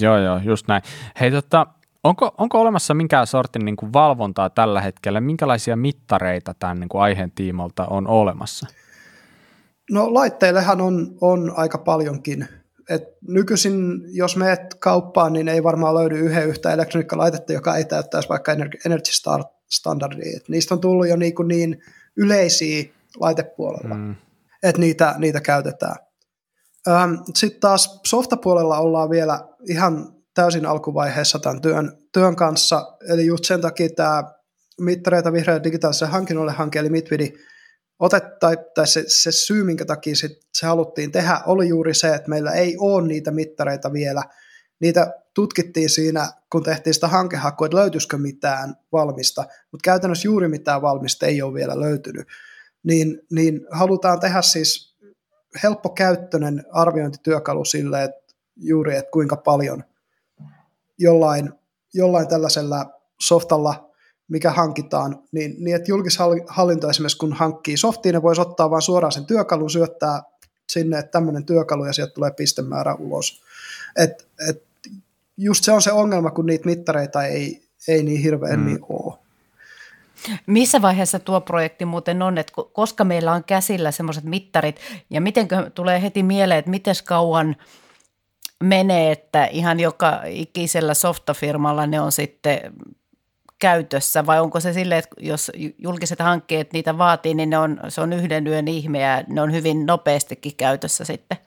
Joo, 0.00 0.18
joo, 0.18 0.40
just 0.44 0.68
näin. 0.68 0.82
Hei, 1.20 1.30
tota, 1.30 1.66
onko, 2.04 2.34
onko 2.38 2.60
olemassa 2.60 2.94
minkään 2.94 3.26
sortin 3.26 3.64
niin 3.64 3.76
kuin 3.76 3.92
valvontaa 3.92 4.50
tällä 4.50 4.80
hetkellä? 4.80 5.20
Minkälaisia 5.20 5.76
mittareita 5.76 6.54
tämän 6.58 6.80
niin 6.80 6.88
kuin 6.88 7.02
aiheen 7.02 7.30
tiimolta 7.30 7.86
on 7.86 8.06
olemassa? 8.06 8.66
No 9.90 10.14
laitteillehan 10.14 10.80
on, 10.80 11.16
on 11.20 11.52
aika 11.56 11.78
paljonkin. 11.78 12.48
Et 12.88 13.02
nykyisin, 13.28 14.00
jos 14.06 14.36
meet 14.36 14.60
kauppaan, 14.78 15.32
niin 15.32 15.48
ei 15.48 15.62
varmaan 15.62 15.94
löydy 15.94 16.18
yhden 16.18 16.48
yhtä 16.48 16.72
elektroniikkalaitetta, 16.72 17.52
joka 17.52 17.76
ei 17.76 17.84
täyttäisi 17.84 18.28
vaikka 18.28 18.52
Energy 18.52 19.10
Standardia. 19.70 20.36
Et 20.36 20.48
niistä 20.48 20.74
on 20.74 20.80
tullut 20.80 21.08
jo 21.08 21.16
niin, 21.16 21.34
kuin 21.34 21.48
niin 21.48 21.82
yleisiä 22.16 22.84
laitepuolella, 23.20 23.94
mm. 23.94 24.14
että 24.62 24.80
niitä, 24.80 25.14
niitä 25.18 25.40
käytetään. 25.40 25.96
Sitten 27.34 27.60
taas 27.60 28.00
softapuolella 28.06 28.78
ollaan 28.78 29.10
vielä 29.10 29.48
ihan 29.68 30.12
täysin 30.34 30.66
alkuvaiheessa 30.66 31.38
tämän 31.38 31.60
työn, 31.60 31.92
työn 32.12 32.36
kanssa, 32.36 32.96
eli 33.08 33.26
just 33.26 33.44
sen 33.44 33.60
takia 33.60 33.88
tämä 33.88 34.24
mittareita 34.80 35.32
vihreä 35.32 35.62
digitaaliselle 35.62 36.12
hankinnoille 36.12 36.52
hanke, 36.52 36.78
eli 36.78 36.90
Mitvidi, 36.90 37.32
otet, 37.98 38.38
tai, 38.38 38.56
tai 38.74 38.86
se, 38.86 39.04
se 39.06 39.32
syy, 39.32 39.64
minkä 39.64 39.84
takia 39.84 40.16
sit 40.16 40.32
se 40.54 40.66
haluttiin 40.66 41.12
tehdä, 41.12 41.40
oli 41.46 41.68
juuri 41.68 41.94
se, 41.94 42.14
että 42.14 42.28
meillä 42.28 42.52
ei 42.52 42.76
ole 42.78 43.06
niitä 43.08 43.30
mittareita 43.30 43.92
vielä. 43.92 44.22
Niitä 44.80 45.12
tutkittiin 45.34 45.90
siinä, 45.90 46.32
kun 46.52 46.62
tehtiin 46.62 46.94
sitä 46.94 47.08
hankehakua, 47.08 47.66
että 47.66 47.76
löytyisikö 47.76 48.18
mitään 48.18 48.76
valmista, 48.92 49.42
mutta 49.42 49.84
käytännössä 49.84 50.28
juuri 50.28 50.48
mitään 50.48 50.82
valmista 50.82 51.26
ei 51.26 51.42
ole 51.42 51.54
vielä 51.54 51.80
löytynyt. 51.80 52.28
Niin, 52.82 53.20
niin 53.30 53.66
halutaan 53.70 54.20
tehdä 54.20 54.42
siis 54.42 54.96
helppokäyttöinen 55.62 56.64
arviointityökalu 56.72 57.64
sille, 57.64 58.04
että 58.04 58.34
juuri, 58.56 58.96
että 58.96 59.10
kuinka 59.10 59.36
paljon 59.36 59.84
jollain, 60.98 61.52
jollain 61.94 62.28
tällaisella 62.28 62.86
softalla, 63.20 63.87
mikä 64.28 64.50
hankitaan, 64.50 65.18
niin, 65.32 65.56
niin 65.58 65.76
että 65.76 65.90
julkishallinto 65.90 66.90
esimerkiksi 66.90 67.18
kun 67.18 67.32
hankkii 67.32 67.76
softiin, 67.76 68.14
ne 68.14 68.22
voisi 68.22 68.40
ottaa 68.40 68.70
vain 68.70 68.82
suoraan 68.82 69.12
sen 69.12 69.26
työkalun, 69.26 69.70
syöttää 69.70 70.22
sinne, 70.68 70.98
että 70.98 71.12
tämmöinen 71.12 71.44
työkalu 71.44 71.84
ja 71.84 71.92
sieltä 71.92 72.14
tulee 72.14 72.30
pistemäärä 72.30 72.94
ulos. 72.94 73.42
Et, 73.96 74.28
et 74.48 74.62
just 75.36 75.64
se 75.64 75.72
on 75.72 75.82
se 75.82 75.92
ongelma, 75.92 76.30
kun 76.30 76.46
niitä 76.46 76.66
mittareita 76.66 77.24
ei, 77.24 77.62
ei 77.88 78.02
niin 78.02 78.20
hirveän 78.20 78.60
mm. 78.60 78.66
niin 78.66 78.78
ole. 78.88 79.14
Missä 80.46 80.82
vaiheessa 80.82 81.18
tuo 81.18 81.40
projekti 81.40 81.84
muuten 81.84 82.22
on, 82.22 82.38
että 82.38 82.52
koska 82.72 83.04
meillä 83.04 83.32
on 83.32 83.44
käsillä 83.44 83.90
semmoiset 83.90 84.24
mittarit 84.24 84.80
ja 85.10 85.20
miten 85.20 85.48
tulee 85.74 86.02
heti 86.02 86.22
mieleen, 86.22 86.58
että 86.58 86.70
miten 86.70 86.94
kauan 87.04 87.56
menee, 88.64 89.12
että 89.12 89.46
ihan 89.46 89.80
joka 89.80 90.20
ikisellä 90.26 90.94
softafirmalla 90.94 91.86
ne 91.86 92.00
on 92.00 92.12
sitten 92.12 92.60
käytössä 93.58 94.26
vai 94.26 94.40
onko 94.40 94.60
se 94.60 94.72
silleen, 94.72 94.98
että 94.98 95.16
jos 95.20 95.52
julkiset 95.78 96.18
hankkeet 96.18 96.72
niitä 96.72 96.98
vaatii, 96.98 97.34
niin 97.34 97.50
ne 97.50 97.58
on, 97.58 97.80
se 97.88 98.00
on 98.00 98.12
yhden 98.12 98.46
yön 98.46 98.68
ihme 98.68 99.00
ja 99.00 99.24
ne 99.28 99.40
on 99.40 99.52
hyvin 99.52 99.86
nopeastikin 99.86 100.56
käytössä 100.56 101.04
sitten? 101.04 101.38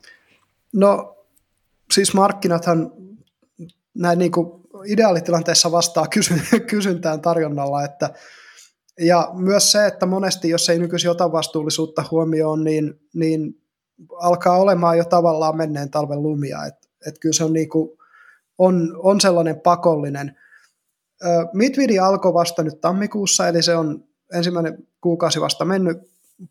No 0.74 1.18
siis 1.94 2.14
markkinathan 2.14 2.92
näin 3.94 4.20
niin 4.20 4.32
kuin 4.32 4.62
ideaalitilanteessa 4.86 5.72
vastaa 5.72 6.06
kysyntään 6.70 7.22
tarjonnalla, 7.22 7.84
että 7.84 8.10
ja 9.00 9.30
myös 9.34 9.72
se, 9.72 9.86
että 9.88 10.06
monesti, 10.06 10.50
jos 10.50 10.70
ei 10.70 10.80
nykyisin 10.80 11.12
ota 11.12 11.32
vastuullisuutta 11.32 12.04
huomioon, 12.12 12.64
niin, 12.64 13.00
niin 13.14 13.62
alkaa 14.20 14.58
olemaan 14.58 14.98
jo 14.98 15.06
tavallaan 15.06 15.58
menneen 15.58 15.90
talven 15.90 16.24
lumia. 16.24 16.66
Et, 16.66 16.76
et 17.08 17.20
kyllä 17.20 17.34
se 17.34 17.44
on, 17.44 17.54
niinku, 17.54 17.98
on, 18.58 19.00
on 19.04 19.22
sellainen 19.22 19.60
pakollinen. 19.60 20.38
Mitvidi 21.54 22.00
alkoi 22.00 22.34
vasta 22.34 22.64
nyt 22.64 22.82
tammikuussa, 22.82 23.48
eli 23.48 23.64
se 23.64 23.76
on 23.76 24.04
ensimmäinen 24.34 24.78
kuukausi 25.02 25.42
vasta 25.42 25.66
mennyt. 25.66 25.98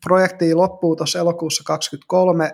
Projekti 0.03 0.53
loppuu 0.53 0.95
tuossa 0.95 1.19
elokuussa 1.19 1.63
2023. 1.63 2.51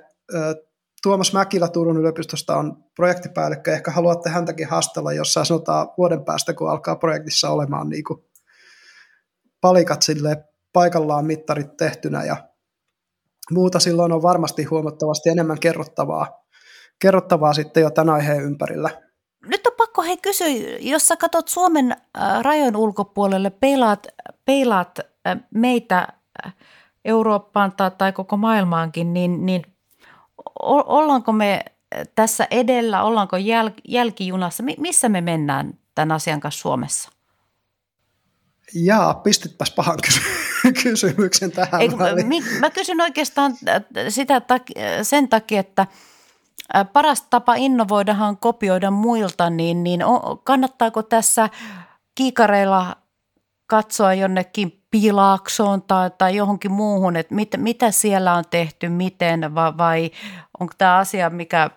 Tuomas 1.04 1.34
Mäkilä 1.34 1.68
Turun 1.68 1.98
yliopistosta 1.98 2.58
on 2.58 2.84
projektipäällikkö. 2.96 3.74
Ehkä 3.74 3.92
haluatte 3.92 4.30
häntäkin 4.30 4.68
haastella 4.68 5.14
jossain 5.14 5.46
sanotaan 5.46 5.88
vuoden 5.98 6.26
päästä, 6.26 6.54
kun 6.54 6.70
alkaa 6.70 6.96
projektissa 6.96 7.50
olemaan 7.50 7.90
niin 7.90 8.04
kuin 8.04 8.20
palikat 9.62 10.02
sille 10.02 10.44
paikallaan 10.74 11.26
mittarit 11.26 11.78
tehtynä 11.78 12.24
ja 12.24 12.38
muuta 13.52 13.80
silloin 13.80 14.12
on 14.12 14.22
varmasti 14.22 14.64
huomattavasti 14.64 15.30
enemmän 15.30 15.60
kerrottavaa, 15.60 16.44
kerrottavaa 17.00 17.54
sitten 17.54 17.82
jo 17.82 17.90
tämän 17.90 18.16
aiheen 18.16 18.44
ympärillä. 18.44 18.90
Nyt 19.46 19.68
on 19.68 19.74
pakko 19.78 20.02
hei 20.02 20.18
kysyä, 20.18 20.48
jos 20.80 21.08
sä 21.08 21.18
katsot 21.18 21.48
Suomen 21.48 21.92
äh, 21.92 22.42
rajojen 22.42 22.76
ulkopuolelle, 22.76 23.50
peilaat, 23.50 24.08
peilaat 24.46 25.00
äh, 25.00 25.38
meitä 25.54 26.08
äh, 26.46 26.54
Eurooppaan 27.06 27.72
tai, 27.72 27.92
tai 27.98 28.12
koko 28.12 28.38
maailmaankin, 28.38 29.14
niin, 29.14 29.46
niin 29.46 29.62
ollaanko 30.66 31.32
me 31.32 31.66
tässä 32.16 32.48
edellä, 32.52 33.04
ollaanko 33.04 33.38
jäl, 33.38 33.70
jälkijunassa, 33.88 34.64
missä 34.78 35.10
me 35.10 35.22
mennään 35.22 35.74
tämän 35.96 36.12
asian 36.12 36.40
kanssa 36.40 36.62
Suomessa? 36.62 37.10
Jaa, 38.74 39.14
pistitpäs 39.14 39.72
pahan 39.72 39.98
kysymyksen 40.84 41.52
tähän 41.52 41.82
Ei, 41.82 41.90
Mä 42.60 42.70
kysyn 42.70 43.02
oikeastaan 43.02 43.58
sitä 44.10 44.42
sen 45.02 45.28
takia, 45.28 45.60
että 45.60 45.88
paras 46.94 47.22
tapa 47.22 47.56
innovoidahan 47.56 48.38
kopioida 48.38 48.92
muilta, 48.92 49.50
niin, 49.50 49.84
niin 49.84 50.02
kannattaako 50.44 51.04
tässä 51.04 51.50
kiikareilla 52.16 52.96
katsoa 53.68 54.14
jonnekin 54.14 54.84
pilaaksoon 54.92 55.82
tai, 55.82 56.12
tai 56.18 56.36
johonkin 56.36 56.72
muuhun, 56.72 57.16
että 57.16 57.36
mit, 57.36 57.50
mitä 57.58 57.92
siellä 57.92 58.34
on 58.34 58.44
tehty, 58.50 58.90
miten 58.90 59.56
vai, 59.56 59.78
vai 59.78 60.12
onko 60.60 60.74
tämä 60.78 60.98
asia, 60.98 61.30
mikä 61.30 61.70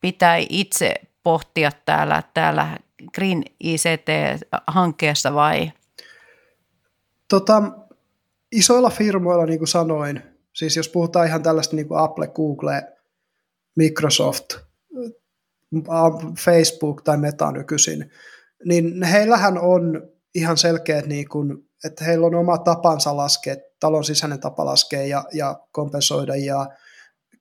pitää 0.00 0.36
itse 0.48 0.94
pohtia 1.22 1.70
täällä, 1.84 2.22
täällä 2.34 2.78
Green 3.14 3.44
ICT-hankkeessa 3.60 5.34
vai? 5.34 5.72
Tota, 7.28 7.62
isoilla 8.52 8.90
firmoilla, 8.90 9.46
niin 9.46 9.58
kuin 9.58 9.68
sanoin, 9.68 10.22
siis 10.52 10.76
jos 10.76 10.88
puhutaan 10.88 11.26
ihan 11.26 11.42
tällaista 11.42 11.76
niin 11.76 11.88
kuin 11.88 12.00
Apple, 12.00 12.26
Google, 12.28 12.95
Microsoft, 13.76 14.54
Facebook 16.44 17.02
tai 17.02 17.16
Meta 17.16 17.52
nykyisin, 17.52 18.10
niin 18.64 19.02
heillähän 19.02 19.58
on 19.58 20.08
ihan 20.34 20.56
selkeät, 20.56 21.06
niin 21.06 21.28
kuin, 21.28 21.68
että 21.84 22.04
heillä 22.04 22.26
on 22.26 22.34
oma 22.34 22.58
tapansa 22.58 23.16
laskea, 23.16 23.56
talon 23.80 24.04
sisäinen 24.04 24.40
tapa 24.40 24.64
laskea 24.64 25.06
ja, 25.06 25.24
ja 25.32 25.60
kompensoida 25.72 26.36
ja 26.36 26.66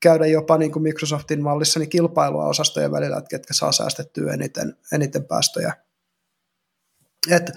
käydä 0.01 0.25
jopa 0.25 0.57
niin 0.57 0.71
kuin 0.71 0.83
Microsoftin 0.83 1.43
mallissa 1.43 1.79
niin 1.79 1.89
kilpailua 1.89 2.47
osastojen 2.47 2.91
välillä, 2.91 3.17
että 3.17 3.29
ketkä 3.29 3.53
saa 3.53 3.71
säästettyä 3.71 4.33
eniten, 4.33 4.77
eniten 4.93 5.25
päästöjä. 5.25 5.73
Et 7.31 7.51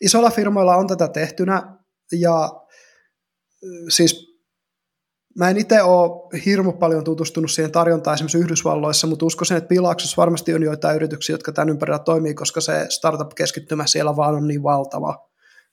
isoilla 0.00 0.30
firmoilla 0.30 0.76
on 0.76 0.86
tätä 0.86 1.08
tehtynä 1.08 1.76
ja 2.12 2.50
siis 3.88 4.29
mä 5.38 5.50
en 5.50 5.56
itse 5.56 5.82
ole 5.82 6.42
hirmu 6.44 6.72
paljon 6.72 7.04
tutustunut 7.04 7.50
siihen 7.50 7.72
tarjontaan 7.72 8.14
esimerkiksi 8.14 8.38
Yhdysvalloissa, 8.38 9.06
mutta 9.06 9.26
uskoisin, 9.26 9.56
että 9.56 9.68
Pilaaksossa 9.68 10.16
varmasti 10.16 10.54
on 10.54 10.62
joitain 10.62 10.96
yrityksiä, 10.96 11.34
jotka 11.34 11.52
tämän 11.52 11.68
ympärillä 11.68 11.98
toimii, 11.98 12.34
koska 12.34 12.60
se 12.60 12.86
startup-keskittymä 12.88 13.86
siellä 13.86 14.16
vaan 14.16 14.34
on 14.34 14.48
niin 14.48 14.62
valtava, 14.62 15.28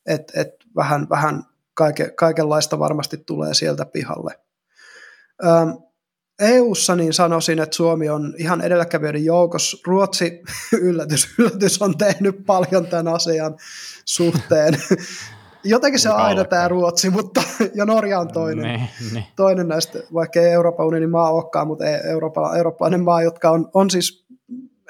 että 0.05 0.41
et 0.41 0.53
vähän, 0.76 1.08
vähän 1.10 1.43
kaike, 1.74 2.12
kaikenlaista 2.16 2.80
varmasti 2.80 3.18
tulee 3.18 3.53
sieltä 3.53 3.86
pihalle. 3.86 4.39
Ähm, 5.45 5.70
EU-ssa 6.39 6.95
niin 6.95 7.14
sanoisin, 7.14 7.60
että 7.60 7.76
Suomi 7.76 8.10
on 8.10 8.34
ihan 8.38 8.62
edelläkävijöiden 8.62 9.26
joukossa. 9.26 9.78
Ruotsi, 9.86 10.41
yllätys, 10.82 11.28
yllätys, 11.38 11.82
on 11.82 11.97
tehnyt 11.97 12.45
paljon 12.45 12.88
tämän 12.88 13.08
asian 13.08 13.58
suhteen. 14.05 14.74
Jotenkin 15.64 15.99
se 15.99 16.10
on 16.10 16.16
aina 16.16 16.43
tämä 16.43 16.68
Ruotsi, 16.68 17.10
mutta, 17.10 17.43
ja 17.76 17.86
Norja 17.86 18.20
on 18.20 18.28
toinen, 18.28 18.64
ne, 18.64 18.89
ne. 19.14 19.28
toinen 19.36 19.68
näistä, 19.68 19.99
vaikka 20.14 20.39
ei 20.39 20.51
Euroopan 20.51 20.86
unionin 20.86 21.10
maa 21.10 21.32
olekaan, 21.32 21.68
mutta 21.68 21.86
Eurooppa, 21.86 22.55
eurooppalainen 22.58 23.03
maa, 23.03 23.22
jotka 23.22 23.49
on, 23.49 23.70
on 23.74 23.89
siis 23.89 24.26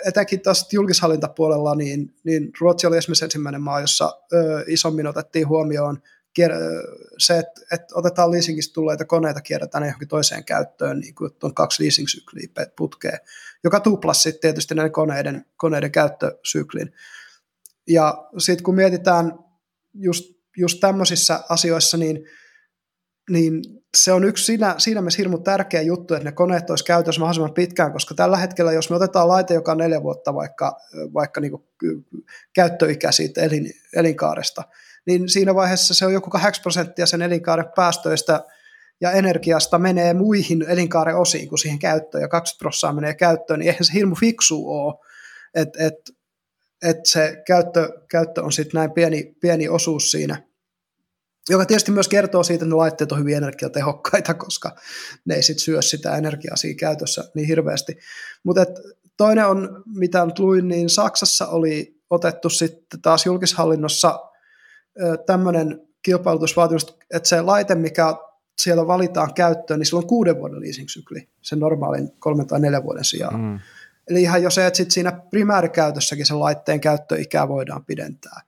etenkin 0.06 0.42
taas 0.42 0.74
julkishallintapuolella, 0.74 1.76
niin, 1.76 2.16
niin 2.24 2.52
Ruotsi 2.60 2.88
oli 2.88 2.98
esimerkiksi 2.98 3.26
ensimmäinen 3.26 3.62
maa, 3.62 3.82
jossa 3.82 4.22
ö, 4.34 4.64
isommin 4.68 5.08
otettiin 5.08 5.48
huomioon 5.48 6.02
se, 7.18 7.38
että, 7.40 7.62
että 7.72 7.96
otetaan 7.96 8.32
leasingista 8.32 8.74
tulleita 8.74 9.06
koneita, 9.06 9.42
kierretään 9.42 9.82
ne 9.82 9.88
johonkin 9.88 10.08
toiseen 10.08 10.44
käyttöön, 10.44 11.00
niin 11.00 11.16
kuin 11.16 11.32
on 11.44 11.54
kaksi 11.54 11.84
leasing-sykliä 11.84 12.48
putkeen, 12.78 13.20
joka 13.64 13.80
tuplasi 13.80 14.22
sitten 14.22 14.42
tietysti 14.42 14.76
näiden 14.76 14.92
koneiden, 14.92 15.46
koneiden 15.58 15.92
käyttösyklin. 15.92 16.94
Ja 17.88 18.28
sitten 18.38 18.64
kun 18.64 18.76
mietitään 18.76 19.40
just 19.94 20.37
just 20.58 20.80
tämmöisissä 20.80 21.44
asioissa, 21.50 21.98
niin, 21.98 22.26
niin 23.30 23.62
se 23.98 24.14
on 24.14 24.24
yksi 24.24 24.44
siinä, 24.44 24.76
siinä 24.78 25.02
mielessä 25.02 25.18
hirmu 25.18 25.38
tärkeä 25.38 25.82
juttu, 25.82 26.14
että 26.14 26.26
ne 26.26 26.32
koneet 26.32 26.70
olisi 26.70 26.86
käytössä 26.86 27.20
mahdollisimman 27.20 27.54
pitkään, 27.54 27.92
koska 27.92 28.16
tällä 28.16 28.38
hetkellä, 28.38 28.72
jos 28.72 28.90
me 28.90 28.96
otetaan 28.96 29.28
laite, 29.28 29.54
joka 29.54 29.72
on 29.72 29.78
neljä 29.78 30.04
vuotta 30.04 30.34
vaikka, 30.34 30.78
vaikka 31.14 31.42
niin 31.42 31.52
käyttöikä 32.56 33.12
siitä 33.12 33.42
elin, 33.42 33.72
elinkaaresta, 33.96 34.64
niin 35.06 35.30
siinä 35.30 35.56
vaiheessa 35.56 35.94
se 35.94 36.06
on 36.06 36.14
joku 36.14 36.30
8 36.30 36.62
prosenttia 36.62 37.06
sen 37.06 37.22
elinkaaren 37.22 37.72
päästöistä 37.76 38.44
ja 39.02 39.12
energiasta 39.12 39.80
menee 39.80 40.14
muihin 40.14 40.66
elinkaaren 40.68 41.18
osiin 41.18 41.50
kuin 41.50 41.60
siihen 41.60 41.80
käyttöön, 41.80 42.22
ja 42.22 42.28
20 42.28 42.60
prosenttia 42.60 42.94
menee 42.94 43.14
käyttöön, 43.14 43.60
niin 43.60 43.70
eihän 43.70 43.86
se 43.86 43.94
hirmu 43.94 44.16
fiksu 44.16 44.70
ole, 44.70 44.94
että 45.54 45.86
et, 45.86 46.17
et 46.82 47.06
se 47.06 47.44
käyttö, 47.48 47.90
käyttö 48.10 48.44
on 48.44 48.52
sitten 48.52 48.80
näin 48.80 48.92
pieni, 48.92 49.36
pieni 49.42 49.70
osuus 49.70 50.12
siinä 50.12 50.48
joka 51.50 51.66
tietysti 51.66 51.92
myös 51.92 52.08
kertoo 52.08 52.44
siitä, 52.44 52.56
että 52.56 52.66
ne 52.66 52.76
laitteet 52.76 53.12
on 53.12 53.20
hyvin 53.20 53.38
energiatehokkaita, 53.38 54.34
koska 54.46 54.76
ne 55.26 55.36
ei 55.36 55.44
sit 55.44 55.60
syö 55.60 55.82
sitä 55.82 56.18
energiaa 56.18 56.56
siinä 56.56 56.80
käytössä 56.80 57.24
niin 57.36 57.48
hirveästi. 57.48 57.98
Mutta 58.44 58.66
toinen 59.18 59.48
on, 59.48 59.84
mitä 59.86 60.26
nyt 60.26 60.40
luin, 60.40 60.68
niin 60.68 60.90
Saksassa 60.90 61.48
oli 61.48 62.02
otettu 62.10 62.50
sitten 62.50 63.02
taas 63.02 63.26
julkishallinnossa 63.26 64.20
tämmöinen 65.26 65.88
kilpailutusvaatimus, 66.02 66.98
että 67.14 67.30
se 67.30 67.42
laite, 67.42 67.76
mikä 67.76 68.16
siellä 68.62 68.88
valitaan 68.88 69.34
käyttöön, 69.34 69.80
niin 69.80 69.86
sillä 69.86 70.00
on 70.00 70.08
kuuden 70.08 70.40
vuoden 70.40 70.60
leasing-sykli 70.60 71.30
sen 71.42 71.60
normaalin 71.60 72.12
kolmen 72.20 72.48
tai 72.48 72.60
neljän 72.60 72.84
vuoden 72.84 73.04
sijaan. 73.04 73.40
Mm. 73.40 73.60
Eli 74.10 74.22
ihan 74.22 74.44
jo 74.44 74.50
se, 74.50 74.68
että 74.68 74.78
sit 74.78 74.92
siinä 74.92 75.22
primäärikäytössäkin 75.30 76.26
sen 76.26 76.40
laitteen 76.40 76.80
käyttöikää 76.80 77.48
voidaan 77.48 77.86
pidentää. 77.86 78.42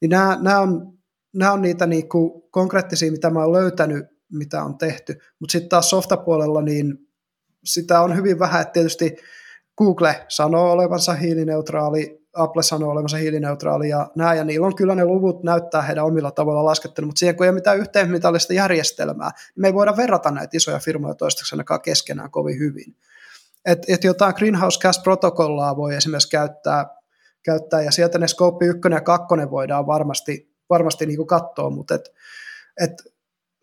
Niin 0.00 0.10
nämä, 0.10 0.38
nämä 0.40 0.60
on 0.60 1.00
nämä 1.32 1.52
on 1.52 1.62
niitä 1.62 1.86
niin 1.86 2.08
kuin 2.08 2.42
konkreettisia, 2.50 3.12
mitä 3.12 3.30
mä 3.30 3.44
olen 3.44 3.62
löytänyt, 3.62 4.06
mitä 4.32 4.62
on 4.62 4.78
tehty. 4.78 5.18
Mutta 5.38 5.52
sitten 5.52 5.68
taas 5.68 5.90
softapuolella, 5.90 6.62
niin 6.62 6.98
sitä 7.64 8.00
on 8.00 8.16
hyvin 8.16 8.38
vähän, 8.38 8.62
että 8.62 8.72
tietysti 8.72 9.16
Google 9.78 10.24
sanoo 10.28 10.72
olevansa 10.72 11.12
hiilineutraali, 11.12 12.20
Apple 12.34 12.62
sanoo 12.62 12.90
olevansa 12.90 13.16
hiilineutraali 13.16 13.88
ja 13.88 14.10
nämä, 14.16 14.34
ja 14.34 14.44
niillä 14.44 14.66
on 14.66 14.76
kyllä 14.76 14.94
ne 14.94 15.04
luvut 15.04 15.42
näyttää 15.42 15.82
heidän 15.82 16.04
omilla 16.04 16.30
tavalla 16.30 16.64
laskettuna, 16.64 17.06
mutta 17.06 17.18
siihen 17.18 17.36
kun 17.36 17.46
ei 17.46 17.50
ole 17.50 17.54
mitään 17.54 17.78
yhteenmitallista 17.78 18.52
järjestelmää, 18.52 19.28
niin 19.28 19.62
me 19.62 19.68
ei 19.68 19.74
voida 19.74 19.96
verrata 19.96 20.30
näitä 20.30 20.56
isoja 20.56 20.78
firmoja 20.78 21.14
toistaiseksi 21.14 21.54
ainakaan 21.54 21.80
keskenään 21.80 22.30
kovin 22.30 22.58
hyvin. 22.58 22.96
Et, 23.64 23.78
et 23.88 24.04
jotain 24.04 24.34
Greenhouse 24.36 24.80
Gas-protokollaa 24.80 25.76
voi 25.76 25.94
esimerkiksi 25.94 26.30
käyttää, 26.30 26.86
käyttää 27.44 27.82
ja 27.82 27.90
sieltä 27.90 28.18
ne 28.18 28.28
Scope 28.28 28.66
1 28.66 28.80
ja 28.92 29.00
2 29.00 29.26
voidaan 29.50 29.86
varmasti 29.86 30.50
varmasti 30.70 31.06
niin 31.06 31.26
katsoa, 31.26 31.70
mutta 31.70 31.94
et, 31.94 32.12
et 32.80 32.92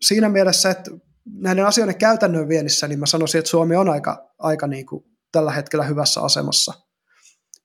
siinä 0.00 0.28
mielessä, 0.28 0.70
että 0.70 0.90
näiden 1.24 1.66
asioiden 1.66 1.98
käytännön 1.98 2.48
viennissä, 2.48 2.88
niin 2.88 2.98
mä 2.98 3.06
sanoisin, 3.06 3.38
että 3.38 3.50
Suomi 3.50 3.76
on 3.76 3.88
aika, 3.88 4.30
aika 4.38 4.66
niin 4.66 4.86
kuin 4.86 5.04
tällä 5.32 5.52
hetkellä 5.52 5.84
hyvässä 5.84 6.20
asemassa. 6.20 6.74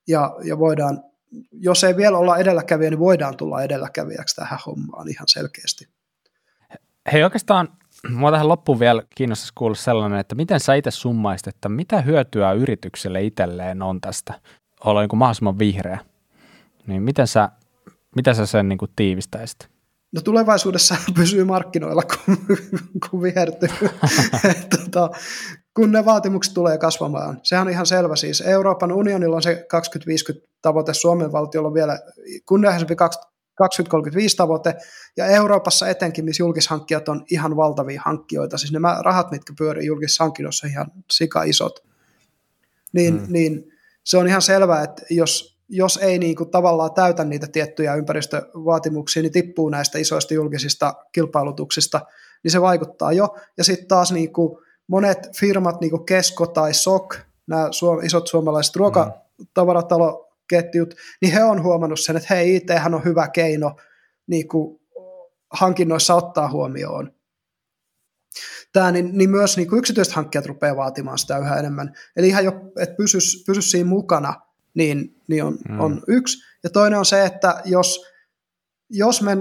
Ja, 0.08 0.36
ja 0.44 0.60
voidaan, 0.60 1.04
jos 1.52 1.84
ei 1.84 1.98
vielä 1.98 2.18
olla 2.18 2.38
edelläkävijä, 2.38 2.90
niin 2.90 3.00
voidaan 3.00 3.38
tulla 3.38 3.64
edelläkävijäksi 3.64 4.36
tähän 4.36 4.60
hommaan 4.66 5.10
ihan 5.10 5.28
selkeästi. 5.28 5.88
Hei 7.14 7.24
oikeastaan, 7.24 7.78
mua 8.10 8.32
tähän 8.32 8.48
loppuun 8.48 8.80
vielä 8.80 9.04
kiinnostaisi 9.16 9.54
kuulla 9.56 9.76
sellainen, 9.76 10.20
että 10.20 10.36
miten 10.36 10.60
sä 10.60 10.76
itse 10.76 10.92
summaisit, 10.92 11.48
että 11.48 11.70
mitä 11.70 12.02
hyötyä 12.02 12.52
yritykselle 12.52 13.24
itselleen 13.24 13.82
on 13.82 14.02
tästä 14.02 14.34
olla 14.86 15.02
niin 15.02 15.10
kuin 15.10 15.18
mahdollisimman 15.18 15.60
vihreä? 15.60 16.00
Niin 16.88 17.04
miten 17.04 17.28
sä 17.28 17.50
mitä 18.16 18.34
sä 18.34 18.46
sen 18.46 18.70
niin 18.70 18.78
kuin 18.78 18.92
tiivistäisit? 18.96 19.70
No 20.16 20.22
tulevaisuudessa 20.22 20.96
pysyy 21.16 21.44
markkinoilla, 21.44 22.02
kun, 22.02 22.38
kun 23.10 23.22
vihertyy. 23.22 23.70
tota, 24.78 25.10
kun 25.74 25.92
ne 25.92 26.06
vaatimukset 26.06 26.54
tulee 26.54 26.78
kasvamaan. 26.78 27.40
Sehän 27.44 27.68
on 27.68 27.72
ihan 27.74 27.86
selvä 27.86 28.16
siis. 28.16 28.42
Euroopan 28.42 28.92
unionilla 28.92 29.36
on 29.36 29.44
se 29.44 29.66
2050 29.70 30.48
tavoite, 30.62 30.94
Suomen 30.94 31.32
valtiolla 31.32 31.68
on 31.68 31.74
vielä 31.74 32.00
kunnianhimoisempi 32.46 32.96
2035 33.56 34.38
tavoite, 34.38 34.76
ja 35.18 35.26
Euroopassa 35.26 35.90
etenkin, 35.90 36.26
missä 36.26 36.44
julkishankkijat 36.44 37.10
on 37.10 37.26
ihan 37.32 37.56
valtavia 37.56 38.02
hankkijoita, 38.06 38.58
siis 38.58 38.72
nämä 38.72 38.98
rahat, 39.02 39.32
mitkä 39.32 39.54
pyörii 39.58 39.86
julkishankinnossa, 39.86 40.68
ihan 40.68 40.92
sika 41.12 41.44
isot, 41.44 41.84
niin, 42.94 43.20
hmm. 43.20 43.34
niin 43.34 43.72
se 44.04 44.18
on 44.18 44.28
ihan 44.28 44.42
selvää, 44.42 44.84
että 44.84 45.04
jos 45.10 45.54
jos 45.70 45.98
ei 45.98 46.20
niin 46.20 46.36
kuin 46.36 46.50
tavallaan 46.50 46.94
täytä 46.94 47.24
niitä 47.24 47.48
tiettyjä 47.48 47.96
ympäristövaatimuksia, 47.96 49.22
niin 49.22 49.32
tippuu 49.32 49.70
näistä 49.70 50.00
isoista 50.00 50.34
julkisista 50.34 50.94
kilpailutuksista, 51.12 52.02
niin 52.44 52.52
se 52.52 52.62
vaikuttaa 52.62 53.12
jo. 53.12 53.36
Ja 53.58 53.64
sitten 53.64 53.88
taas 53.88 54.12
niin 54.12 54.34
kuin 54.34 54.58
monet 54.88 55.30
firmat, 55.38 55.82
niin 55.82 55.90
kuin 55.90 56.06
Kesko 56.06 56.48
tai 56.48 56.74
SOK, 56.74 57.16
nämä 57.48 57.70
isot 58.04 58.28
suomalaiset 58.28 58.76
ruokatavarataloketjut, 60.52 60.96
niin 61.22 61.34
he 61.34 61.44
on 61.44 61.64
huomannut 61.64 62.00
sen, 62.00 62.18
että 62.18 62.34
hei, 62.34 62.56
IT 62.56 62.70
on 62.94 63.06
hyvä 63.06 63.28
keino 63.28 63.76
niin 64.28 64.48
kuin 64.48 64.80
hankinnoissa 65.52 66.16
ottaa 66.16 66.52
huomioon 66.52 67.12
tämä, 68.74 68.92
niin, 68.92 69.18
niin 69.18 69.30
myös 69.30 69.58
niin 69.58 69.70
kuin 69.70 69.80
yksityiset 69.80 70.14
hankkijat 70.14 70.46
rupeaa 70.46 70.76
vaatimaan 70.76 71.18
sitä 71.18 71.38
yhä 71.38 71.60
enemmän. 71.60 71.94
Eli 72.16 72.28
ihan 72.28 72.46
jo, 72.46 72.52
että 72.80 72.96
pysyisi 72.96 73.44
pysy 73.44 73.62
siinä 73.62 73.90
mukana, 73.90 74.34
niin, 74.74 75.22
niin 75.28 75.44
on, 75.44 75.58
mm. 75.70 75.80
on 75.80 76.02
yksi. 76.08 76.38
Ja 76.64 76.70
toinen 76.70 77.00
on 77.00 77.06
se, 77.06 77.26
että 77.26 77.62
jos, 77.66 78.06
jos 78.90 79.22
me 79.22 79.38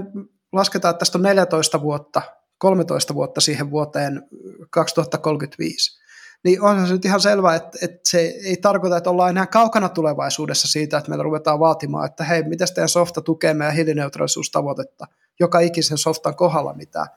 lasketaan, 0.51 0.89
että 0.89 0.99
tästä 0.99 1.17
on 1.17 1.23
14 1.23 1.81
vuotta, 1.81 2.21
13 2.57 3.13
vuotta 3.13 3.41
siihen 3.41 3.71
vuoteen 3.71 4.21
2035, 4.69 6.02
niin 6.43 6.61
onhan 6.61 6.87
se 6.87 6.93
nyt 6.93 7.05
ihan 7.05 7.21
selvää, 7.21 7.55
että, 7.55 7.77
että 7.81 7.99
se 8.03 8.19
ei 8.19 8.57
tarkoita, 8.57 8.97
että 8.97 9.09
ollaan 9.09 9.29
enää 9.29 9.47
kaukana 9.47 9.89
tulevaisuudessa 9.89 10.67
siitä, 10.67 10.97
että 10.97 11.09
meillä 11.09 11.23
ruvetaan 11.23 11.59
vaatimaan, 11.59 12.05
että 12.05 12.23
hei, 12.23 12.43
miten 12.43 12.67
teidän 12.75 12.89
softa 12.89 13.21
tukee 13.21 13.53
meidän 13.53 13.75
hiilineutraalisuustavoitetta 13.75 15.07
joka 15.39 15.59
ikisen 15.59 15.97
softan 15.97 16.35
kohdalla, 16.35 16.73
mitä, 16.73 17.07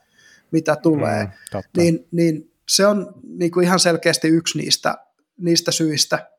mitä 0.50 0.76
tulee. 0.76 1.24
Mm, 1.24 1.62
niin, 1.76 2.08
niin 2.12 2.52
se 2.68 2.86
on 2.86 3.14
niin 3.22 3.50
kuin 3.50 3.64
ihan 3.64 3.80
selkeästi 3.80 4.28
yksi 4.28 4.58
niistä, 4.58 4.98
niistä 5.38 5.70
syistä. 5.70 6.30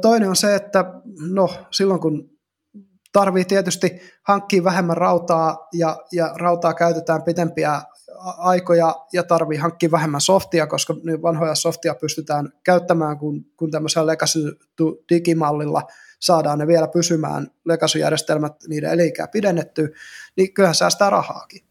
Toinen 0.00 0.28
on 0.28 0.36
se, 0.36 0.54
että 0.54 0.84
no, 1.30 1.66
silloin 1.70 2.00
kun 2.00 2.30
tarvii 3.12 3.44
tietysti 3.44 4.00
hankkia 4.22 4.64
vähemmän 4.64 4.96
rautaa 4.96 5.68
ja, 5.72 5.96
ja 6.12 6.32
rautaa 6.34 6.74
käytetään 6.74 7.22
pitempiä 7.22 7.82
aikoja 8.38 8.94
ja 9.12 9.22
tarvii 9.22 9.58
hankkia 9.58 9.90
vähemmän 9.90 10.20
softia, 10.20 10.66
koska 10.66 10.94
vanhoja 11.22 11.54
softia 11.54 11.94
pystytään 11.94 12.52
käyttämään, 12.64 13.18
kun, 13.18 13.44
kun 13.56 13.70
tämmöisellä 13.70 14.12
legacy-digimallilla 14.12 15.82
saadaan 16.20 16.58
ne 16.58 16.66
vielä 16.66 16.88
pysymään, 16.88 17.50
legacy-järjestelmät, 17.64 18.52
niiden 18.68 18.90
elikää 18.90 19.28
pidennetty, 19.28 19.92
niin 20.36 20.54
kyllähän 20.54 20.74
säästää 20.74 21.10
rahaakin. 21.10 21.64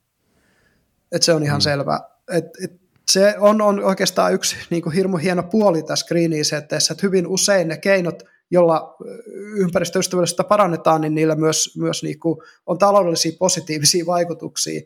Et 1.11 1.23
se 1.23 1.33
on 1.33 1.43
ihan 1.43 1.59
mm. 1.59 1.61
selvä. 1.61 1.99
Et, 2.31 2.45
et 2.63 2.79
se 3.11 3.35
on, 3.39 3.61
on 3.61 3.83
oikeastaan 3.83 4.33
yksi 4.33 4.55
niin 4.69 4.81
kuin 4.81 4.93
hirmu 4.93 5.17
hieno 5.17 5.43
puoli 5.43 5.83
tässä 5.83 6.05
Green 6.07 6.31
että 6.57 6.77
hyvin 7.03 7.27
usein 7.27 7.67
ne 7.67 7.77
keinot, 7.77 8.23
jolla 8.51 8.95
ympäristöystävällisyyttä 9.55 10.43
parannetaan, 10.43 11.01
niin 11.01 11.15
niillä 11.15 11.35
myös, 11.35 11.77
myös 11.77 12.03
niin 12.03 12.19
kuin 12.19 12.39
on 12.65 12.77
taloudellisia 12.77 13.31
positiivisia 13.39 14.05
vaikutuksia 14.05 14.81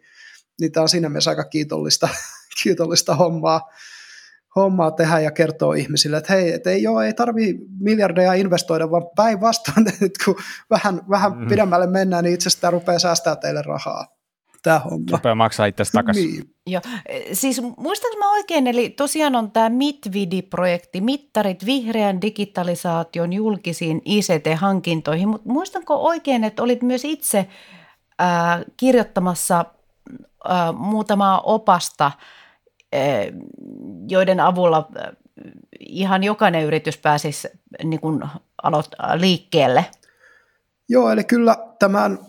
niin 0.61 0.71
tämä 0.71 0.81
on 0.81 0.89
siinä 0.89 1.09
mielessä 1.09 1.31
aika 1.31 1.43
kiitollista, 1.43 2.09
kiitollista 2.63 3.15
hommaa, 3.15 3.61
hommaa 4.55 4.91
tehdä 4.91 5.19
ja 5.19 5.31
kertoa 5.31 5.75
ihmisille, 5.75 6.17
että 6.17 6.33
hei, 6.33 6.53
et 6.53 6.67
ei, 6.67 6.87
ole, 6.87 7.05
ei 7.05 7.13
tarvii 7.13 7.55
miljardeja 7.79 8.33
investoida, 8.33 8.91
vaan 8.91 9.09
päinvastoin, 9.15 9.87
että 10.05 10.25
kun 10.25 10.35
vähän, 10.69 11.01
vähän 11.09 11.37
mm. 11.37 11.47
pidemmälle 11.47 11.87
mennään, 11.87 12.23
niin 12.23 12.33
itsestään 12.33 12.73
rupeaa 12.73 12.99
säästää 12.99 13.35
teille 13.35 13.61
rahaa 13.61 14.07
tämä 14.63 14.79
homma. 14.79 15.05
Rupeaa 15.11 15.35
maksaa 15.35 15.65
itse 15.65 15.83
takaisin. 15.91 16.31
Niin. 16.31 16.43
Joo. 16.67 16.81
Siis 17.33 17.61
muistanko 17.77 18.17
mä 18.17 18.31
oikein, 18.31 18.67
eli 18.67 18.89
tosiaan 18.89 19.35
on 19.35 19.51
tämä 19.51 19.69
MITVIDI-projekti, 19.69 21.01
mittarit 21.01 21.65
vihreän 21.65 22.21
digitalisaation 22.21 23.33
julkisiin 23.33 24.01
ICT-hankintoihin, 24.05 25.27
mutta 25.27 25.49
muistanko 25.49 25.95
oikein, 25.95 26.43
että 26.43 26.63
olit 26.63 26.81
myös 26.81 27.05
itse 27.05 27.47
äh, 28.21 28.61
kirjoittamassa 28.77 29.65
muutamaa 30.73 31.41
opasta, 31.41 32.11
joiden 34.07 34.39
avulla 34.39 34.87
ihan 35.79 36.23
jokainen 36.23 36.63
yritys 36.63 36.97
pääsisi 36.97 37.47
niin 37.83 37.99
kuin 37.99 38.23
aloit- 38.63 39.19
liikkeelle. 39.19 39.85
Joo, 40.89 41.11
eli 41.11 41.23
kyllä 41.23 41.55
tämän 41.79 42.19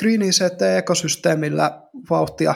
Green 0.00 0.22
ICT-ekosysteemillä 0.22 1.82
vauhtia 2.10 2.54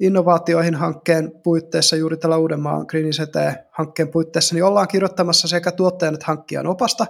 innovaatioihin 0.00 0.74
hankkeen 0.74 1.32
puitteissa, 1.42 1.96
juuri 1.96 2.16
tällä 2.16 2.36
Uudenmaan 2.36 2.84
Green 2.88 3.06
ICT-hankkeen 3.06 4.08
puitteissa, 4.08 4.54
niin 4.54 4.64
ollaan 4.64 4.88
kirjoittamassa 4.88 5.48
sekä 5.48 5.72
tuottajan 5.72 6.14
että 6.14 6.26
hankkijan 6.26 6.66
opasta, 6.66 7.06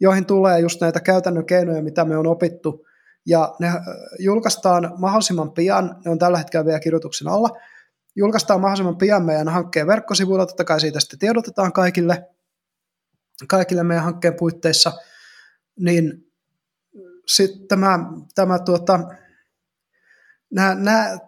joihin 0.00 0.26
tulee 0.26 0.60
just 0.60 0.80
näitä 0.80 1.00
käytännön 1.00 1.46
keinoja, 1.46 1.82
mitä 1.82 2.04
me 2.04 2.16
on 2.16 2.26
opittu 2.26 2.86
ja 3.26 3.54
ne 3.58 3.66
äh, 3.66 3.76
julkaistaan 4.18 4.92
mahdollisimman 4.98 5.52
pian, 5.52 5.96
ne 6.04 6.10
on 6.10 6.18
tällä 6.18 6.38
hetkellä 6.38 6.66
vielä 6.66 6.80
kirjoituksen 6.80 7.28
alla, 7.28 7.50
julkaistaan 8.16 8.60
mahdollisimman 8.60 8.96
pian 8.96 9.24
meidän 9.24 9.48
hankkeen 9.48 9.86
verkkosivuilla, 9.86 10.46
totta 10.46 10.64
kai 10.64 10.80
siitä 10.80 11.00
sitten 11.00 11.18
tiedotetaan 11.18 11.72
kaikille, 11.72 12.26
kaikille 13.48 13.82
meidän 13.82 14.04
hankkeen 14.04 14.34
puitteissa, 14.34 14.92
niin 15.80 16.32
sitten 17.26 17.68
tämä, 17.68 17.98
tämä 18.34 18.58
tuota, 18.58 19.00
nämä, 20.50 20.74
nämä, 20.74 21.18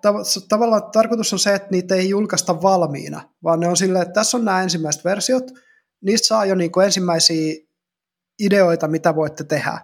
tavallaan 0.48 0.90
tarkoitus 0.92 1.32
on 1.32 1.38
se, 1.38 1.54
että 1.54 1.68
niitä 1.70 1.94
ei 1.94 2.08
julkaista 2.08 2.62
valmiina, 2.62 3.30
vaan 3.42 3.60
ne 3.60 3.68
on 3.68 3.76
silleen, 3.76 4.02
että 4.02 4.14
tässä 4.14 4.36
on 4.36 4.44
nämä 4.44 4.62
ensimmäiset 4.62 5.04
versiot, 5.04 5.44
niistä 6.00 6.26
saa 6.26 6.44
jo 6.44 6.54
niin 6.54 6.72
kuin 6.72 6.84
ensimmäisiä 6.84 7.54
ideoita, 8.38 8.88
mitä 8.88 9.16
voitte 9.16 9.44
tehdä. 9.44 9.80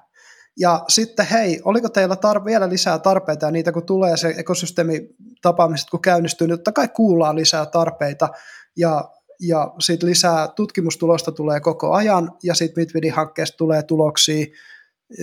Ja 0.59 0.85
sitten 0.89 1.27
hei, 1.27 1.61
oliko 1.65 1.89
teillä 1.89 2.15
tar- 2.15 2.45
vielä 2.45 2.69
lisää 2.69 2.99
tarpeita 2.99 3.47
ja 3.47 3.53
niitä 3.53 3.73
kun 3.73 3.87
tulee 3.87 4.17
se 4.17 4.35
ekosysteemitapaamiset 4.39 5.91
kun 5.91 6.01
käynnistyy, 6.01 6.47
niin 6.47 6.59
totta 6.59 6.73
kai 6.73 6.89
kuullaan 6.89 7.37
lisää 7.37 7.67
tarpeita 7.67 8.29
ja, 8.77 9.11
ja 9.41 9.75
sitten 9.81 10.09
lisää 10.09 10.49
tutkimustulosta 10.49 11.33
tulee 11.33 11.61
koko 11.61 11.93
ajan 11.93 12.33
ja 12.43 12.55
sitten 12.55 12.83
Mitvidi-hankkeesta 12.83 13.57
tulee 13.57 13.83
tuloksia, 13.83 14.47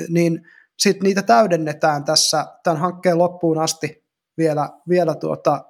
niin 0.10 0.42
sitten 0.80 1.04
niitä 1.04 1.22
täydennetään 1.22 2.04
tässä 2.04 2.46
tämän 2.64 2.80
hankkeen 2.80 3.18
loppuun 3.18 3.58
asti 3.58 4.06
vielä, 4.38 4.70
vielä 4.90 5.16
tuota, 5.16 5.66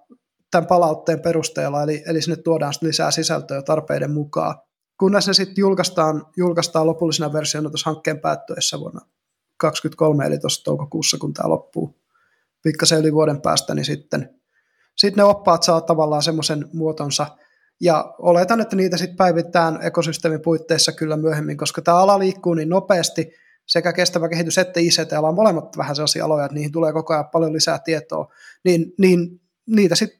tämän 0.52 0.68
palautteen 0.68 1.22
perusteella, 1.22 1.84
eli, 1.84 2.04
eli 2.06 2.22
sinne 2.22 2.42
tuodaan 2.42 2.74
lisää 2.82 3.12
sisältöä 3.12 3.62
tarpeiden 3.62 4.12
mukaan. 4.12 4.56
Kunnes 5.00 5.28
ne 5.28 5.34
sitten 5.34 5.62
julkaistaan, 5.62 6.26
julkaistaan 6.38 6.88
lopullisena 6.88 7.34
versiona 7.34 7.70
tuossa 7.70 7.90
hankkeen 7.90 8.20
päättyessä 8.20 8.80
vuonna 8.80 9.02
2023, 9.60 10.26
eli 10.26 10.40
tuossa 10.40 10.64
toukokuussa, 10.64 11.18
kun 11.18 11.34
tämä 11.34 11.50
loppuu 11.50 12.00
pikkasen 12.64 13.00
yli 13.00 13.14
vuoden 13.14 13.42
päästä, 13.42 13.76
niin 13.76 13.86
sitten, 13.86 14.30
sitten 14.96 15.18
ne 15.18 15.24
oppaat 15.24 15.64
saa 15.64 15.82
tavallaan 15.82 16.24
semmoisen 16.24 16.70
muotonsa, 16.74 17.28
ja 17.82 18.16
oletan, 18.20 18.62
että 18.62 18.76
niitä 18.76 18.98
sitten 18.98 19.18
päivitetään 19.18 19.80
ekosysteemin 19.82 20.42
puitteissa 20.42 20.92
kyllä 20.92 21.18
myöhemmin, 21.18 21.58
koska 21.58 21.82
tämä 21.82 21.98
ala 21.98 22.20
liikkuu 22.20 22.54
niin 22.54 22.70
nopeasti, 22.70 23.32
sekä 23.66 23.94
kestävä 23.94 24.30
kehitys 24.30 24.58
että 24.58 24.80
ICT 24.80 25.14
on 25.22 25.36
molemmat 25.36 25.78
vähän 25.78 25.96
sellaisia 25.96 26.26
aloja, 26.26 26.46
että 26.46 26.56
niihin 26.56 26.72
tulee 26.72 26.94
koko 26.94 27.14
ajan 27.14 27.30
paljon 27.30 27.54
lisää 27.54 27.80
tietoa, 27.80 28.34
niin, 28.64 28.94
niin 28.98 29.42
niitä 29.66 29.96
sitten 29.96 30.20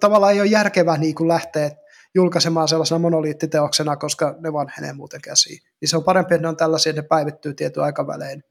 tavallaan 0.00 0.32
ei 0.32 0.40
ole 0.40 0.48
järkevää 0.48 0.98
niin 0.98 1.28
lähteä 1.28 1.70
julkaisemaan 2.16 2.68
sellaisena 2.68 2.98
monoliittiteoksena, 2.98 3.96
koska 3.96 4.34
ne 4.40 4.52
vanhenee 4.52 4.92
muuten 4.92 5.20
käsiin. 5.20 5.58
Niin 5.80 5.88
se 5.88 5.96
on 5.96 6.04
parempi, 6.04 6.34
että 6.34 6.42
ne 6.42 6.48
on 6.48 6.56
tällaisia, 6.56 6.90
että 6.90 7.02
ne 7.02 7.08
päivittyy 7.08 7.54
tietoaikavälein 7.54 8.42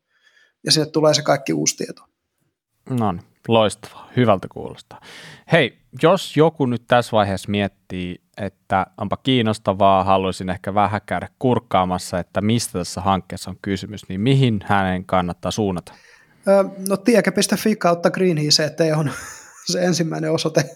ja 0.64 0.72
sinne 0.72 0.90
tulee 0.90 1.14
se 1.14 1.22
kaikki 1.22 1.54
uusi 1.54 1.78
tieto. 1.78 2.04
No 2.90 3.12
niin, 3.12 3.24
loistavaa, 3.48 4.10
hyvältä 4.16 4.48
kuulostaa. 4.52 5.02
Hei, 5.52 5.78
jos 6.02 6.38
joku 6.38 6.66
nyt 6.66 6.84
tässä 6.88 7.12
vaiheessa 7.12 7.52
miettii, 7.52 8.22
että 8.38 8.86
onpa 8.98 9.18
kiinnostavaa, 9.18 10.04
haluaisin 10.04 10.50
ehkä 10.50 10.74
vähän 10.74 11.02
käydä 11.06 11.28
kurkkaamassa, 11.40 12.20
että 12.20 12.42
mistä 12.42 12.80
tässä 12.80 13.02
hankkeessa 13.02 13.50
on 13.50 13.58
kysymys, 13.62 14.10
niin 14.10 14.22
mihin 14.22 14.60
hänen 14.66 15.06
kannattaa 15.06 15.52
suunnata? 15.52 15.94
No 16.90 16.98
tieke.fi 16.98 17.76
kautta 17.76 18.12
Green 18.12 18.38
ICT 18.38 18.80
on 18.98 19.12
se 19.66 19.80
ensimmäinen 19.80 20.32
osoite. 20.32 20.76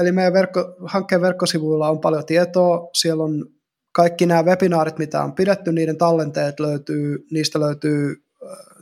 Eli 0.00 0.12
meidän 0.12 0.32
verkko, 0.32 0.76
hankkeen 0.86 1.20
verkkosivuilla 1.20 1.90
on 1.90 2.00
paljon 2.00 2.26
tietoa. 2.26 2.90
Siellä 2.94 3.24
on 3.24 3.46
kaikki 3.92 4.26
nämä 4.26 4.44
webinaarit, 4.44 4.98
mitä 4.98 5.22
on 5.22 5.34
pidetty, 5.34 5.72
niiden 5.72 5.98
tallenteet 5.98 6.60
löytyy, 6.60 7.26
niistä 7.30 7.60
löytyy 7.60 8.24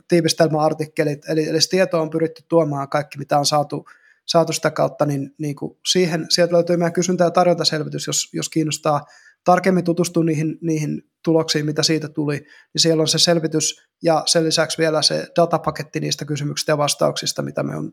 tiivistelmäartikkelit, 0.07 1.29
eli, 1.29 1.49
eli 1.49 1.57
tietoa 1.69 2.01
on 2.01 2.09
pyritty 2.09 2.43
tuomaan 2.49 2.89
kaikki, 2.89 3.17
mitä 3.17 3.39
on 3.39 3.45
saatu, 3.45 3.85
saatu 4.25 4.53
sitä 4.53 4.71
kautta, 4.71 5.05
niin, 5.05 5.35
niin 5.37 5.55
kuin 5.55 5.77
siihen, 5.91 6.25
sieltä 6.29 6.53
löytyy 6.53 6.77
meidän 6.77 6.93
kysyntä- 6.93 7.23
ja 7.23 7.31
tarjontaselvitys, 7.31 8.07
jos, 8.07 8.29
jos 8.33 8.49
kiinnostaa 8.49 9.05
tarkemmin 9.43 9.83
tutustua 9.83 10.23
niihin, 10.23 10.57
niihin 10.61 11.01
tuloksiin, 11.23 11.65
mitä 11.65 11.83
siitä 11.83 12.09
tuli, 12.09 12.35
niin 12.73 12.81
siellä 12.81 13.01
on 13.01 13.07
se 13.07 13.19
selvitys 13.19 13.81
ja 14.03 14.23
sen 14.25 14.43
lisäksi 14.43 14.77
vielä 14.77 15.01
se 15.01 15.27
datapaketti 15.35 15.99
niistä 15.99 16.25
kysymyksistä 16.25 16.71
ja 16.71 16.77
vastauksista, 16.77 17.41
mitä 17.41 17.63
me 17.63 17.75
on 17.75 17.91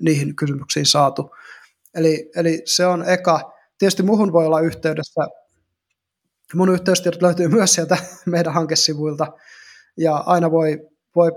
niihin 0.00 0.36
kysymyksiin 0.36 0.86
saatu. 0.86 1.30
Eli, 1.94 2.30
eli 2.36 2.62
se 2.64 2.86
on 2.86 3.08
eka. 3.08 3.52
Tietysti 3.78 4.02
muuhun 4.02 4.32
voi 4.32 4.46
olla 4.46 4.60
yhteydessä. 4.60 5.20
Mun 6.54 6.74
yhteystiedot 6.74 7.22
löytyy 7.22 7.48
myös 7.58 7.74
sieltä 7.74 7.96
meidän 8.26 8.54
hankesivuilta, 8.54 9.26
ja 9.96 10.16
aina 10.16 10.50
voi, 10.50 10.88
voi 11.16 11.32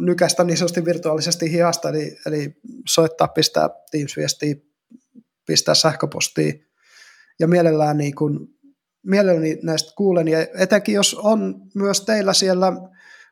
nykäistä 0.00 0.44
niin 0.44 0.56
sanotusti 0.56 0.84
virtuaalisesti 0.84 1.52
hihasta, 1.52 1.88
eli, 1.88 2.16
eli 2.26 2.56
soittaa, 2.88 3.28
pistää 3.28 3.68
Teams-viestiä, 3.90 4.54
pistää 5.46 5.74
sähköpostia, 5.74 6.52
ja 7.38 7.48
mielellään 7.48 7.98
niin 7.98 8.14
kuin, 8.14 8.38
mielelläni 9.02 9.58
näistä 9.62 9.92
kuulen, 9.96 10.28
ja 10.28 10.46
etenkin 10.58 10.94
jos 10.94 11.14
on 11.14 11.62
myös 11.74 12.00
teillä 12.00 12.32
siellä 12.32 12.72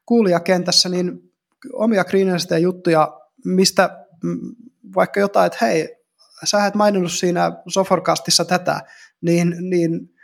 kuulijakentässä, 0.06 0.88
niin 0.88 1.32
omia 1.72 2.04
greenistä 2.04 2.58
juttuja, 2.58 3.20
mistä 3.44 4.03
vaikka 4.94 5.20
jotain, 5.20 5.46
että 5.46 5.58
hei, 5.64 5.96
sä 6.44 6.66
et 6.66 6.74
maininnut 6.74 7.12
siinä 7.12 7.52
Soforkastissa 7.68 8.44
tätä, 8.44 8.80
niin, 9.20 9.56
niin 9.60 10.14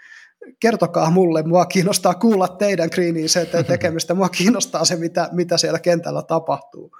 kertokaa 0.60 1.10
mulle, 1.10 1.42
mua 1.42 1.66
kiinnostaa 1.66 2.14
kuulla 2.14 2.48
teidän 2.48 2.88
Green 2.92 3.28
se 3.28 3.46
tekemistä, 3.66 4.14
mua 4.14 4.28
kiinnostaa 4.28 4.84
se, 4.84 4.96
mitä, 4.96 5.28
mitä 5.32 5.56
siellä 5.56 5.78
kentällä 5.78 6.22
tapahtuu. 6.22 6.90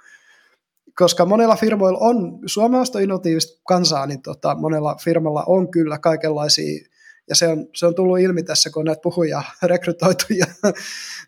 Koska 0.95 1.25
monella 1.25 1.55
firmoilla 1.55 1.99
on, 2.01 2.39
suomalaista 2.45 2.99
innovatiivista 2.99 3.61
kansaa, 3.67 4.05
niin 4.05 4.21
tota, 4.21 4.55
monella 4.55 4.95
firmalla 5.03 5.43
on 5.47 5.71
kyllä 5.71 5.97
kaikenlaisia 5.97 6.87
ja 7.29 7.35
se 7.35 7.47
on, 7.47 7.65
se 7.75 7.85
on 7.85 7.95
tullut 7.95 8.19
ilmi 8.19 8.43
tässä, 8.43 8.69
kun 8.69 8.85
näitä 8.85 9.01
puhuja 9.01 9.43
rekrytoitu 9.63 10.25
ja 10.29 10.45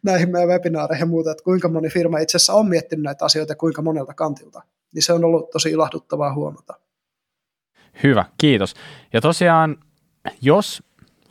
näihin 0.04 0.32
meidän 0.32 0.50
webinaareihin 0.50 1.02
ja 1.02 1.06
muuta, 1.06 1.32
että 1.32 1.44
kuinka 1.44 1.70
moni 1.70 1.90
firma 1.90 2.20
itse 2.20 2.38
asiassa 2.38 2.54
on 2.54 2.70
miettinyt 2.70 3.04
näitä 3.04 3.26
asioita 3.26 3.56
kuinka 3.56 3.82
monelta 3.82 4.14
kantilta. 4.14 4.62
Niin 4.94 5.04
se 5.04 5.14
on 5.14 5.26
ollut 5.26 5.50
tosi 5.52 5.72
ilahduttavaa 5.72 6.34
huomata. 6.34 6.74
Hyvä, 8.04 8.26
kiitos. 8.38 8.74
Ja 9.14 9.22
tosiaan, 9.22 9.78
jos 10.41 10.84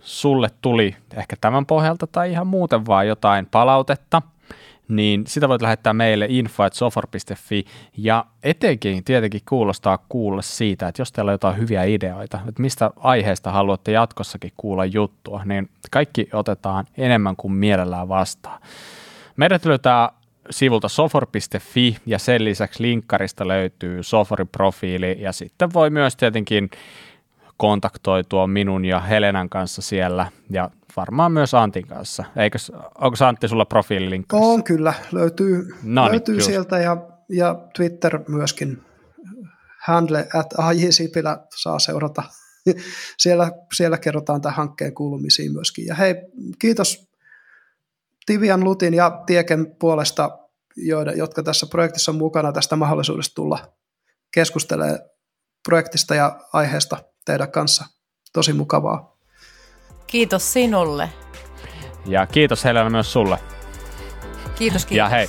sulle 0.02 0.50
tuli 0.62 0.96
ehkä 1.16 1.36
tämän 1.40 1.66
pohjalta 1.66 2.06
tai 2.06 2.30
ihan 2.30 2.46
muuten 2.46 2.86
vaan 2.86 3.06
jotain 3.06 3.46
palautetta, 3.46 4.22
niin 4.88 5.24
sitä 5.26 5.48
voit 5.48 5.62
lähettää 5.62 5.92
meille 5.92 6.26
info.sofor.fi 6.28 7.64
ja 7.96 8.26
etenkin 8.42 9.04
tietenkin 9.04 9.40
kuulostaa 9.48 9.98
kuulla 10.08 10.42
siitä, 10.42 10.88
että 10.88 11.00
jos 11.00 11.12
teillä 11.12 11.30
on 11.30 11.34
jotain 11.34 11.58
hyviä 11.58 11.84
ideoita, 11.84 12.40
että 12.48 12.62
mistä 12.62 12.90
aiheesta 12.96 13.52
haluatte 13.52 13.92
jatkossakin 13.92 14.52
kuulla 14.56 14.84
juttua, 14.84 15.44
niin 15.44 15.70
kaikki 15.90 16.28
otetaan 16.32 16.84
enemmän 16.96 17.36
kuin 17.36 17.52
mielellään 17.52 18.08
vastaan. 18.08 18.60
Meidät 19.36 19.64
löytää 19.64 20.10
sivulta 20.50 20.88
sofor.fi 20.88 21.96
ja 22.06 22.18
sen 22.18 22.44
lisäksi 22.44 22.82
linkkarista 22.82 23.48
löytyy 23.48 24.02
Soforin 24.02 24.48
profiili 24.48 25.16
ja 25.20 25.32
sitten 25.32 25.72
voi 25.72 25.90
myös 25.90 26.16
tietenkin 26.16 26.70
kontaktoitua 27.56 28.46
minun 28.46 28.84
ja 28.84 29.00
Helenan 29.00 29.48
kanssa 29.48 29.82
siellä 29.82 30.32
ja 30.50 30.70
varmaan 30.96 31.32
myös 31.32 31.54
Antin 31.54 31.86
kanssa. 31.86 32.24
Eikö, 32.36 32.58
onko 33.00 33.24
Antti 33.24 33.48
sulla 33.48 33.64
profiililinkki? 33.64 34.36
On 34.36 34.64
kyllä, 34.64 34.94
löytyy, 35.12 35.74
no 35.82 36.02
niin, 36.02 36.12
löytyy 36.12 36.40
sieltä 36.40 36.78
ja, 36.78 36.96
ja 37.28 37.54
Twitter 37.76 38.18
myöskin. 38.28 38.82
Handle 39.86 40.28
at 40.34 40.54
Sipilä 40.90 41.38
saa 41.56 41.78
seurata. 41.78 42.22
siellä, 43.22 43.52
siellä 43.74 43.98
kerrotaan 43.98 44.40
tämän 44.40 44.56
hankkeen 44.56 44.94
kuulumisiin 44.94 45.52
myöskin. 45.52 45.86
Ja 45.86 45.94
hei, 45.94 46.14
kiitos 46.58 47.11
Tivian, 48.26 48.64
Lutin 48.64 48.94
ja 48.94 49.22
Tieken 49.26 49.76
puolesta, 49.80 50.38
joiden, 50.76 51.18
jotka 51.18 51.42
tässä 51.42 51.66
projektissa 51.66 52.10
on 52.12 52.18
mukana 52.18 52.52
tästä 52.52 52.76
mahdollisuudesta 52.76 53.34
tulla 53.34 53.72
keskustelemaan 54.34 54.98
projektista 55.68 56.14
ja 56.14 56.40
aiheesta 56.52 56.98
teidän 57.24 57.52
kanssa. 57.52 57.84
Tosi 58.32 58.52
mukavaa. 58.52 59.16
Kiitos 60.06 60.52
sinulle. 60.52 61.08
Ja 62.06 62.26
kiitos 62.26 62.64
Helena 62.64 62.90
myös 62.90 63.12
sulle. 63.12 63.38
Kiitos, 64.54 64.86
kiitos. 64.86 64.96
Ja 64.96 65.08
hei, 65.08 65.28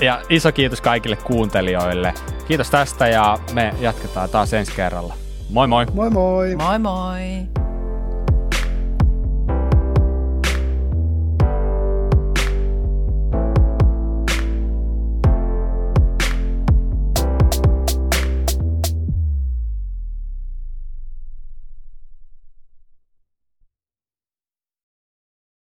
ja 0.00 0.22
iso 0.28 0.52
kiitos 0.52 0.80
kaikille 0.80 1.16
kuuntelijoille. 1.16 2.14
Kiitos 2.48 2.70
tästä 2.70 3.08
ja 3.08 3.38
me 3.52 3.74
jatketaan 3.80 4.30
taas 4.30 4.52
ensi 4.52 4.72
kerralla. 4.72 5.14
Moi 5.50 5.66
moi! 5.66 5.86
Moi 5.94 6.10
moi! 6.10 6.56
Moi 6.56 6.78
moi! 6.78 7.65